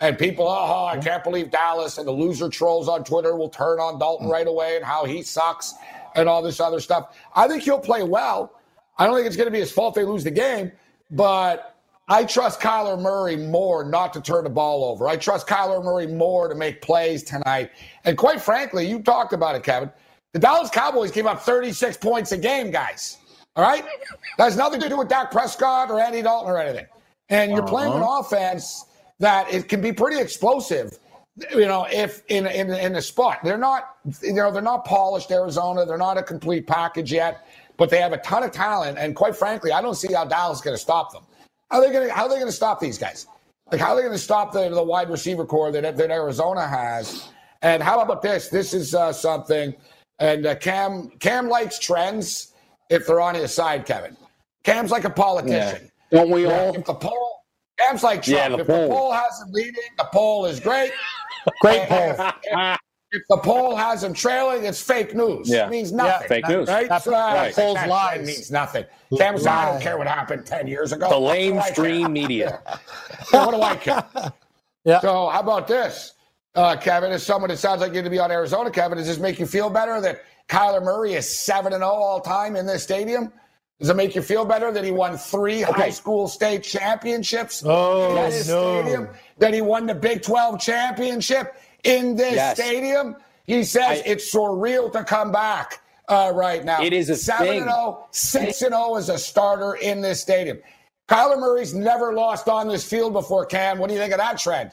And 0.00 0.18
people, 0.18 0.48
oh, 0.48 0.86
I 0.86 0.96
hmm. 0.96 1.02
can't 1.02 1.22
believe 1.22 1.50
Dallas 1.50 1.98
and 1.98 2.08
the 2.08 2.12
loser 2.12 2.48
trolls 2.48 2.88
on 2.88 3.04
Twitter 3.04 3.36
will 3.36 3.50
turn 3.50 3.78
on 3.78 3.98
Dalton 3.98 4.26
hmm. 4.26 4.32
right 4.32 4.46
away 4.46 4.76
and 4.76 4.84
how 4.84 5.04
he 5.04 5.22
sucks 5.22 5.74
and 6.14 6.28
all 6.28 6.42
this 6.42 6.60
other 6.60 6.80
stuff. 6.80 7.16
I 7.34 7.46
think 7.46 7.62
he'll 7.62 7.78
play 7.78 8.02
well. 8.02 8.58
I 8.98 9.06
don't 9.06 9.14
think 9.14 9.26
it's 9.26 9.36
going 9.36 9.46
to 9.46 9.52
be 9.52 9.60
his 9.60 9.72
fault 9.72 9.94
they 9.94 10.04
lose 10.04 10.24
the 10.24 10.30
game, 10.30 10.72
but 11.10 11.69
I 12.10 12.24
trust 12.24 12.60
Kyler 12.60 13.00
Murray 13.00 13.36
more 13.36 13.84
not 13.84 14.12
to 14.14 14.20
turn 14.20 14.42
the 14.42 14.50
ball 14.50 14.84
over. 14.84 15.06
I 15.06 15.16
trust 15.16 15.46
Kyler 15.46 15.82
Murray 15.82 16.08
more 16.08 16.48
to 16.48 16.56
make 16.56 16.82
plays 16.82 17.22
tonight. 17.22 17.70
And 18.04 18.18
quite 18.18 18.42
frankly, 18.42 18.84
you 18.84 19.00
talked 19.00 19.32
about 19.32 19.54
it, 19.54 19.62
Kevin. 19.62 19.92
The 20.32 20.40
Dallas 20.40 20.70
Cowboys 20.70 21.12
gave 21.12 21.26
up 21.26 21.40
36 21.40 21.96
points 21.98 22.32
a 22.32 22.36
game, 22.36 22.72
guys. 22.72 23.18
All 23.54 23.62
right? 23.62 23.84
That 24.38 24.44
has 24.44 24.56
nothing 24.56 24.80
to 24.80 24.88
do 24.88 24.98
with 24.98 25.08
Dak 25.08 25.30
Prescott 25.30 25.88
or 25.88 26.00
Andy 26.00 26.20
Dalton 26.20 26.50
or 26.50 26.58
anything. 26.58 26.86
And 27.28 27.52
you're 27.52 27.62
uh-huh. 27.62 27.70
playing 27.70 27.92
an 27.92 28.02
offense 28.02 28.86
that 29.20 29.52
it 29.52 29.68
can 29.68 29.80
be 29.80 29.92
pretty 29.92 30.20
explosive. 30.20 30.98
You 31.52 31.66
know, 31.66 31.86
if 31.92 32.24
in 32.26 32.46
in 32.48 32.70
in 32.70 32.92
the 32.92 33.00
spot, 33.00 33.38
they're 33.44 33.56
not 33.56 33.96
you 34.20 34.34
know 34.34 34.50
they're 34.50 34.60
not 34.60 34.84
polished 34.84 35.30
Arizona. 35.30 35.86
They're 35.86 35.96
not 35.96 36.18
a 36.18 36.22
complete 36.24 36.66
package 36.66 37.12
yet, 37.12 37.46
but 37.76 37.88
they 37.88 37.98
have 37.98 38.12
a 38.12 38.18
ton 38.18 38.42
of 38.42 38.50
talent. 38.50 38.98
And 38.98 39.14
quite 39.14 39.36
frankly, 39.36 39.70
I 39.70 39.80
don't 39.80 39.94
see 39.94 40.12
how 40.12 40.24
Dallas 40.24 40.58
is 40.58 40.64
going 40.64 40.76
to 40.76 40.82
stop 40.82 41.12
them. 41.12 41.22
How 41.70 41.78
are 41.78 41.86
they 41.86 41.92
going 41.92 42.08
to 42.08 42.14
how 42.14 42.24
are 42.24 42.28
they 42.28 42.36
going 42.36 42.46
to 42.46 42.52
stop 42.52 42.80
these 42.80 42.98
guys? 42.98 43.26
Like 43.70 43.80
how 43.80 43.90
are 43.90 43.96
they 43.96 44.02
going 44.02 44.12
to 44.12 44.18
stop 44.18 44.52
the, 44.52 44.68
the 44.68 44.82
wide 44.82 45.10
receiver 45.10 45.44
core 45.44 45.70
that 45.72 45.96
that 45.96 46.10
Arizona 46.10 46.66
has? 46.66 47.28
And 47.62 47.82
how 47.82 48.00
about 48.00 48.22
this? 48.22 48.48
This 48.48 48.74
is 48.74 48.94
uh, 48.94 49.12
something. 49.12 49.74
And 50.18 50.46
uh, 50.46 50.54
Cam 50.56 51.10
Cam 51.20 51.48
likes 51.48 51.78
trends 51.78 52.54
if 52.88 53.06
they're 53.06 53.20
on 53.20 53.34
his 53.34 53.52
side. 53.52 53.86
Kevin, 53.86 54.16
Cam's 54.64 54.90
like 54.90 55.04
a 55.04 55.10
politician. 55.10 55.90
Don't 56.10 56.30
we 56.30 56.46
all? 56.46 56.74
If 56.74 56.84
the 56.84 56.94
poll, 56.94 57.44
Cam's 57.78 58.02
like 58.02 58.22
Trump. 58.22 58.38
Yeah, 58.38 58.48
the 58.48 58.58
if 58.58 58.66
poll. 58.66 58.88
the 58.88 58.94
poll 58.94 59.12
has 59.12 59.40
him 59.40 59.52
leading, 59.52 59.74
the 59.96 60.08
poll 60.12 60.46
is 60.46 60.60
great. 60.60 60.92
Great 61.62 61.88
poll. 61.88 62.10
If, 62.10 62.34
if 62.44 62.78
the 63.28 63.36
poll 63.38 63.74
has 63.76 64.02
him 64.04 64.12
trailing, 64.12 64.64
it's 64.64 64.80
fake 64.80 65.14
news. 65.14 65.48
Yeah. 65.48 65.66
It 65.66 65.70
means 65.70 65.92
nothing. 65.92 66.28
fake 66.28 66.48
news. 66.48 66.68
Right? 66.68 66.88
That- 66.88 67.02
So, 67.02 67.14
uh, 67.14 67.34
that 67.34 67.54
poll's 67.54 67.74
that 67.76 67.88
lies. 67.88 68.26
means 68.26 68.50
nothing. 68.50 68.84
Cam's 69.18 69.44
like, 69.44 69.54
I 69.54 69.72
don't 69.72 69.80
care 69.82 69.98
what 69.98 70.06
happened 70.06 70.46
10 70.46 70.66
years 70.68 70.92
ago. 70.92 71.08
The 71.10 71.18
What 71.18 71.34
do 71.34 71.52
lamestream 71.54 72.10
media. 72.12 72.60
what 73.30 73.50
do 73.50 73.62
I 73.62 73.76
care? 73.76 74.04
Yeah. 74.84 75.00
So 75.00 75.28
how 75.28 75.40
about 75.40 75.68
this, 75.68 76.14
uh, 76.54 76.74
Kevin? 76.74 77.12
As 77.12 77.22
someone 77.22 77.50
that 77.50 77.58
sounds 77.58 77.82
like 77.82 77.88
you're 77.88 77.96
going 78.02 78.04
to 78.04 78.10
be 78.10 78.18
on 78.18 78.30
Arizona, 78.30 78.70
Kevin, 78.70 78.96
does 78.96 79.06
this 79.06 79.18
make 79.18 79.38
you 79.38 79.44
feel 79.44 79.68
better 79.68 80.00
that 80.00 80.22
Kyler 80.48 80.82
Murray 80.82 81.12
is 81.12 81.28
seven 81.28 81.74
and 81.74 81.82
zero 81.82 81.90
all 81.90 82.18
time 82.18 82.56
in 82.56 82.64
this 82.64 82.82
stadium? 82.82 83.30
Does 83.78 83.90
it 83.90 83.96
make 83.96 84.14
you 84.14 84.22
feel 84.22 84.46
better 84.46 84.72
that 84.72 84.82
he 84.82 84.90
won 84.90 85.18
three 85.18 85.60
high 85.60 85.90
school 85.90 86.28
state 86.28 86.62
championships 86.62 87.62
Oh, 87.66 88.08
in 88.16 88.30
this 88.30 88.48
no. 88.48 88.80
stadium? 88.80 89.08
That 89.36 89.52
he 89.52 89.60
won 89.60 89.84
the 89.84 89.94
Big 89.94 90.22
Twelve 90.22 90.58
championship 90.58 91.56
in 91.84 92.16
this 92.16 92.34
Yes. 92.34 92.56
stadium? 92.56 93.16
He 93.46 93.64
says 93.64 94.00
I- 94.00 94.02
it's 94.06 94.32
surreal 94.34 94.92
to 94.92 95.04
come 95.04 95.32
back 95.32 95.80
uh, 96.08 96.32
right 96.34 96.64
now. 96.64 96.82
It 96.82 96.92
is 96.92 97.08
a 97.10 97.16
seven 97.16 97.46
thing. 97.46 97.60
and 97.62 97.70
0, 97.70 98.06
6 98.10 98.62
and 98.62 98.72
zero 98.72 98.96
as 98.96 99.08
a 99.08 99.18
starter 99.18 99.74
in 99.74 100.00
this 100.00 100.20
stadium. 100.20 100.58
Kyler 101.08 101.38
Murray's 101.38 101.74
never 101.74 102.12
lost 102.12 102.48
on 102.48 102.68
this 102.68 102.84
field 102.84 103.12
before. 103.12 103.44
Cam, 103.46 103.78
what 103.78 103.88
do 103.88 103.94
you 103.94 104.00
think 104.00 104.12
of 104.12 104.18
that 104.18 104.38
trend? 104.38 104.70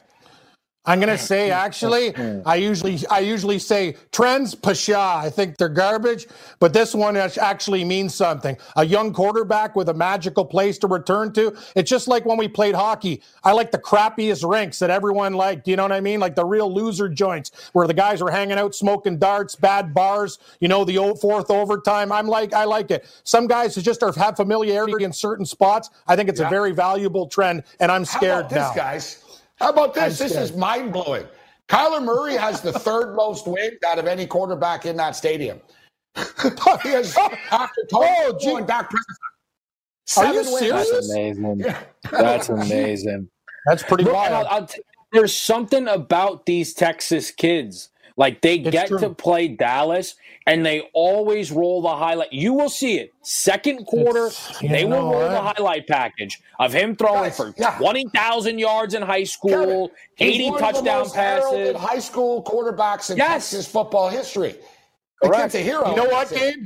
I'm 0.88 1.00
gonna 1.00 1.18
say 1.18 1.50
actually, 1.50 2.16
I 2.46 2.56
usually 2.56 2.98
I 3.10 3.18
usually 3.20 3.58
say 3.58 3.96
trends 4.10 4.54
pasha. 4.54 4.98
I 4.98 5.28
think 5.28 5.58
they're 5.58 5.68
garbage, 5.68 6.26
but 6.60 6.72
this 6.72 6.94
one 6.94 7.14
actually 7.16 7.84
means 7.84 8.14
something. 8.14 8.56
A 8.76 8.86
young 8.86 9.12
quarterback 9.12 9.76
with 9.76 9.90
a 9.90 9.94
magical 9.94 10.46
place 10.46 10.78
to 10.78 10.86
return 10.86 11.32
to. 11.34 11.54
It's 11.76 11.90
just 11.90 12.08
like 12.08 12.24
when 12.24 12.38
we 12.38 12.48
played 12.48 12.74
hockey. 12.74 13.22
I 13.44 13.52
like 13.52 13.70
the 13.70 13.78
crappiest 13.78 14.48
rinks 14.48 14.78
that 14.78 14.88
everyone 14.88 15.34
liked. 15.34 15.68
You 15.68 15.76
know 15.76 15.82
what 15.82 15.92
I 15.92 16.00
mean? 16.00 16.20
Like 16.20 16.34
the 16.34 16.44
real 16.46 16.72
loser 16.72 17.08
joints 17.10 17.50
where 17.74 17.86
the 17.86 17.94
guys 17.94 18.22
are 18.22 18.30
hanging 18.30 18.58
out 18.58 18.74
smoking 18.74 19.18
darts, 19.18 19.54
bad 19.54 19.92
bars. 19.92 20.38
You 20.60 20.68
know 20.68 20.86
the 20.86 20.96
old 20.96 21.20
fourth 21.20 21.50
overtime. 21.50 22.10
I'm 22.10 22.26
like 22.26 22.54
I 22.54 22.64
like 22.64 22.90
it. 22.90 23.04
Some 23.24 23.46
guys 23.46 23.74
just 23.74 24.02
are, 24.02 24.12
have 24.12 24.36
familiarity 24.36 25.04
in 25.04 25.12
certain 25.12 25.44
spots. 25.44 25.90
I 26.06 26.16
think 26.16 26.30
it's 26.30 26.40
a 26.40 26.48
very 26.48 26.72
valuable 26.72 27.26
trend, 27.26 27.64
and 27.78 27.92
I'm 27.92 28.06
scared 28.06 28.46
How 28.46 28.48
about 28.48 28.74
this, 28.74 28.76
guys? 28.76 29.24
How 29.58 29.70
about 29.70 29.94
this? 29.94 30.20
I'm 30.20 30.28
This 30.28 30.36
is 30.36 30.56
mind 30.56 30.92
blowing. 30.92 31.26
Kyler 31.68 32.02
Murray 32.02 32.34
has 32.36 32.60
the 32.60 32.72
third 32.72 33.14
most 33.14 33.46
wins 33.46 33.78
out 33.86 33.98
of 33.98 34.06
any 34.06 34.26
quarterback 34.26 34.86
in 34.86 34.96
that 34.96 35.16
stadium. 35.16 35.60
he 36.16 36.88
has 36.90 37.16
after 37.50 37.82
Tom 37.90 38.02
Oh, 38.04 38.32
Brady 38.32 38.44
gee. 38.44 38.54
and 38.54 38.66
Dak 38.66 38.90
Prescott. 38.90 39.16
Are 40.18 40.32
you 40.32 40.38
wins. 40.40 40.58
serious? 40.58 40.90
That's 40.90 41.10
amazing. 41.10 41.64
That's 42.10 42.48
amazing. 42.48 43.28
That's 43.66 43.82
pretty 43.82 44.04
Look, 44.04 44.14
wild. 44.14 44.32
I'll- 44.32 44.46
I'll 44.48 44.66
t- 44.66 44.80
there's 45.12 45.34
something 45.36 45.88
about 45.88 46.46
these 46.46 46.74
Texas 46.74 47.30
kids. 47.30 47.90
Like 48.18 48.40
they 48.42 48.56
It's 48.56 48.70
get 48.70 48.88
true. 48.88 48.98
to 48.98 49.10
play 49.10 49.48
Dallas 49.48 50.16
and 50.46 50.66
they 50.66 50.80
always 50.92 51.52
roll 51.52 51.80
the 51.80 51.94
highlight. 51.96 52.32
You 52.32 52.52
will 52.52 52.68
see 52.68 52.98
it. 52.98 53.12
Second 53.22 53.86
quarter, 53.86 54.26
It's- 54.26 54.60
you 54.60 54.68
they 54.68 54.84
will 54.84 54.90
know 54.90 55.12
roll 55.12 55.28
the 55.30 55.40
highlight 55.40 55.86
package 55.86 56.38
of 56.58 56.72
him 56.72 56.96
throwing 56.96 57.22
Guys, 57.30 57.36
for 57.36 57.54
yeah. 57.56 57.78
20,000 57.78 58.58
yards 58.58 58.94
in 58.94 59.02
high 59.02 59.22
school, 59.24 59.50
Kevin, 59.50 59.90
he's 60.16 60.34
80 60.34 60.44
one 60.50 60.54
of 60.54 60.58
the 60.58 60.72
touchdown 60.72 60.98
most 60.98 61.14
passes. 61.14 61.76
High 61.76 61.98
school 62.00 62.42
quarterbacks 62.42 63.10
in 63.10 63.16
Yes. 63.18 63.50
Texas 63.50 63.68
football 63.68 64.08
history. 64.08 64.56
The 65.22 65.28
Correct. 65.28 65.42
kid's 65.52 65.54
a 65.54 65.58
hero. 65.60 65.88
You 65.90 65.96
know 65.96 66.04
what, 66.06 66.28
Gabe? 66.30 66.64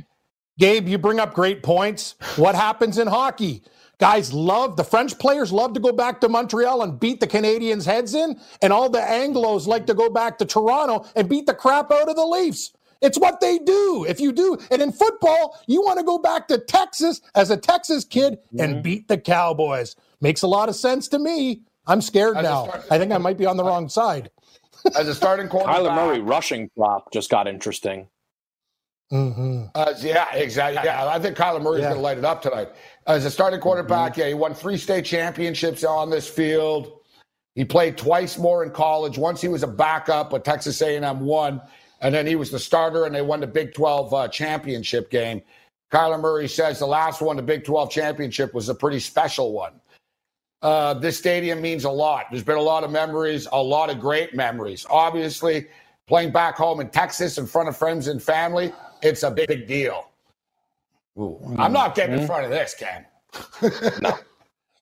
Gabe, 0.59 0.87
you 0.87 0.97
bring 0.97 1.19
up 1.19 1.33
great 1.35 1.61
points. 1.63 2.15
What 2.35 2.55
happens 2.55 2.97
in 2.97 3.07
hockey? 3.07 3.61
Guys 4.03 4.33
love 4.33 4.75
the 4.75 4.83
French 4.83 5.17
players 5.17 5.53
love 5.53 5.71
to 5.73 5.79
go 5.79 5.93
back 5.93 6.19
to 6.19 6.27
Montreal 6.27 6.81
and 6.81 6.99
beat 6.99 7.21
the 7.21 7.27
Canadiens' 7.27 7.85
heads 7.85 8.13
in, 8.13 8.37
and 8.61 8.73
all 8.73 8.89
the 8.89 8.99
Anglos 8.99 9.65
like 9.65 9.85
to 9.87 9.93
go 9.93 10.09
back 10.09 10.37
to 10.39 10.45
Toronto 10.45 11.05
and 11.15 11.29
beat 11.29 11.45
the 11.45 11.53
crap 11.53 11.89
out 11.89 12.09
of 12.09 12.17
the 12.17 12.25
Leafs. 12.25 12.73
It's 13.01 13.17
what 13.17 13.39
they 13.39 13.59
do. 13.59 14.05
If 14.05 14.19
you 14.19 14.33
do, 14.33 14.57
and 14.71 14.81
in 14.81 14.91
football, 14.91 15.57
you 15.67 15.81
want 15.81 15.99
to 15.99 16.03
go 16.05 16.17
back 16.17 16.49
to 16.49 16.57
Texas 16.57 17.21
as 17.33 17.49
a 17.49 17.55
Texas 17.55 18.03
kid 18.03 18.39
and 18.59 18.83
beat 18.83 19.07
the 19.07 19.17
Cowboys. 19.17 19.95
Makes 20.19 20.41
a 20.41 20.47
lot 20.47 20.67
of 20.67 20.75
sense 20.75 21.07
to 21.07 21.17
me. 21.19 21.61
I'm 21.87 22.01
scared 22.01 22.35
As 22.35 22.43
now. 22.43 22.65
start- 22.67 22.83
I 22.91 22.97
think 22.99 23.13
I 23.13 23.17
might 23.19 23.37
be 23.37 23.45
on 23.45 23.55
the 23.55 23.63
wrong 23.63 23.87
side. 23.87 24.31
As 24.97 25.07
a 25.07 25.15
starting 25.15 25.47
quarterback. 25.47 25.77
Kyler 25.77 25.95
Murray 25.95 26.19
rushing 26.19 26.69
prop 26.75 27.09
just 27.13 27.29
got 27.29 27.47
interesting. 27.47 28.09
hmm 29.11 29.63
Uh, 29.75 29.93
yeah, 29.99 30.33
exactly. 30.33 30.81
Yeah, 30.83 31.07
I 31.07 31.19
think 31.19 31.37
Kyler 31.37 31.61
Murray's 31.61 31.81
Yeah. 31.83 31.89
going 31.89 31.99
to 31.99 32.01
light 32.01 32.17
it 32.17 32.25
up 32.25 32.41
tonight. 32.41 32.69
As 33.05 33.25
a 33.25 33.31
starting 33.31 33.59
quarterback, 33.59 34.15
yeah, 34.15 34.27
he 34.27 34.33
won 34.33 34.53
three 34.53 34.77
state 34.77 35.03
championships 35.03 35.83
on 35.83 36.09
this 36.09 36.27
field. 36.27 36.99
He 37.53 37.65
played 37.65 37.97
twice 37.97 38.37
more 38.37 38.63
in 38.63 38.71
college. 38.71 39.17
Once 39.17 39.41
he 39.41 39.49
was 39.49 39.61
a 39.61 39.67
backup, 39.67 40.29
but 40.29 40.45
Texas 40.45 40.81
A&M 40.81 41.19
won, 41.19 41.61
and 42.01 42.15
then 42.15 42.25
he 42.25 42.35
was 42.35 42.49
the 42.49 42.59
starter, 42.59 43.05
and 43.05 43.13
they 43.13 43.21
won 43.21 43.41
the 43.41 43.47
Big 43.47 43.73
12 43.73 44.13
uh, 44.13 44.27
championship 44.29 45.11
game. 45.11 45.41
Kyler 45.91 46.19
Murray 46.19 46.47
says 46.47 46.79
the 46.79 46.87
last 46.87 47.21
one, 47.21 47.35
the 47.35 47.43
Big 47.43 47.65
12 47.65 47.91
championship, 47.91 48.53
was 48.53 48.69
a 48.69 48.75
pretty 48.75 48.99
special 48.99 49.51
one. 49.51 49.73
Uh, 50.61 50.93
this 50.93 51.17
stadium 51.17 51.61
means 51.61 51.83
a 51.83 51.89
lot. 51.89 52.27
There's 52.31 52.43
been 52.43 52.57
a 52.57 52.61
lot 52.61 52.85
of 52.85 52.91
memories, 52.91 53.49
a 53.51 53.61
lot 53.61 53.89
of 53.89 53.99
great 53.99 54.33
memories. 54.33 54.85
Obviously, 54.89 55.67
playing 56.07 56.31
back 56.31 56.55
home 56.55 56.79
in 56.79 56.89
Texas 56.89 57.37
in 57.37 57.45
front 57.45 57.67
of 57.67 57.75
friends 57.75 58.07
and 58.07 58.23
family, 58.23 58.73
it's 59.01 59.23
a 59.23 59.29
big, 59.29 59.49
big 59.49 59.67
deal. 59.67 60.09
Ooh, 61.19 61.39
I'm 61.57 61.73
not 61.73 61.95
getting 61.95 62.13
in 62.15 62.19
mm-hmm. 62.21 62.27
front 62.27 62.45
of 62.45 62.51
this, 62.51 62.75
Ken. 62.75 63.05
Yeah, 63.61 64.17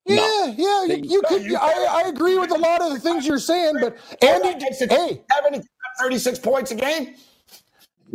No. 0.16 0.56
yeah, 0.58 0.86
you, 0.86 1.02
you 1.04 1.24
could. 1.28 1.54
I, 1.56 2.04
I 2.06 2.10
agree 2.10 2.38
with 2.38 2.52
a 2.52 2.58
lot 2.58 2.82
of 2.82 2.92
the 2.94 3.00
things 3.00 3.28
you're 3.28 3.40
saying, 3.40 3.76
but 3.82 3.98
Andy, 4.22 4.66
hey, 4.90 5.24
Kevin, 5.32 5.64
36 6.02 6.40
points 6.40 6.72
a 6.72 6.76
game. 6.76 7.16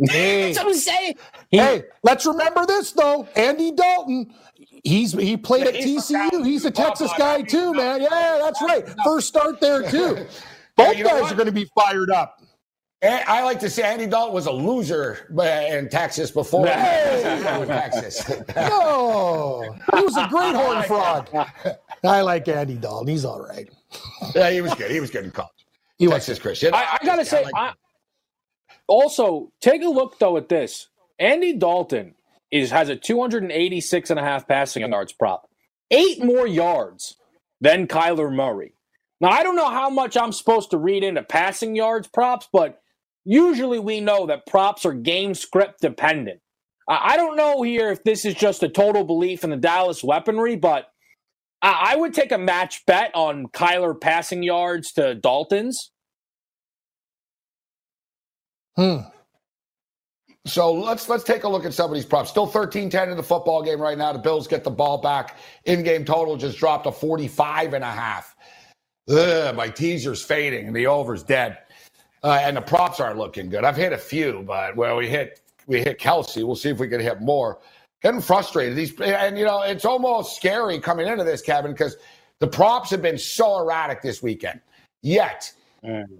hey, 0.09 0.53
That's 0.53 0.57
what 0.59 0.67
I'm 0.67 0.73
saying. 0.75 1.15
hey, 1.51 1.83
let's 2.03 2.25
remember 2.25 2.65
this 2.65 2.93
though. 2.93 3.27
Andy 3.35 3.71
Dalton, 3.71 4.33
he's 4.83 5.13
he 5.13 5.37
played 5.37 5.63
Yeah, 5.63 5.69
at 5.69 5.75
he's 5.75 6.09
from 6.11 6.29
TCU. 6.31 6.45
He's 6.45 6.65
a 6.65 6.71
Texas 6.71 7.11
guy 7.17 7.43
too, 7.43 7.73
man. 7.73 8.01
Yeah, 8.01 8.39
that's 8.41 8.61
right. 8.61 8.85
First 9.03 9.27
start 9.27 9.61
there 9.61 9.83
too. 9.89 10.27
Both 10.77 10.97
you 10.97 11.05
guys 11.05 11.31
are 11.31 11.35
going 11.35 11.47
to 11.47 11.51
be 11.53 11.69
fired 11.75 12.11
up. 12.11 12.41
And 13.01 13.23
I 13.27 13.43
like 13.43 13.59
to 13.59 13.69
say 13.69 13.83
Andy 13.83 14.07
Dalton 14.07 14.33
was 14.33 14.47
a 14.47 14.51
loser 14.51 15.27
in 15.29 15.87
Texas 15.89 16.31
before. 16.31 16.65
Hey! 16.65 17.65
Texas. 17.67 18.27
No, 18.55 19.75
he 19.95 20.01
was 20.01 20.17
a 20.17 20.27
great 20.29 20.55
horn 20.55 20.83
frog. 20.83 21.29
I 22.03 22.21
like 22.21 22.47
Andy 22.47 22.75
Dalton. 22.75 23.07
He's 23.07 23.23
all 23.25 23.39
right. 23.41 23.69
yeah, 24.35 24.49
he 24.49 24.61
was 24.61 24.73
good. 24.73 24.89
He 24.89 24.99
was 24.99 25.11
good 25.11 25.25
in 25.25 25.31
college. 25.31 25.51
He 25.99 26.07
was. 26.07 26.15
Texas 26.15 26.39
Christian. 26.39 26.73
I, 26.73 26.97
I 26.99 27.05
gotta 27.05 27.23
say, 27.25 27.43
like- 27.43 27.53
I, 27.55 27.73
also 28.87 29.51
take 29.61 29.83
a 29.83 29.89
look 29.89 30.17
though 30.17 30.37
at 30.37 30.49
this. 30.49 30.87
Andy 31.19 31.53
Dalton 31.53 32.15
is 32.51 32.71
has 32.71 32.89
a 32.89 32.95
286 32.95 34.09
and 34.09 34.19
a 34.19 34.23
half 34.23 34.47
passing 34.47 34.89
yards 34.89 35.13
prop, 35.13 35.49
eight 35.91 36.23
more 36.23 36.47
yards 36.47 37.17
than 37.61 37.87
Kyler 37.87 38.33
Murray. 38.33 38.73
Now 39.21 39.29
I 39.29 39.43
don't 39.43 39.55
know 39.55 39.69
how 39.69 39.89
much 39.89 40.15
I'm 40.17 40.31
supposed 40.31 40.71
to 40.71 40.77
read 40.77 41.03
into 41.03 41.23
passing 41.23 41.75
yards 41.75 42.07
props, 42.07 42.47
but 42.51 42.81
usually 43.27 43.77
we 43.77 43.99
know 43.99 44.25
that 44.25 44.47
props 44.47 44.85
are 44.85 44.93
game 44.93 45.35
script 45.35 45.81
dependent. 45.81 46.39
I, 46.89 47.17
don't 47.17 47.35
know 47.35 47.63
here 47.63 47.91
if 47.91 48.01
this 48.05 48.23
is 48.23 48.33
just 48.33 48.63
a 48.63 48.69
total 48.69 49.03
belief 49.03 49.43
in 49.43 49.49
the 49.49 49.57
Dallas 49.57 50.01
weaponry, 50.01 50.55
but 50.55 50.87
I, 51.61 51.89
I 51.91 51.95
would 51.97 52.13
take 52.13 52.31
a 52.31 52.37
match 52.37 52.85
bet 52.85 53.11
on 53.13 53.47
Kyler 53.47 53.99
passing 53.99 54.41
yards 54.41 54.93
to 54.93 55.13
Dalton's. 55.13 55.91
Hmm. 58.77 58.99
So 60.45 60.71
let's 60.71 61.09
let's 61.09 61.25
take 61.25 61.43
a 61.43 61.49
look 61.49 61.65
at 61.65 61.73
some 61.73 61.89
of 61.91 61.95
these 61.95 62.05
props. 62.05 62.29
Still 62.29 62.47
13-10 62.47 63.11
in 63.11 63.17
the 63.17 63.23
football 63.23 63.61
game 63.61 63.81
right 63.81 63.97
now. 63.97 64.13
The 64.13 64.19
Bills 64.19 64.47
get 64.47 64.63
the 64.63 64.71
ball 64.71 64.99
back. 64.99 65.35
In-game 65.65 66.05
total 66.05 66.37
just 66.37 66.57
dropped 66.57 66.85
to 66.85 66.93
45 66.93 67.73
and 67.73 67.83
a 67.83 67.91
half. 67.91 68.33
Ugh, 69.09 69.53
my 69.55 69.67
teaser's 69.67 70.23
fading 70.23 70.67
and 70.67 70.75
the 70.75 70.87
over's 70.87 71.23
dead. 71.23 71.57
Uh, 72.23 72.39
and 72.41 72.57
the 72.57 72.61
props 72.61 72.99
aren't 72.99 73.17
looking 73.17 73.49
good. 73.49 73.63
I've 73.63 73.77
hit 73.77 73.93
a 73.93 73.97
few, 73.97 74.43
but 74.45 74.75
well, 74.75 74.97
we 74.97 75.07
hit 75.07 75.41
we 75.67 75.79
hit 75.79 75.99
Kelce. 75.99 76.43
We'll 76.43 76.55
see 76.55 76.69
if 76.69 76.79
we 76.79 76.87
can 76.87 76.99
hit 76.99 77.21
more. 77.21 77.59
Getting 78.01 78.21
frustrated. 78.21 78.75
These 78.75 78.99
and 79.01 79.37
you 79.37 79.45
know 79.45 79.61
it's 79.61 79.85
almost 79.85 80.35
scary 80.35 80.79
coming 80.79 81.07
into 81.07 81.23
this, 81.23 81.41
Kevin, 81.41 81.71
because 81.71 81.97
the 82.39 82.47
props 82.47 82.89
have 82.89 83.01
been 83.01 83.17
so 83.17 83.59
erratic 83.59 84.01
this 84.01 84.21
weekend. 84.21 84.59
Yet 85.01 85.51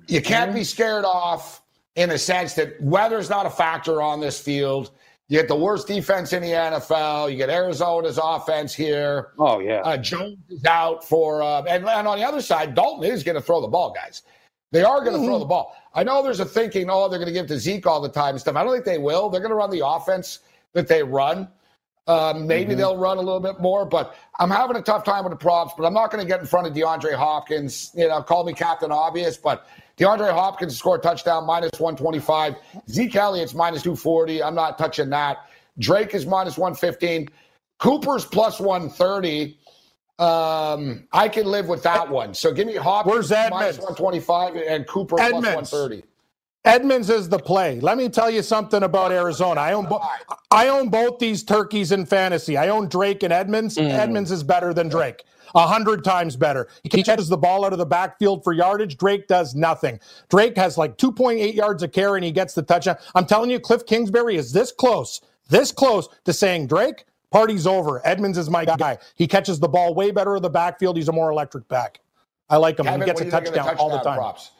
you 0.07 0.21
can't 0.21 0.53
be 0.53 0.63
scared 0.63 1.05
off 1.05 1.61
in 1.95 2.09
the 2.09 2.17
sense 2.17 2.53
that 2.53 2.79
weather's 2.81 3.29
not 3.29 3.45
a 3.45 3.49
factor 3.49 4.01
on 4.01 4.19
this 4.19 4.39
field. 4.39 4.91
You 5.29 5.39
get 5.39 5.49
the 5.49 5.55
worst 5.55 5.87
defense 5.87 6.31
in 6.31 6.41
the 6.41 6.51
NFL. 6.51 7.29
You 7.29 7.37
get 7.37 7.49
Arizona's 7.49 8.17
offense 8.21 8.73
here. 8.73 9.31
Oh 9.37 9.59
yeah. 9.59 9.81
Uh, 9.81 9.97
Jones 9.97 10.37
is 10.49 10.63
out 10.63 11.03
for, 11.03 11.41
uh, 11.41 11.63
and, 11.63 11.85
and 11.85 12.07
on 12.07 12.17
the 12.17 12.23
other 12.23 12.41
side, 12.41 12.75
Dalton 12.75 13.03
is 13.03 13.23
going 13.23 13.35
to 13.35 13.41
throw 13.41 13.59
the 13.59 13.67
ball, 13.67 13.91
guys. 13.91 14.21
They 14.71 14.83
are 14.83 15.03
going 15.03 15.19
to 15.19 15.25
throw 15.25 15.39
the 15.39 15.45
ball. 15.45 15.75
I 15.97 16.03
know 16.03 16.21
there's 16.21 16.39
a 16.39 16.45
thinking, 16.45 16.91
oh, 16.91 17.09
they're 17.09 17.17
going 17.17 17.27
to 17.27 17.33
give 17.33 17.47
to 17.47 17.57
Zeke 17.57 17.87
all 17.87 17.99
the 17.99 18.07
time 18.07 18.35
and 18.35 18.39
stuff. 18.39 18.55
I 18.55 18.63
don't 18.63 18.71
think 18.71 18.85
they 18.85 18.99
will. 18.99 19.29
They're 19.29 19.41
going 19.41 19.49
to 19.49 19.55
run 19.55 19.71
the 19.71 19.85
offense 19.85 20.39
that 20.73 20.87
they 20.87 21.01
run. 21.01 21.47
Um, 22.05 22.45
maybe 22.45 22.75
they'll 22.75 22.97
run 22.97 23.17
a 23.17 23.21
little 23.21 23.39
bit 23.39 23.59
more, 23.59 23.83
but 23.83 24.15
I'm 24.39 24.51
having 24.51 24.77
a 24.77 24.81
tough 24.81 25.03
time 25.03 25.23
with 25.23 25.31
the 25.31 25.37
props. 25.37 25.73
But 25.75 25.85
I'm 25.85 25.95
not 25.95 26.11
going 26.11 26.23
to 26.23 26.27
get 26.27 26.39
in 26.39 26.45
front 26.45 26.67
of 26.67 26.73
DeAndre 26.73 27.15
Hopkins. 27.15 27.91
You 27.95 28.07
know, 28.07 28.21
call 28.21 28.43
me 28.43 28.53
Captain 28.53 28.91
Obvious, 28.91 29.37
but 29.37 29.67
DeAndre 29.97 30.31
Hopkins 30.31 30.77
scored 30.77 30.99
a 30.99 31.03
touchdown 31.03 31.47
minus 31.47 31.79
125. 31.79 32.55
Zeke 32.87 33.15
Elliott's 33.15 33.55
minus 33.55 33.81
240. 33.81 34.43
I'm 34.43 34.53
not 34.53 34.77
touching 34.77 35.09
that. 35.09 35.49
Drake 35.79 36.13
is 36.13 36.27
minus 36.27 36.59
115. 36.59 37.27
Cooper's 37.79 38.23
plus 38.23 38.59
130. 38.59 39.57
Um, 40.19 41.07
I 41.11 41.29
can 41.29 41.45
live 41.45 41.67
with 41.67 41.83
that 41.83 42.09
one. 42.09 42.33
So 42.33 42.51
give 42.51 42.65
me 42.67 42.75
Hopkins 42.75 43.13
Where's 43.13 43.29
minus 43.29 43.77
Edmonds? 43.77 43.99
125 43.99 44.55
and 44.55 44.87
Cooper 44.87 45.19
Edmonds. 45.19 45.71
130. 45.71 46.03
Edmonds 46.65 47.09
is 47.09 47.29
the 47.29 47.39
play. 47.39 47.79
Let 47.79 47.97
me 47.97 48.09
tell 48.09 48.29
you 48.29 48.41
something 48.41 48.83
about 48.83 49.11
Arizona. 49.11 49.61
I 49.61 49.73
own 49.73 49.85
bo- 49.85 50.01
I 50.51 50.67
own 50.67 50.89
both 50.89 51.19
these 51.19 51.43
turkeys 51.43 51.91
in 51.91 52.05
fantasy. 52.05 52.57
I 52.57 52.69
own 52.69 52.89
Drake 52.89 53.23
and 53.23 53.31
Edmonds. 53.31 53.77
Edmonds 53.77 54.31
is 54.31 54.43
better 54.43 54.73
than 54.73 54.89
Drake. 54.89 55.23
A 55.55 55.65
hundred 55.65 56.03
times 56.03 56.35
better. 56.35 56.67
He 56.83 56.89
catches 56.89 57.29
the 57.29 57.37
ball 57.37 57.63
out 57.63 57.71
of 57.71 57.79
the 57.79 57.85
backfield 57.85 58.43
for 58.43 58.51
yardage. 58.51 58.97
Drake 58.97 59.27
does 59.27 59.55
nothing. 59.55 59.99
Drake 60.29 60.57
has 60.57 60.77
like 60.77 60.97
2.8 60.97 61.53
yards 61.53 61.83
of 61.83 61.93
carry 61.93 62.17
and 62.17 62.25
he 62.25 62.33
gets 62.33 62.53
the 62.53 62.63
touchdown. 62.63 62.97
I'm 63.15 63.25
telling 63.25 63.49
you, 63.49 63.59
Cliff 63.59 63.85
Kingsbury 63.85 64.35
is 64.35 64.51
this 64.51 64.73
close, 64.73 65.21
this 65.47 65.71
close 65.71 66.09
to 66.25 66.33
saying 66.33 66.67
Drake, 66.67 67.05
party's 67.31 67.67
over. 67.67 68.01
Edmonds 68.05 68.37
is 68.37 68.49
my 68.49 68.65
guy. 68.65 68.97
He 69.15 69.27
catches 69.27 69.59
the 69.59 69.67
ball 69.67 69.93
way 69.93 70.11
better 70.11 70.35
in 70.35 70.41
the 70.41 70.49
backfield. 70.49 70.97
He's 70.97 71.07
a 71.07 71.13
more 71.13 71.29
electric 71.31 71.67
back. 71.67 71.99
I 72.49 72.57
like 72.57 72.79
him. 72.79 72.85
Kevin, 72.85 73.01
he 73.01 73.05
gets 73.05 73.21
a 73.21 73.23
do 73.23 73.27
you 73.27 73.31
think 73.31 73.47
of 73.47 73.53
the 73.53 73.59
touchdown 73.59 73.77
all 73.77 73.89
the 73.89 73.99
time. 73.99 74.17
Props? 74.17 74.51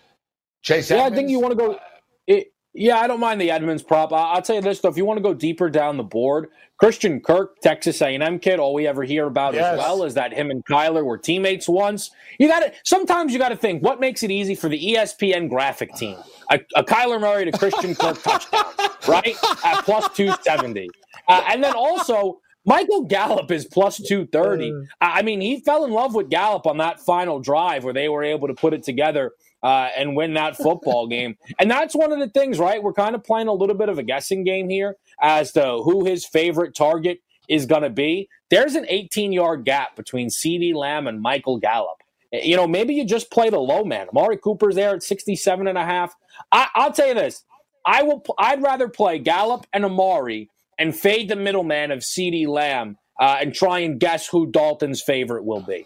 Chase 0.62 0.92
Yeah, 0.92 1.04
I 1.04 1.10
think 1.10 1.30
you 1.30 1.40
want 1.40 1.52
to 1.52 1.56
go. 1.58 1.80
It, 2.26 2.52
yeah, 2.74 3.00
I 3.00 3.08
don't 3.08 3.20
mind 3.20 3.40
the 3.42 3.50
Edmonds 3.50 3.82
prop. 3.82 4.12
I, 4.12 4.34
I'll 4.34 4.42
tell 4.42 4.58
you 4.58 4.62
this 4.62 4.80
though: 4.82 4.90
if 4.90 4.98
you 4.98 5.06
want 5.06 5.18
to 5.18 5.24
go 5.24 5.34
deeper 5.34 5.70
down 5.70 5.98
the 5.98 6.04
board, 6.04 6.50
Christian 6.78 7.20
Kirk, 7.20 7.60
Texas 7.62 8.02
A&M 8.02 8.40
kid. 8.40 8.60
All 8.60 8.74
we 8.74 8.86
ever 8.86 9.04
hear 9.04 9.26
about 9.26 9.54
Yes. 9.56 9.74
as 9.74 9.80
well 9.80 10.04
is 10.04 10.14
that 10.14 10.32
him 10.34 10.52
and 10.52 10.64
Kyler 10.66 11.04
were 11.04 11.18
teammates 11.18 11.68
once. 11.68 12.12
You 12.38 12.48
got 12.48 12.60
to 12.60 12.74
sometimes 12.84 13.34
you 13.34 13.40
got 13.40 13.50
to 13.50 13.56
think 13.56 13.82
what 13.82 14.00
makes 14.00 14.22
it 14.24 14.30
easy 14.32 14.54
for 14.54 14.70
the 14.70 14.80
ESPN 14.80 15.50
graphic 15.50 15.94
team. 15.96 16.18
A, 16.52 16.60
a 16.76 16.84
Kyler 16.84 17.20
Murray 17.20 17.50
to 17.50 17.58
Christian 17.58 17.96
Kirk 17.96 18.22
touchdown, 18.22 18.66
right 19.08 19.36
at 19.64 19.84
plus 19.84 20.08
two 20.16 20.32
seventy, 20.42 20.90
uh, 21.28 21.44
and 21.50 21.64
then 21.64 21.74
also. 21.74 22.42
Michael 22.68 23.06
Gallup 23.06 23.50
is 23.50 23.66
plus 23.66 23.98
230. 23.98 24.74
I 25.00 25.20
I 25.20 25.22
mean, 25.22 25.40
he 25.42 25.62
fell 25.62 25.86
in 25.86 25.92
love 25.92 26.14
with 26.14 26.30
Gallup 26.30 26.68
on 26.68 26.78
that 26.78 27.00
final 27.00 27.40
drive 27.40 27.86
where 27.86 27.94
they 27.94 28.10
were 28.10 28.24
able 28.24 28.50
to 28.50 28.54
put 28.54 28.74
it 28.74 28.84
together 28.84 29.32
uh, 29.64 29.90
and 29.98 30.16
win 30.16 30.34
that 30.34 30.58
football 30.58 31.08
game. 31.10 31.38
And 31.60 31.72
that's 31.72 31.96
one 31.96 32.12
of 32.12 32.20
the 32.20 32.30
things, 32.30 32.60
right? 32.60 32.84
We're 32.84 32.94
kind 32.94 33.16
of 33.16 33.24
playing 33.24 33.48
a 33.48 33.54
little 33.54 33.76
bit 33.76 33.88
of 33.90 33.98
a 33.98 34.04
guessing 34.04 34.44
game 34.44 34.70
here 34.70 34.98
as 35.22 35.54
to 35.54 35.82
who 35.84 36.06
his 36.06 36.26
favorite 36.26 36.76
target 36.76 37.22
is 37.48 37.66
going 37.66 37.84
to 37.84 37.90
be. 37.90 38.28
There's 38.50 38.76
an 38.76 38.86
18 38.90 39.32
yard 39.32 39.64
gap 39.64 39.96
between 39.96 40.28
CeeDee 40.28 40.76
Lamb 40.76 41.08
and 41.08 41.22
Michael 41.22 41.58
Gallup. 41.58 42.04
You 42.34 42.58
know, 42.58 42.68
maybe 42.68 42.94
you 42.94 43.06
just 43.06 43.32
play 43.32 43.50
the 43.50 43.60
low 43.60 43.86
man. 43.86 44.10
Amari 44.10 44.36
Cooper's 44.38 44.76
there 44.76 44.94
at 44.94 45.04
67 45.04 45.68
and 45.68 45.78
a 45.78 45.86
half. 45.86 46.14
I, 46.52 46.68
I'll 46.76 46.92
tell 46.92 47.08
you 47.08 47.14
this. 47.14 47.46
I 47.86 48.04
will. 48.04 48.26
I'd 48.38 48.62
rather 48.62 48.90
play 48.90 49.18
Gallup 49.18 49.66
and 49.72 49.86
Amari 49.86 50.50
and 50.78 50.96
fade 50.96 51.30
the 51.30 51.36
middleman 51.36 51.92
of 51.92 52.00
CeeDee 52.00 52.48
Lamb 52.48 52.98
uh, 53.20 53.38
and 53.42 53.54
try 53.54 53.80
and 53.80 54.00
guess 54.00 54.28
who 54.28 54.52
Dalton's 54.52 55.02
favorite 55.02 55.46
will 55.46 55.62
be. 55.62 55.86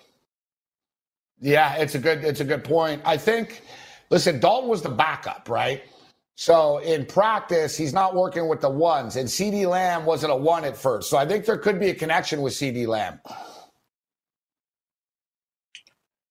Yeah, 1.40 1.76
it's 1.76 1.96
a 1.96 2.00
good 2.00 2.24
it's 2.24 2.40
a 2.40 2.46
good 2.46 2.64
point. 2.64 3.02
I 3.04 3.18
think 3.18 3.64
listen, 4.10 4.40
Dalton 4.40 4.70
was 4.70 4.82
the 4.82 4.90
backup, 4.90 5.50
right? 5.50 5.84
So 6.36 6.80
in 6.80 7.06
practice, 7.06 7.78
he's 7.78 7.94
not 7.94 8.16
working 8.16 8.48
with 8.48 8.62
the 8.62 8.70
ones, 8.70 9.16
and 9.16 9.28
CeeDee 9.28 9.68
Lamb 9.68 10.06
wasn't 10.06 10.32
a 10.32 10.36
one 10.36 10.66
at 10.66 10.78
first. 10.78 11.10
So 11.10 11.18
I 11.18 11.26
think 11.26 11.46
there 11.46 11.58
could 11.58 11.80
be 11.80 11.90
a 11.90 11.96
connection 11.96 12.42
with 12.42 12.54
CeeDee 12.54 12.88
Lamb. 12.88 13.20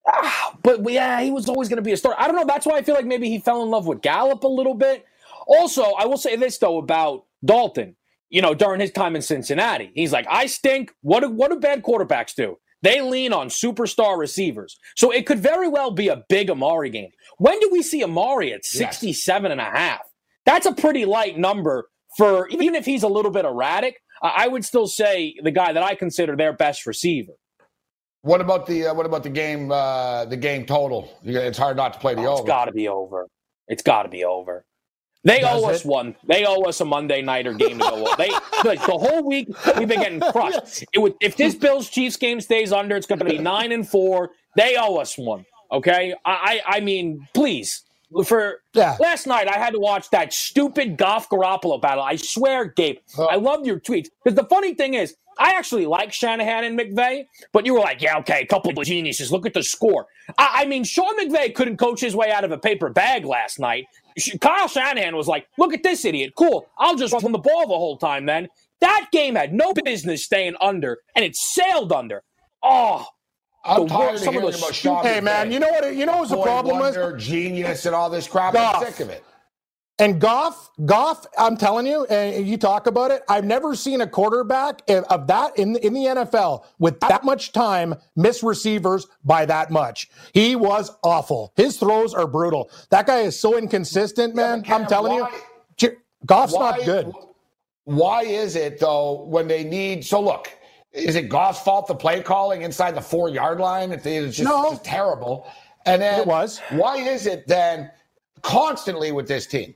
Ah, 0.07 0.57
but 0.63 0.89
yeah, 0.91 1.21
he 1.23 1.31
was 1.31 1.49
always 1.49 1.69
going 1.69 1.77
to 1.77 1.83
be 1.83 1.93
a 1.93 1.97
star. 1.97 2.15
I 2.19 2.27
don't 2.27 2.37
know. 2.37 2.45
That's 2.45 2.67
why 2.67 2.77
I 2.77 2.83
feel 2.83 2.95
like 2.95 3.07
maybe 3.07 3.29
he 3.29 3.39
fell 3.39 3.63
in 3.63 3.71
love 3.71 3.87
with 3.87 4.01
Gallup 4.03 4.43
a 4.45 4.49
little 4.49 4.75
bit. 4.75 5.07
Also, 5.47 5.83
I 5.83 6.07
will 6.07 6.17
say 6.17 6.37
this 6.37 6.59
though 6.59 6.79
about 6.79 7.27
Dalton. 7.45 7.97
You 8.31 8.41
know, 8.43 8.55
during 8.55 8.81
his 8.81 8.93
time 8.93 9.15
in 9.17 9.23
Cincinnati, 9.23 9.91
he's 9.95 10.13
like, 10.13 10.27
"I 10.31 10.47
stink." 10.47 10.93
What 11.03 11.21
do 11.21 11.31
what 11.31 11.51
do 11.51 11.59
bad 11.59 11.83
quarterbacks 11.83 12.35
do? 12.35 12.57
They 12.83 13.03
lean 13.03 13.33
on 13.35 13.49
superstar 13.49 14.17
receivers. 14.19 14.79
So 14.97 15.11
it 15.11 15.27
could 15.27 15.39
very 15.41 15.69
well 15.69 15.91
be 15.91 16.09
a 16.09 16.23
big 16.31 16.49
Amari 16.51 16.89
game. 16.91 17.11
When 17.37 17.61
do 17.61 17.69
we 17.71 17.83
see 17.83 18.03
Amari 18.03 18.55
at 18.55 18.65
67 18.65 19.53
and 19.53 19.61
a 19.61 19.65
half? 19.65 20.01
That's 20.47 20.65
a 20.65 20.73
pretty 20.73 21.05
light 21.05 21.37
number 21.37 21.91
for 22.17 22.49
even 22.49 22.75
if 22.75 22.87
he's 22.87 23.03
a 23.03 23.09
little 23.09 23.31
bit 23.31 23.45
erratic. 23.45 23.97
I 24.23 24.49
would 24.49 24.65
still 24.65 24.87
say 24.87 25.35
the 25.43 25.51
guy 25.51 25.73
that 25.73 25.83
I 25.83 25.95
consider 25.95 26.37
their 26.37 26.53
best 26.53 26.87
receiver. 26.87 27.33
What 28.23 28.41
about 28.41 28.67
the 28.67 28.89
uh, 28.89 28.95
what 28.95 29.07
about 29.07 29.23
the 29.23 29.31
game 29.31 29.73
uh, 29.73 30.27
the 30.27 30.37
game 30.37 30.67
total? 30.67 31.19
It's 31.25 31.57
hard 31.59 31.77
not 31.77 31.95
to 31.95 31.99
play 31.99 32.15
the 32.15 32.23
Oh, 32.23 32.33
it's 32.33 32.41
over. 32.41 32.47
got 32.47 32.65
to 32.67 32.73
be 32.73 32.87
over. 32.89 33.29
It's 33.69 33.83
got 33.83 34.03
to 34.05 34.09
be 34.09 34.25
over. 34.25 34.65
They 35.25 35.41
Does 35.41 35.63
owe 35.63 35.69
us 35.69 35.85
one. 35.85 36.17
They 36.27 36.45
owe 36.47 36.63
us 36.63 36.81
a 36.81 36.85
Monday 36.85 37.21
nighter 37.23 37.53
game 37.53 37.79
to 37.79 37.85
go. 37.85 38.15
They 38.17 38.31
like 38.65 38.85
the 38.87 38.97
whole 38.99 39.23
week 39.27 39.49
we've 39.79 39.89
been 39.89 40.01
getting 40.01 40.21
crushed. 40.33 40.85
It 40.93 40.99
would 40.99 41.15
if 41.21 41.37
this 41.37 41.55
Bills 41.55 41.91
Chiefs 41.91 42.17
game 42.17 42.41
stays 42.41 42.73
under, 42.73 42.97
it's 42.97 43.07
going 43.07 43.19
to 43.19 43.25
be 43.25 43.39
nine 43.39 43.73
and 43.73 43.87
four. 43.87 44.31
They 44.57 44.77
owe 44.79 44.97
us 44.97 45.19
one. 45.19 45.45
Okay, 45.71 46.15
I 46.25 46.61
I, 46.67 46.77
I 46.77 46.81
mean, 46.81 47.27
please 47.35 47.85
for 48.25 48.63
Yeah. 48.75 48.97
last 48.99 49.27
night, 49.27 49.49
I 49.49 49.59
had 49.59 49.73
to 49.73 49.79
watch 49.79 50.11
that 50.11 50.33
stupid 50.33 50.97
Goff 50.97 51.29
Garoppolo 51.29 51.81
battle. 51.81 52.03
I 52.03 52.17
swear, 52.17 52.65
Gabe, 52.67 52.99
I 53.19 53.37
loved 53.37 53.67
your 53.67 53.79
tweets 53.79 54.09
because 54.25 54.37
the 54.37 54.47
funny 54.49 54.75
thing 54.75 54.95
is, 54.95 55.15
I 55.39 55.53
actually 55.55 55.87
like 55.87 56.13
Shanahan 56.13 56.65
and 56.65 56.79
McVay, 56.79 57.25
but 57.53 57.65
you 57.65 57.73
were 57.75 57.81
like, 57.81 58.03
yeah, 58.03 58.19
okay, 58.19 58.43
a 58.43 58.47
couple 58.47 58.77
of 58.79 58.85
geniuses. 58.85 59.33
Look 59.33 59.47
at 59.47 59.55
the 59.55 59.63
score. 59.63 60.07
I, 60.37 60.63
I 60.63 60.65
mean, 60.67 60.85
Sean 60.85 61.17
McVay 61.19 61.55
couldn't 61.55 61.79
coach 61.79 62.01
his 62.01 62.15
way 62.15 62.31
out 62.31 62.45
of 62.45 62.51
a 62.51 62.59
paper 62.59 62.91
bag 62.91 63.25
last 63.25 63.59
night. 63.59 63.87
Sh- 64.19 64.37
Kyle 64.41 64.69
Shanahan 64.69 65.17
was 65.17 65.27
like, 65.29 65.47
look 65.59 65.73
at 65.73 65.83
this 65.83 66.05
idiot. 66.05 66.33
Cool. 66.37 66.67
I'll 66.79 66.97
just 66.97 67.13
run 67.13 67.33
the 67.33 67.39
ball 67.39 67.63
the 67.67 67.75
whole 67.75 67.97
time 67.97 68.27
then. 68.27 68.49
That 68.81 69.09
game 69.13 69.35
had 69.35 69.53
no 69.53 69.73
business 69.73 70.25
staying 70.25 70.55
under, 70.61 70.99
and 71.15 71.25
it 71.25 71.37
sailed 71.37 71.93
under. 71.93 72.23
Oh, 72.63 73.07
I'm 73.65 73.83
the 73.83 73.89
tired 73.89 74.13
worst- 74.13 74.15
of 74.15 74.21
some 74.25 74.29
of 74.37 74.43
hearing 74.43 74.53
the 74.53 74.59
about 74.59 74.75
stu- 74.75 74.89
Sean 74.89 75.05
Hey 75.05 75.21
man, 75.21 75.53
you 75.53 75.59
know 75.59 75.69
what? 75.69 75.95
You 75.95 76.07
know 76.07 76.19
what 76.19 76.29
the 76.31 76.41
problem 76.43 76.79
was? 76.79 76.97
wonder, 76.97 77.17
genius, 77.17 77.85
and 77.87 77.95
all 77.95 78.09
this 78.09 78.27
crap. 78.27 78.55
Goff. 78.55 78.77
I'm 78.77 78.87
sick 78.93 79.01
of 79.01 79.11
it. 79.11 79.23
And 80.01 80.19
Goff, 80.19 80.71
Goff, 80.87 81.27
I'm 81.39 81.59
telling 81.59 81.87
you, 81.87 82.07
and 82.07 82.47
you 82.47 82.57
talk 82.57 82.87
about 82.87 83.11
it. 83.11 83.23
I've 83.29 83.45
never 83.45 83.75
seen 83.75 84.01
a 84.01 84.07
quarterback 84.07 84.81
of 84.89 85.27
that 85.27 85.59
in 85.59 85.77
in 85.77 85.93
the 85.93 86.05
NFL 86.07 86.65
with 86.79 86.99
that 87.01 87.23
much 87.23 87.53
time 87.53 87.95
miss 88.17 88.43
receivers 88.43 89.07
by 89.25 89.45
that 89.45 89.71
much. 89.71 90.09
He 90.33 90.57
was 90.57 90.91
awful. 91.05 91.53
His 91.55 91.77
throws 91.77 92.15
are 92.15 92.27
brutal. 92.27 92.71
That 92.89 93.07
guy 93.07 93.21
is 93.21 93.39
so 93.39 93.59
inconsistent, 93.59 94.35
man. 94.35 94.63
Cam, 94.63 94.83
I'm 94.83 94.87
telling 94.89 95.21
why- 95.21 95.31
you, 95.81 95.97
Goff's 96.25 96.55
Why- 96.55 96.71
not 96.79 96.85
good. 96.85 97.13
Why 97.85 98.23
is 98.23 98.57
it 98.57 98.81
though 98.81 99.25
when 99.27 99.49
they 99.49 99.65
need? 99.65 100.05
So 100.07 100.19
look, 100.21 100.49
is 100.93 101.15
it 101.15 101.29
Goff's 101.29 101.61
fault 101.61 101.87
the 101.89 101.95
play 101.95 102.23
calling 102.23 102.63
inside 102.63 102.95
the 102.95 103.01
four 103.03 103.29
yard 103.29 103.61
line? 103.61 103.93
It's 103.93 104.05
just, 104.05 104.41
No. 104.49 104.71
just 104.71 104.85
terrible. 104.85 105.47
And 105.85 106.01
then 106.01 106.21
It 106.21 106.27
was. 106.27 106.59
Why 106.71 106.97
is 106.97 107.27
it 107.27 107.47
then 107.47 107.91
constantly 108.43 109.13
with 109.13 109.29
this 109.29 109.47
team? 109.47 109.75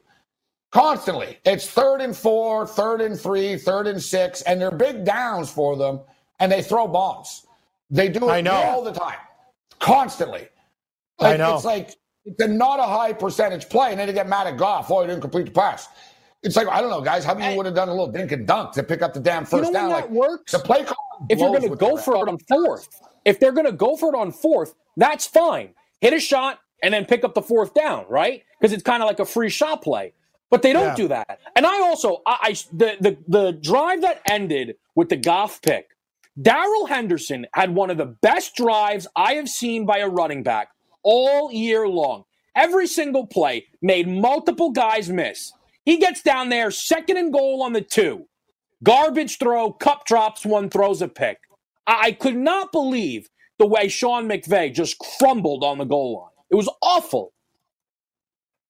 Constantly, 0.75 1.39
it's 1.45 1.71
third 1.71 2.01
and 2.01 2.17
four, 2.17 2.67
third 2.67 3.01
and 3.01 3.19
three, 3.19 3.57
third 3.57 3.87
and 3.87 4.03
six, 4.03 4.43
and 4.43 4.61
they're 4.61 4.73
big 4.73 5.05
downs 5.05 5.49
for 5.49 5.77
them, 5.77 6.01
and 6.41 6.51
they 6.51 6.63
throw 6.63 6.89
bombs. 6.89 7.47
They 7.91 8.09
do 8.09 8.29
it 8.29 8.33
I 8.33 8.41
know. 8.41 8.55
all 8.55 8.83
the 8.83 8.91
time, 8.91 9.19
constantly. 9.79 10.49
I 11.21 11.37
know. 11.37 11.55
It's 11.55 11.65
like 11.65 11.95
it's 12.25 12.43
a 12.43 12.49
not 12.49 12.81
a 12.81 12.83
high 12.83 13.13
percentage 13.13 13.69
play, 13.69 13.93
and 13.93 14.01
then 14.01 14.09
they 14.09 14.13
get 14.13 14.29
mad 14.29 14.49
at 14.49 14.57
Goff. 14.57 14.91
Oh, 14.91 15.03
he 15.03 15.07
didn't 15.07 15.21
complete 15.21 15.45
the 15.47 15.53
pass. 15.53 15.87
It's 16.43 16.57
like 16.57 16.67
I 16.67 16.81
don't 16.81 16.91
know, 16.91 17.01
guys. 17.01 17.25
How 17.25 17.35
about 17.35 17.53
you 17.53 17.57
would 17.57 17.67
have 17.67 17.77
done 17.77 17.89
a 17.89 17.93
little 17.93 18.11
dink 18.11 18.33
and 18.33 18.45
dunk 18.45 18.73
to 18.73 18.83
pick 18.83 19.01
up 19.01 19.15
the 19.15 19.21
damn 19.21 19.45
you 19.45 19.47
first 19.47 19.73
know 19.73 19.79
down? 19.79 19.83
when 19.91 19.93
Like 19.93 20.05
that 20.07 20.13
works? 20.13 20.51
the 20.53 20.59
play 20.59 20.83
call. 20.83 20.97
if 21.31 21.39
you're 21.39 21.51
going 21.51 21.71
to 21.71 21.77
go 21.77 21.97
for 21.97 22.17
it 22.17 22.29
on 22.29 22.37
fourth, 22.49 22.89
if 23.25 23.39
they're 23.39 23.53
going 23.53 23.67
to 23.67 23.73
go 23.73 23.97
for 23.97 24.13
it 24.13 24.19
on 24.19 24.33
fourth, 24.33 24.75
that's 24.97 25.25
fine. 25.25 25.73
Hit 26.01 26.13
a 26.15 26.19
shot 26.19 26.59
and 26.83 26.93
then 26.93 27.05
pick 27.05 27.23
up 27.23 27.35
the 27.35 27.43
fourth 27.43 27.75
down, 27.75 28.07
right? 28.09 28.43
Because 28.61 28.73
it's 28.73 28.83
kind 28.83 29.05
of 29.05 29.07
like 29.07 29.21
a 29.21 29.25
free 29.25 29.49
shot 29.51 29.81
play. 29.81 30.13
But 30.55 30.63
they 30.63 30.73
don't 30.73 30.85
Yeah. 30.91 30.95
do 30.95 31.09
that. 31.09 31.41
And 31.57 31.67
I 31.67 31.81
also, 31.81 32.23
I, 32.25 32.39
I 32.43 32.51
the, 32.73 32.97
the 33.01 33.19
the 33.27 33.53
drive 33.53 34.03
that 34.03 34.23
ended 34.29 34.77
with 34.95 35.09
the 35.09 35.17
Goff 35.17 35.61
pick, 35.63 35.89
Darrell 36.41 36.87
Henderson 36.87 37.47
had 37.55 37.75
one 37.75 37.91
of 37.91 37.97
the 37.99 38.07
best 38.07 38.55
drives 38.55 39.09
I 39.17 39.35
have 39.35 39.49
seen 39.49 39.85
by 39.85 39.99
a 39.99 40.09
running 40.09 40.45
back 40.45 40.69
all 41.03 41.51
year 41.53 41.89
long. 41.89 42.23
Every 42.55 42.87
single 42.87 43.27
play 43.27 43.67
made 43.83 44.07
multiple 44.09 44.71
guys 44.71 45.11
miss. 45.11 45.53
He 45.85 45.99
gets 45.99 46.23
down 46.23 46.51
there, 46.51 46.71
second 46.71 47.17
and 47.17 47.33
goal 47.33 47.65
on 47.65 47.73
the 47.73 47.83
two. 47.83 48.27
Garbage 48.85 49.39
throw, 49.41 49.73
cup 49.73 50.07
drops 50.07 50.47
one, 50.47 50.71
throws 50.71 51.03
a 51.03 51.09
pick. 51.09 51.39
I, 51.89 52.01
I 52.05 52.13
could 52.13 52.37
not 52.37 52.73
believe 52.73 53.29
the 53.59 53.67
way 53.67 53.89
Sean 53.89 54.29
McVay 54.29 54.73
just 54.73 54.99
crumbled 55.19 55.65
on 55.65 55.79
the 55.79 55.85
goal 55.85 56.21
line. 56.21 56.33
It 56.53 56.57
was 56.57 56.71
awful. 56.83 57.34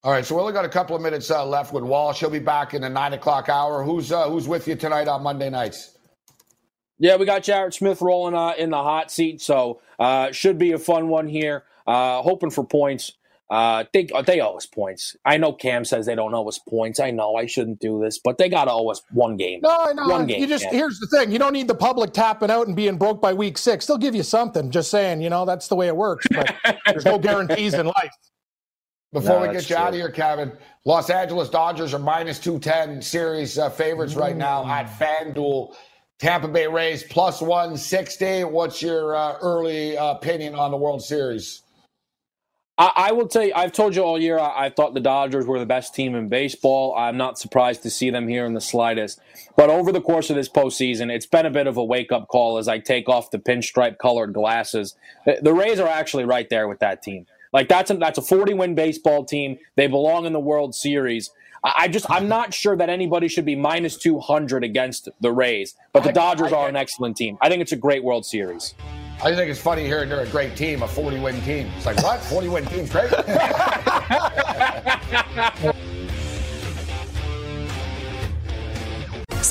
All 0.04 0.12
right, 0.12 0.22
so 0.22 0.34
we 0.34 0.42
only 0.42 0.52
got 0.52 0.66
a 0.66 0.68
couple 0.68 0.94
of 0.94 1.00
minutes 1.00 1.30
uh, 1.30 1.46
left 1.46 1.72
with 1.72 1.82
Walsh. 1.82 2.20
He'll 2.20 2.28
be 2.28 2.38
back 2.38 2.74
in 2.74 2.82
the 2.82 2.90
nine 2.90 3.14
o'clock 3.14 3.48
hour. 3.48 3.82
Who's 3.82 4.12
uh, 4.12 4.28
who's 4.28 4.46
with 4.46 4.68
you 4.68 4.74
tonight 4.76 5.08
on 5.08 5.22
Monday 5.22 5.48
nights? 5.48 5.96
Yeah, 6.98 7.16
we 7.16 7.24
got 7.24 7.42
Jared 7.42 7.72
Smith 7.72 8.02
rolling 8.02 8.34
uh, 8.34 8.52
in 8.58 8.68
the 8.68 8.76
hot 8.76 9.10
seat, 9.10 9.40
so 9.40 9.80
uh, 9.98 10.30
should 10.30 10.58
be 10.58 10.72
a 10.72 10.78
fun 10.78 11.08
one 11.08 11.26
here. 11.26 11.64
Uh, 11.86 12.20
hoping 12.20 12.50
for 12.50 12.66
points. 12.66 13.12
Uh, 13.48 13.84
they 13.94 14.06
they 14.26 14.42
owe 14.42 14.56
us 14.56 14.66
points. 14.66 15.16
I 15.24 15.38
know 15.38 15.54
Cam 15.54 15.86
says 15.86 16.04
they 16.04 16.14
don't 16.14 16.34
owe 16.34 16.46
us 16.48 16.58
points. 16.58 17.00
I 17.00 17.10
know 17.10 17.36
I 17.36 17.46
shouldn't 17.46 17.80
do 17.80 17.98
this, 17.98 18.18
but 18.18 18.36
they 18.36 18.50
got 18.50 18.66
to 18.66 18.72
owe 18.72 18.90
us 18.90 19.00
one 19.10 19.38
game. 19.38 19.60
No, 19.62 19.90
no. 19.92 20.06
One 20.06 20.26
game, 20.26 20.38
you 20.38 20.46
just 20.46 20.64
Cam. 20.64 20.74
here's 20.74 20.98
the 20.98 21.06
thing: 21.06 21.32
you 21.32 21.38
don't 21.38 21.54
need 21.54 21.68
the 21.68 21.74
public 21.74 22.12
tapping 22.12 22.50
out 22.50 22.66
and 22.66 22.76
being 22.76 22.98
broke 22.98 23.22
by 23.22 23.32
week 23.32 23.56
six. 23.56 23.86
They'll 23.86 23.96
give 23.96 24.14
you 24.14 24.22
something. 24.22 24.70
Just 24.70 24.90
saying, 24.90 25.22
you 25.22 25.30
know, 25.30 25.46
that's 25.46 25.68
the 25.68 25.76
way 25.76 25.86
it 25.86 25.96
works. 25.96 26.26
But 26.30 26.54
there's 26.84 27.06
no 27.06 27.18
guarantees 27.20 27.72
in 27.72 27.86
life. 27.86 28.12
Before 29.14 29.38
No, 29.38 29.46
we 29.46 29.54
get 29.54 29.70
you 29.70 29.76
out 29.76 29.90
of 29.90 29.94
here, 29.94 30.10
Kevin, 30.10 30.50
Los 30.84 31.08
Angeles 31.08 31.48
Dodgers 31.48 31.94
are 31.94 32.00
minus 32.00 32.40
210 32.40 33.00
series 33.00 33.56
uh, 33.56 33.70
favorites 33.70 34.16
right 34.16 34.36
now 34.36 34.66
at 34.66 34.86
FanDuel. 34.98 35.76
Tampa 36.18 36.48
Bay 36.48 36.66
Rays 36.66 37.04
plus 37.04 37.40
160. 37.40 38.42
What's 38.42 38.82
your 38.82 39.14
uh, 39.14 39.36
early 39.40 39.96
uh, 39.96 40.14
opinion 40.14 40.56
on 40.56 40.72
the 40.72 40.76
World 40.76 41.00
Series? 41.00 41.62
I, 42.76 42.90
I 42.96 43.12
will 43.12 43.28
tell 43.28 43.44
you, 43.44 43.52
I've 43.54 43.70
told 43.70 43.94
you 43.94 44.02
all 44.02 44.20
year, 44.20 44.36
I, 44.36 44.66
I 44.66 44.70
thought 44.70 44.94
the 44.94 45.00
Dodgers 45.00 45.46
were 45.46 45.60
the 45.60 45.66
best 45.66 45.94
team 45.94 46.16
in 46.16 46.28
baseball. 46.28 46.92
I'm 46.96 47.16
not 47.16 47.38
surprised 47.38 47.84
to 47.84 47.90
see 47.90 48.10
them 48.10 48.26
here 48.26 48.44
in 48.44 48.54
the 48.54 48.60
slightest. 48.60 49.20
But 49.56 49.70
over 49.70 49.92
the 49.92 50.00
course 50.00 50.28
of 50.28 50.34
this 50.34 50.48
postseason, 50.48 51.12
it's 51.12 51.26
been 51.26 51.46
a 51.46 51.50
bit 51.50 51.68
of 51.68 51.76
a 51.76 51.84
wake 51.84 52.10
up 52.10 52.26
call 52.26 52.58
as 52.58 52.66
I 52.66 52.80
take 52.80 53.08
off 53.08 53.30
the 53.30 53.38
pinstripe 53.38 53.98
colored 53.98 54.32
glasses. 54.32 54.96
The 55.24 55.54
Rays 55.54 55.78
are 55.78 55.88
actually 55.88 56.24
right 56.24 56.48
there 56.50 56.66
with 56.66 56.80
that 56.80 57.00
team. 57.00 57.26
Like 57.54 57.68
that's 57.68 57.90
a, 57.90 57.94
that's 57.94 58.18
a 58.18 58.22
40 58.22 58.52
win 58.54 58.74
baseball 58.74 59.24
team. 59.24 59.56
They 59.76 59.86
belong 59.86 60.26
in 60.26 60.32
the 60.34 60.40
World 60.40 60.74
Series. 60.74 61.30
I, 61.62 61.72
I 61.78 61.88
just 61.88 62.10
I'm 62.10 62.28
not 62.28 62.52
sure 62.52 62.76
that 62.76 62.90
anybody 62.90 63.28
should 63.28 63.44
be 63.46 63.54
minus 63.54 63.96
200 63.96 64.64
against 64.64 65.08
the 65.20 65.32
Rays. 65.32 65.76
But 65.92 66.02
the 66.02 66.10
I- 66.10 66.12
Dodgers 66.12 66.52
I- 66.52 66.56
are 66.56 66.68
an 66.68 66.76
excellent 66.76 67.16
team. 67.16 67.38
I 67.40 67.48
think 67.48 67.62
it's 67.62 67.72
a 67.72 67.76
great 67.76 68.02
World 68.04 68.26
Series. 68.26 68.74
I 69.22 69.32
think 69.34 69.48
it's 69.48 69.60
funny 69.60 69.86
hearing 69.86 70.08
they're 70.08 70.20
a 70.20 70.28
great 70.28 70.56
team, 70.56 70.82
a 70.82 70.88
40 70.88 71.20
win 71.20 71.40
team. 71.42 71.70
It's 71.76 71.86
like, 71.86 72.02
what? 72.02 72.20
40 72.20 72.48
win 72.48 72.66
team's 72.66 72.90
great? 72.90 73.10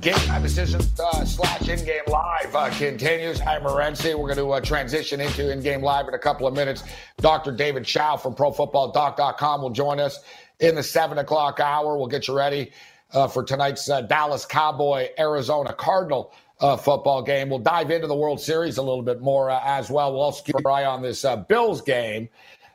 Game 0.00 0.14
time 0.14 0.42
decision 0.42 0.80
uh, 1.02 1.24
slash 1.24 1.68
in 1.68 1.84
game 1.84 2.02
live 2.06 2.54
uh, 2.54 2.70
continues. 2.70 3.40
I'm 3.40 3.62
Morency. 3.62 4.14
We're 4.16 4.32
going 4.32 4.36
to 4.36 4.50
uh, 4.52 4.60
transition 4.60 5.20
into 5.20 5.50
in 5.50 5.60
game 5.60 5.82
live 5.82 6.06
in 6.06 6.14
a 6.14 6.18
couple 6.18 6.46
of 6.46 6.54
minutes. 6.54 6.84
Dr. 7.16 7.50
David 7.50 7.84
Chao 7.84 8.16
from 8.16 8.34
ProFootballDoc.com 8.34 9.62
will 9.62 9.70
join 9.70 9.98
us 9.98 10.20
in 10.60 10.76
the 10.76 10.84
seven 10.84 11.18
o'clock 11.18 11.58
hour. 11.58 11.96
We'll 11.96 12.06
get 12.06 12.28
you 12.28 12.36
ready 12.36 12.70
uh, 13.12 13.26
for 13.26 13.42
tonight's 13.42 13.90
uh, 13.90 14.02
Dallas 14.02 14.46
Cowboy 14.46 15.08
Arizona 15.18 15.72
Cardinal 15.72 16.32
uh, 16.60 16.76
football 16.76 17.22
game. 17.22 17.48
We'll 17.48 17.58
dive 17.58 17.90
into 17.90 18.06
the 18.06 18.16
World 18.16 18.40
Series 18.40 18.76
a 18.76 18.82
little 18.82 19.02
bit 19.02 19.20
more 19.20 19.50
as 19.50 19.90
well. 19.90 20.12
We'll 20.12 20.22
also 20.22 20.44
keep 20.44 20.64
our 20.64 20.70
eye 20.70 20.84
on 20.84 21.02
this 21.02 21.24
Bills 21.48 21.80
game. 21.80 22.28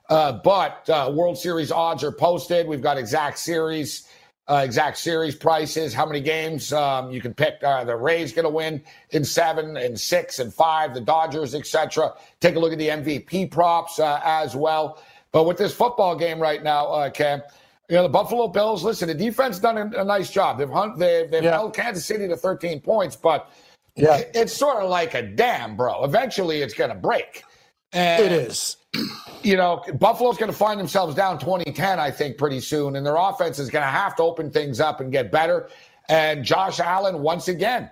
But 0.10 0.90
World 1.14 1.38
Series 1.38 1.72
odds 1.72 2.04
are 2.04 2.12
posted. 2.12 2.68
We've 2.68 2.82
got 2.82 2.98
exact 2.98 3.40
series, 3.40 4.10
uh, 4.50 4.62
exact 4.66 4.98
series 4.98 5.36
prices, 5.36 5.94
how 5.94 6.06
many 6.06 6.20
games 6.20 6.74
um, 6.74 7.12
you 7.12 7.22
can 7.22 7.34
pick. 7.34 7.64
Uh, 7.64 7.84
the 7.84 7.96
Rays 7.96 8.34
going 8.34 8.44
to 8.44 8.50
win 8.50 8.82
in 9.12 9.24
seven 9.24 9.78
and 9.78 9.98
six 10.00 10.40
and 10.40 10.54
five, 10.54 10.94
the 10.94 11.02
Dodgers, 11.02 11.56
etc. 11.56 12.14
Take 12.42 12.56
a 12.56 12.60
look 12.60 12.74
at 12.74 12.78
the 12.80 12.90
MVP 12.90 13.52
props 13.52 14.00
uh, 14.00 14.20
as 14.24 14.56
well. 14.56 15.02
But 15.32 15.46
with 15.46 15.58
this 15.58 15.74
football 15.74 16.16
game 16.16 16.40
right 16.40 16.62
now, 16.62 16.88
uh, 16.88 17.10
Cam, 17.10 17.42
you 17.90 17.96
know 17.96 18.04
the 18.04 18.10
Buffalo 18.10 18.48
Bills. 18.48 18.84
Listen, 18.84 19.08
the 19.08 19.14
defense 19.16 19.60
done 19.60 19.78
a, 19.78 20.02
a 20.02 20.04
nice 20.04 20.30
job. 20.30 20.58
They've 20.58 20.70
hunt, 20.70 20.98
they've, 21.00 21.30
they've 21.32 21.44
Yeah. 21.44 21.52
held 21.52 21.74
Kansas 21.76 22.06
City 22.06 22.28
to 22.28 22.36
13 22.38 22.82
points, 22.82 23.16
but 23.16 23.50
Yeah. 23.96 24.22
it's 24.34 24.54
sort 24.54 24.78
of 24.84 24.90
like 24.90 25.14
a 25.14 25.22
dam, 25.22 25.76
bro. 25.78 26.04
Eventually, 26.04 26.62
it's 26.62 26.74
going 26.74 26.90
to 26.90 26.96
break. 26.96 27.44
And 27.94 28.24
It 28.24 28.32
is. 28.32 28.78
You 29.44 29.58
know, 29.58 29.84
Buffalo's 29.96 30.38
going 30.38 30.52
to 30.52 30.58
find 30.58 30.80
themselves 30.80 31.16
down 31.16 31.40
2010, 31.40 32.00
I 32.00 32.12
think, 32.12 32.38
pretty 32.38 32.60
soon, 32.60 32.96
and 32.96 33.06
their 33.06 33.16
offense 33.16 33.60
is 33.60 33.70
going 33.70 33.84
to 33.84 33.90
have 33.90 34.16
to 34.18 34.24
open 34.24 34.52
things 34.52 34.80
up 34.80 35.00
and 35.00 35.12
get 35.12 35.32
better. 35.32 35.70
And 36.10 36.44
Josh 36.44 36.80
Allen, 36.80 37.22
once 37.22 37.48
again, 37.48 37.90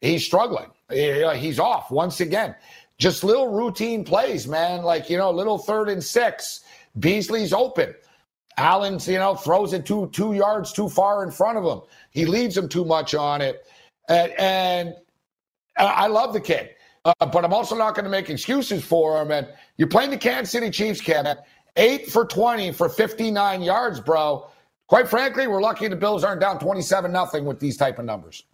he's 0.00 0.24
struggling. 0.24 0.70
He's 0.90 1.58
off 1.58 1.90
once 1.90 2.20
again. 2.20 2.54
Just 2.98 3.24
little 3.24 3.48
routine 3.48 4.04
plays, 4.04 4.46
man. 4.46 4.82
Like, 4.82 5.10
you 5.10 5.16
know, 5.16 5.30
little 5.30 5.58
third 5.58 5.88
and 5.88 6.02
six 6.02 6.64
Beasley's 6.98 7.52
open. 7.52 7.94
Allen's, 8.56 9.08
you 9.08 9.18
know, 9.18 9.34
throws 9.34 9.72
it 9.72 9.84
two 9.84 10.08
two 10.12 10.34
yards 10.34 10.72
too 10.72 10.88
far 10.88 11.24
in 11.24 11.30
front 11.30 11.58
of 11.58 11.64
him. 11.64 11.80
He 12.10 12.24
leaves 12.24 12.56
him 12.56 12.68
too 12.68 12.84
much 12.84 13.14
on 13.14 13.40
it, 13.40 13.66
and, 14.08 14.32
and 14.38 14.94
uh, 15.76 15.92
I 15.96 16.06
love 16.06 16.32
the 16.32 16.40
kid, 16.40 16.70
uh, 17.04 17.14
but 17.26 17.44
I'm 17.44 17.52
also 17.52 17.76
not 17.76 17.94
going 17.94 18.04
to 18.04 18.10
make 18.10 18.30
excuses 18.30 18.84
for 18.84 19.20
him. 19.20 19.30
And 19.30 19.48
you're 19.76 19.88
playing 19.88 20.10
the 20.10 20.16
Kansas 20.16 20.52
City 20.52 20.70
Chiefs, 20.70 21.00
Kevin, 21.00 21.36
eight 21.76 22.10
for 22.10 22.24
20 22.24 22.72
for 22.72 22.88
59 22.88 23.62
yards, 23.62 24.00
bro. 24.00 24.48
Quite 24.86 25.08
frankly, 25.08 25.46
we're 25.46 25.60
lucky 25.62 25.88
the 25.88 25.96
Bills 25.96 26.24
aren't 26.24 26.40
down 26.40 26.58
27 26.58 27.10
nothing 27.10 27.44
with 27.44 27.58
these 27.58 27.76
type 27.76 27.98
of 27.98 28.04
numbers. 28.04 28.44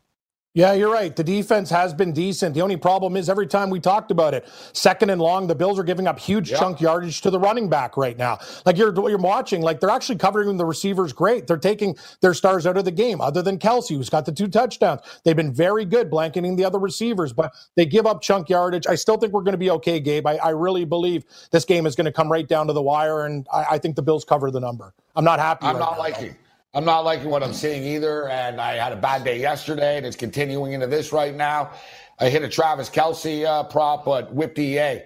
Yeah, 0.53 0.73
you're 0.73 0.93
right. 0.93 1.15
The 1.15 1.23
defense 1.23 1.71
has 1.71 1.95
been 1.95 2.13
decent. 2.13 2.57
The 2.57 2.63
only 2.63 2.77
problem 2.77 3.17
is 3.17 3.29
every 3.29 3.47
time 3.47 3.71
we 3.71 3.79
talked 3.79 4.11
about 4.11 4.35
it, 4.35 4.49
second 4.73 5.11
and 5.11 5.21
long, 5.21 5.47
the 5.47 5.55
Bills 5.55 5.79
are 5.79 5.85
giving 5.85 6.09
up 6.09 6.19
huge 6.19 6.51
chunk 6.51 6.81
yardage 6.81 7.21
to 7.21 7.31
the 7.31 7.39
running 7.39 7.69
back 7.69 7.97
right 7.97 8.19
now. 8.19 8.41
Like 8.67 8.77
you're 8.77 8.93
you're 9.09 9.17
watching, 9.17 9.63
like 9.63 9.79
they're 9.79 9.91
actually 9.91 10.19
covering 10.19 10.57
the 10.57 10.65
receivers 10.65 11.13
great. 11.13 11.47
They're 11.47 11.57
taking 11.57 11.97
their 12.21 12.35
stars 12.35 12.67
out 12.67 12.77
of 12.77 12.85
the 12.85 12.91
game, 12.91 13.21
other 13.21 13.43
than 13.43 13.59
Kelce, 13.61 13.91
who's 13.97 14.11
got 14.11 14.27
the 14.27 14.33
two 14.33 14.49
touchdowns. 14.49 15.03
They've 15.25 15.37
been 15.37 15.55
very 15.55 15.85
good 15.85 16.11
blanketing 16.11 16.57
the 16.57 16.65
other 16.65 16.81
receivers, 16.81 17.33
but 17.33 17.55
they 17.77 17.87
give 17.87 18.05
up 18.05 18.21
chunk 18.21 18.49
yardage. 18.49 18.89
I 18.89 18.97
still 18.97 19.19
think 19.19 19.33
we're 19.33 19.43
going 19.43 19.53
to 19.53 19.59
be 19.59 19.71
okay, 19.71 20.01
Gabe. 20.01 20.27
I, 20.27 20.35
I 20.39 20.49
really 20.51 20.85
believe 20.85 21.25
this 21.53 21.65
game 21.65 21.87
is 21.87 21.95
going 21.95 22.07
to 22.07 22.13
come 22.13 22.31
right 22.31 22.49
down 22.49 22.67
to 22.67 22.73
the 22.73 22.83
wire, 22.83 23.25
and 23.25 23.47
I, 23.53 23.67
I 23.73 23.79
think 23.79 23.95
the 23.95 24.03
Bills 24.03 24.25
cover 24.25 24.51
the 24.51 24.61
number. 24.61 24.95
I'm 25.15 25.25
not 25.25 25.39
happy. 25.39 25.67
I'm 25.67 25.77
right 25.77 25.81
not 25.81 25.93
now. 25.93 25.99
liking. 25.99 26.37
I'm 26.73 26.85
not 26.85 27.01
liking 27.01 27.31
what 27.31 27.43
I'm 27.43 27.53
seeing 27.53 27.83
either. 27.83 28.29
And 28.29 28.61
I 28.61 28.75
had 28.75 28.93
a 28.93 28.97
bad 28.97 29.25
day 29.25 29.41
yesterday, 29.41 29.97
and 29.97 30.07
it's 30.07 30.17
continuing 30.17 30.73
into 30.73 30.87
this 30.87 31.13
right 31.13 31.35
now. 31.35 31.73
I 32.21 32.29
hit 32.29 32.43
a 32.43 32.49
Travis 32.49 32.89
Kelce 32.89 33.45
uh, 33.45 33.65
prop, 33.65 34.05
but 34.05 34.33
whipped 34.33 34.59
EA. 34.59 35.03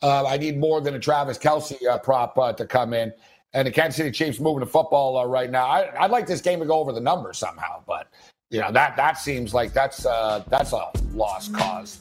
Uh, 0.00 0.26
I 0.26 0.36
need 0.36 0.58
more 0.58 0.80
than 0.80 0.94
a 0.94 1.00
Travis 1.00 1.38
Kelce 1.38 1.84
uh, 1.86 1.98
prop 1.98 2.38
uh, 2.38 2.52
to 2.52 2.66
come 2.66 2.92
in. 2.92 3.12
And 3.54 3.66
the 3.66 3.72
Kansas 3.72 3.96
City 3.96 4.10
Chiefs 4.10 4.38
moving 4.38 4.60
the 4.60 4.66
football 4.66 5.16
uh, 5.16 5.24
right 5.24 5.50
now. 5.50 5.66
I, 5.66 6.02
would 6.02 6.12
like 6.12 6.26
this 6.26 6.40
game 6.40 6.60
to 6.60 6.66
go 6.66 6.78
over 6.78 6.92
the 6.92 7.00
number 7.00 7.32
somehow, 7.32 7.82
but 7.86 8.08
you 8.50 8.60
know 8.60 8.70
that 8.70 8.96
that 8.96 9.18
seems 9.18 9.54
like 9.54 9.72
that's 9.72 10.04
uh, 10.04 10.44
that's 10.48 10.72
a 10.72 10.90
lost 11.14 11.54
cause. 11.54 12.00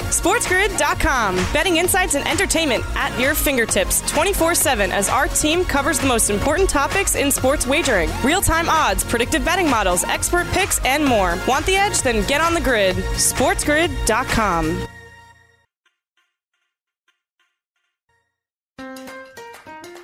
SportsGrid.com. 0.00 1.36
Betting 1.52 1.76
insights 1.76 2.14
and 2.14 2.26
entertainment 2.26 2.84
at 2.96 3.18
your 3.18 3.34
fingertips 3.34 4.00
24 4.10 4.54
7 4.54 4.90
as 4.90 5.08
our 5.08 5.28
team 5.28 5.64
covers 5.64 5.98
the 5.98 6.06
most 6.06 6.30
important 6.30 6.68
topics 6.68 7.14
in 7.14 7.30
sports 7.30 7.66
wagering 7.66 8.10
real 8.24 8.40
time 8.40 8.68
odds, 8.68 9.04
predictive 9.04 9.44
betting 9.44 9.68
models, 9.68 10.04
expert 10.04 10.46
picks, 10.48 10.84
and 10.84 11.04
more. 11.04 11.38
Want 11.46 11.64
the 11.66 11.76
edge? 11.76 12.02
Then 12.02 12.26
get 12.26 12.40
on 12.40 12.54
the 12.54 12.60
grid. 12.60 12.96
SportsGrid.com. 12.96 14.88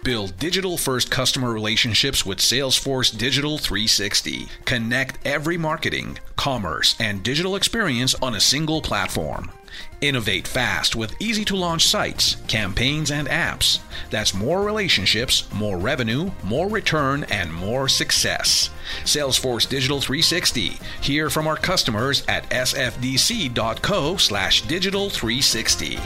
Build 0.03 0.39
digital 0.39 0.79
first 0.79 1.11
customer 1.11 1.53
relationships 1.53 2.25
with 2.25 2.39
Salesforce 2.39 3.17
Digital 3.17 3.59
360. 3.59 4.49
Connect 4.65 5.25
every 5.27 5.59
marketing, 5.59 6.19
commerce, 6.37 6.97
and 6.99 7.23
digital 7.23 7.55
experience 7.55 8.15
on 8.17 8.35
a 8.35 8.41
single 8.41 8.81
platform. 8.81 9.53
Innovate 10.01 10.49
fast 10.49 10.97
with 10.97 11.15
easy 11.21 11.45
to 11.45 11.57
launch 11.57 11.87
sites, 11.87 12.37
campaigns, 12.49 13.11
and 13.11 13.29
apps. 13.29 13.81
That's 14.09 14.33
more 14.33 14.63
relationships, 14.63 15.47
more 15.53 15.77
revenue, 15.77 16.31
more 16.43 16.69
return, 16.69 17.25
and 17.25 17.53
more 17.53 17.87
success. 17.87 18.71
Salesforce 19.05 19.69
Digital 19.69 20.01
360. 20.01 20.79
Hear 21.03 21.29
from 21.29 21.47
our 21.47 21.57
customers 21.57 22.25
at 22.29 22.49
sfdc.co 22.49 24.17
slash 24.17 24.63
digital 24.63 25.11
360. 25.11 25.99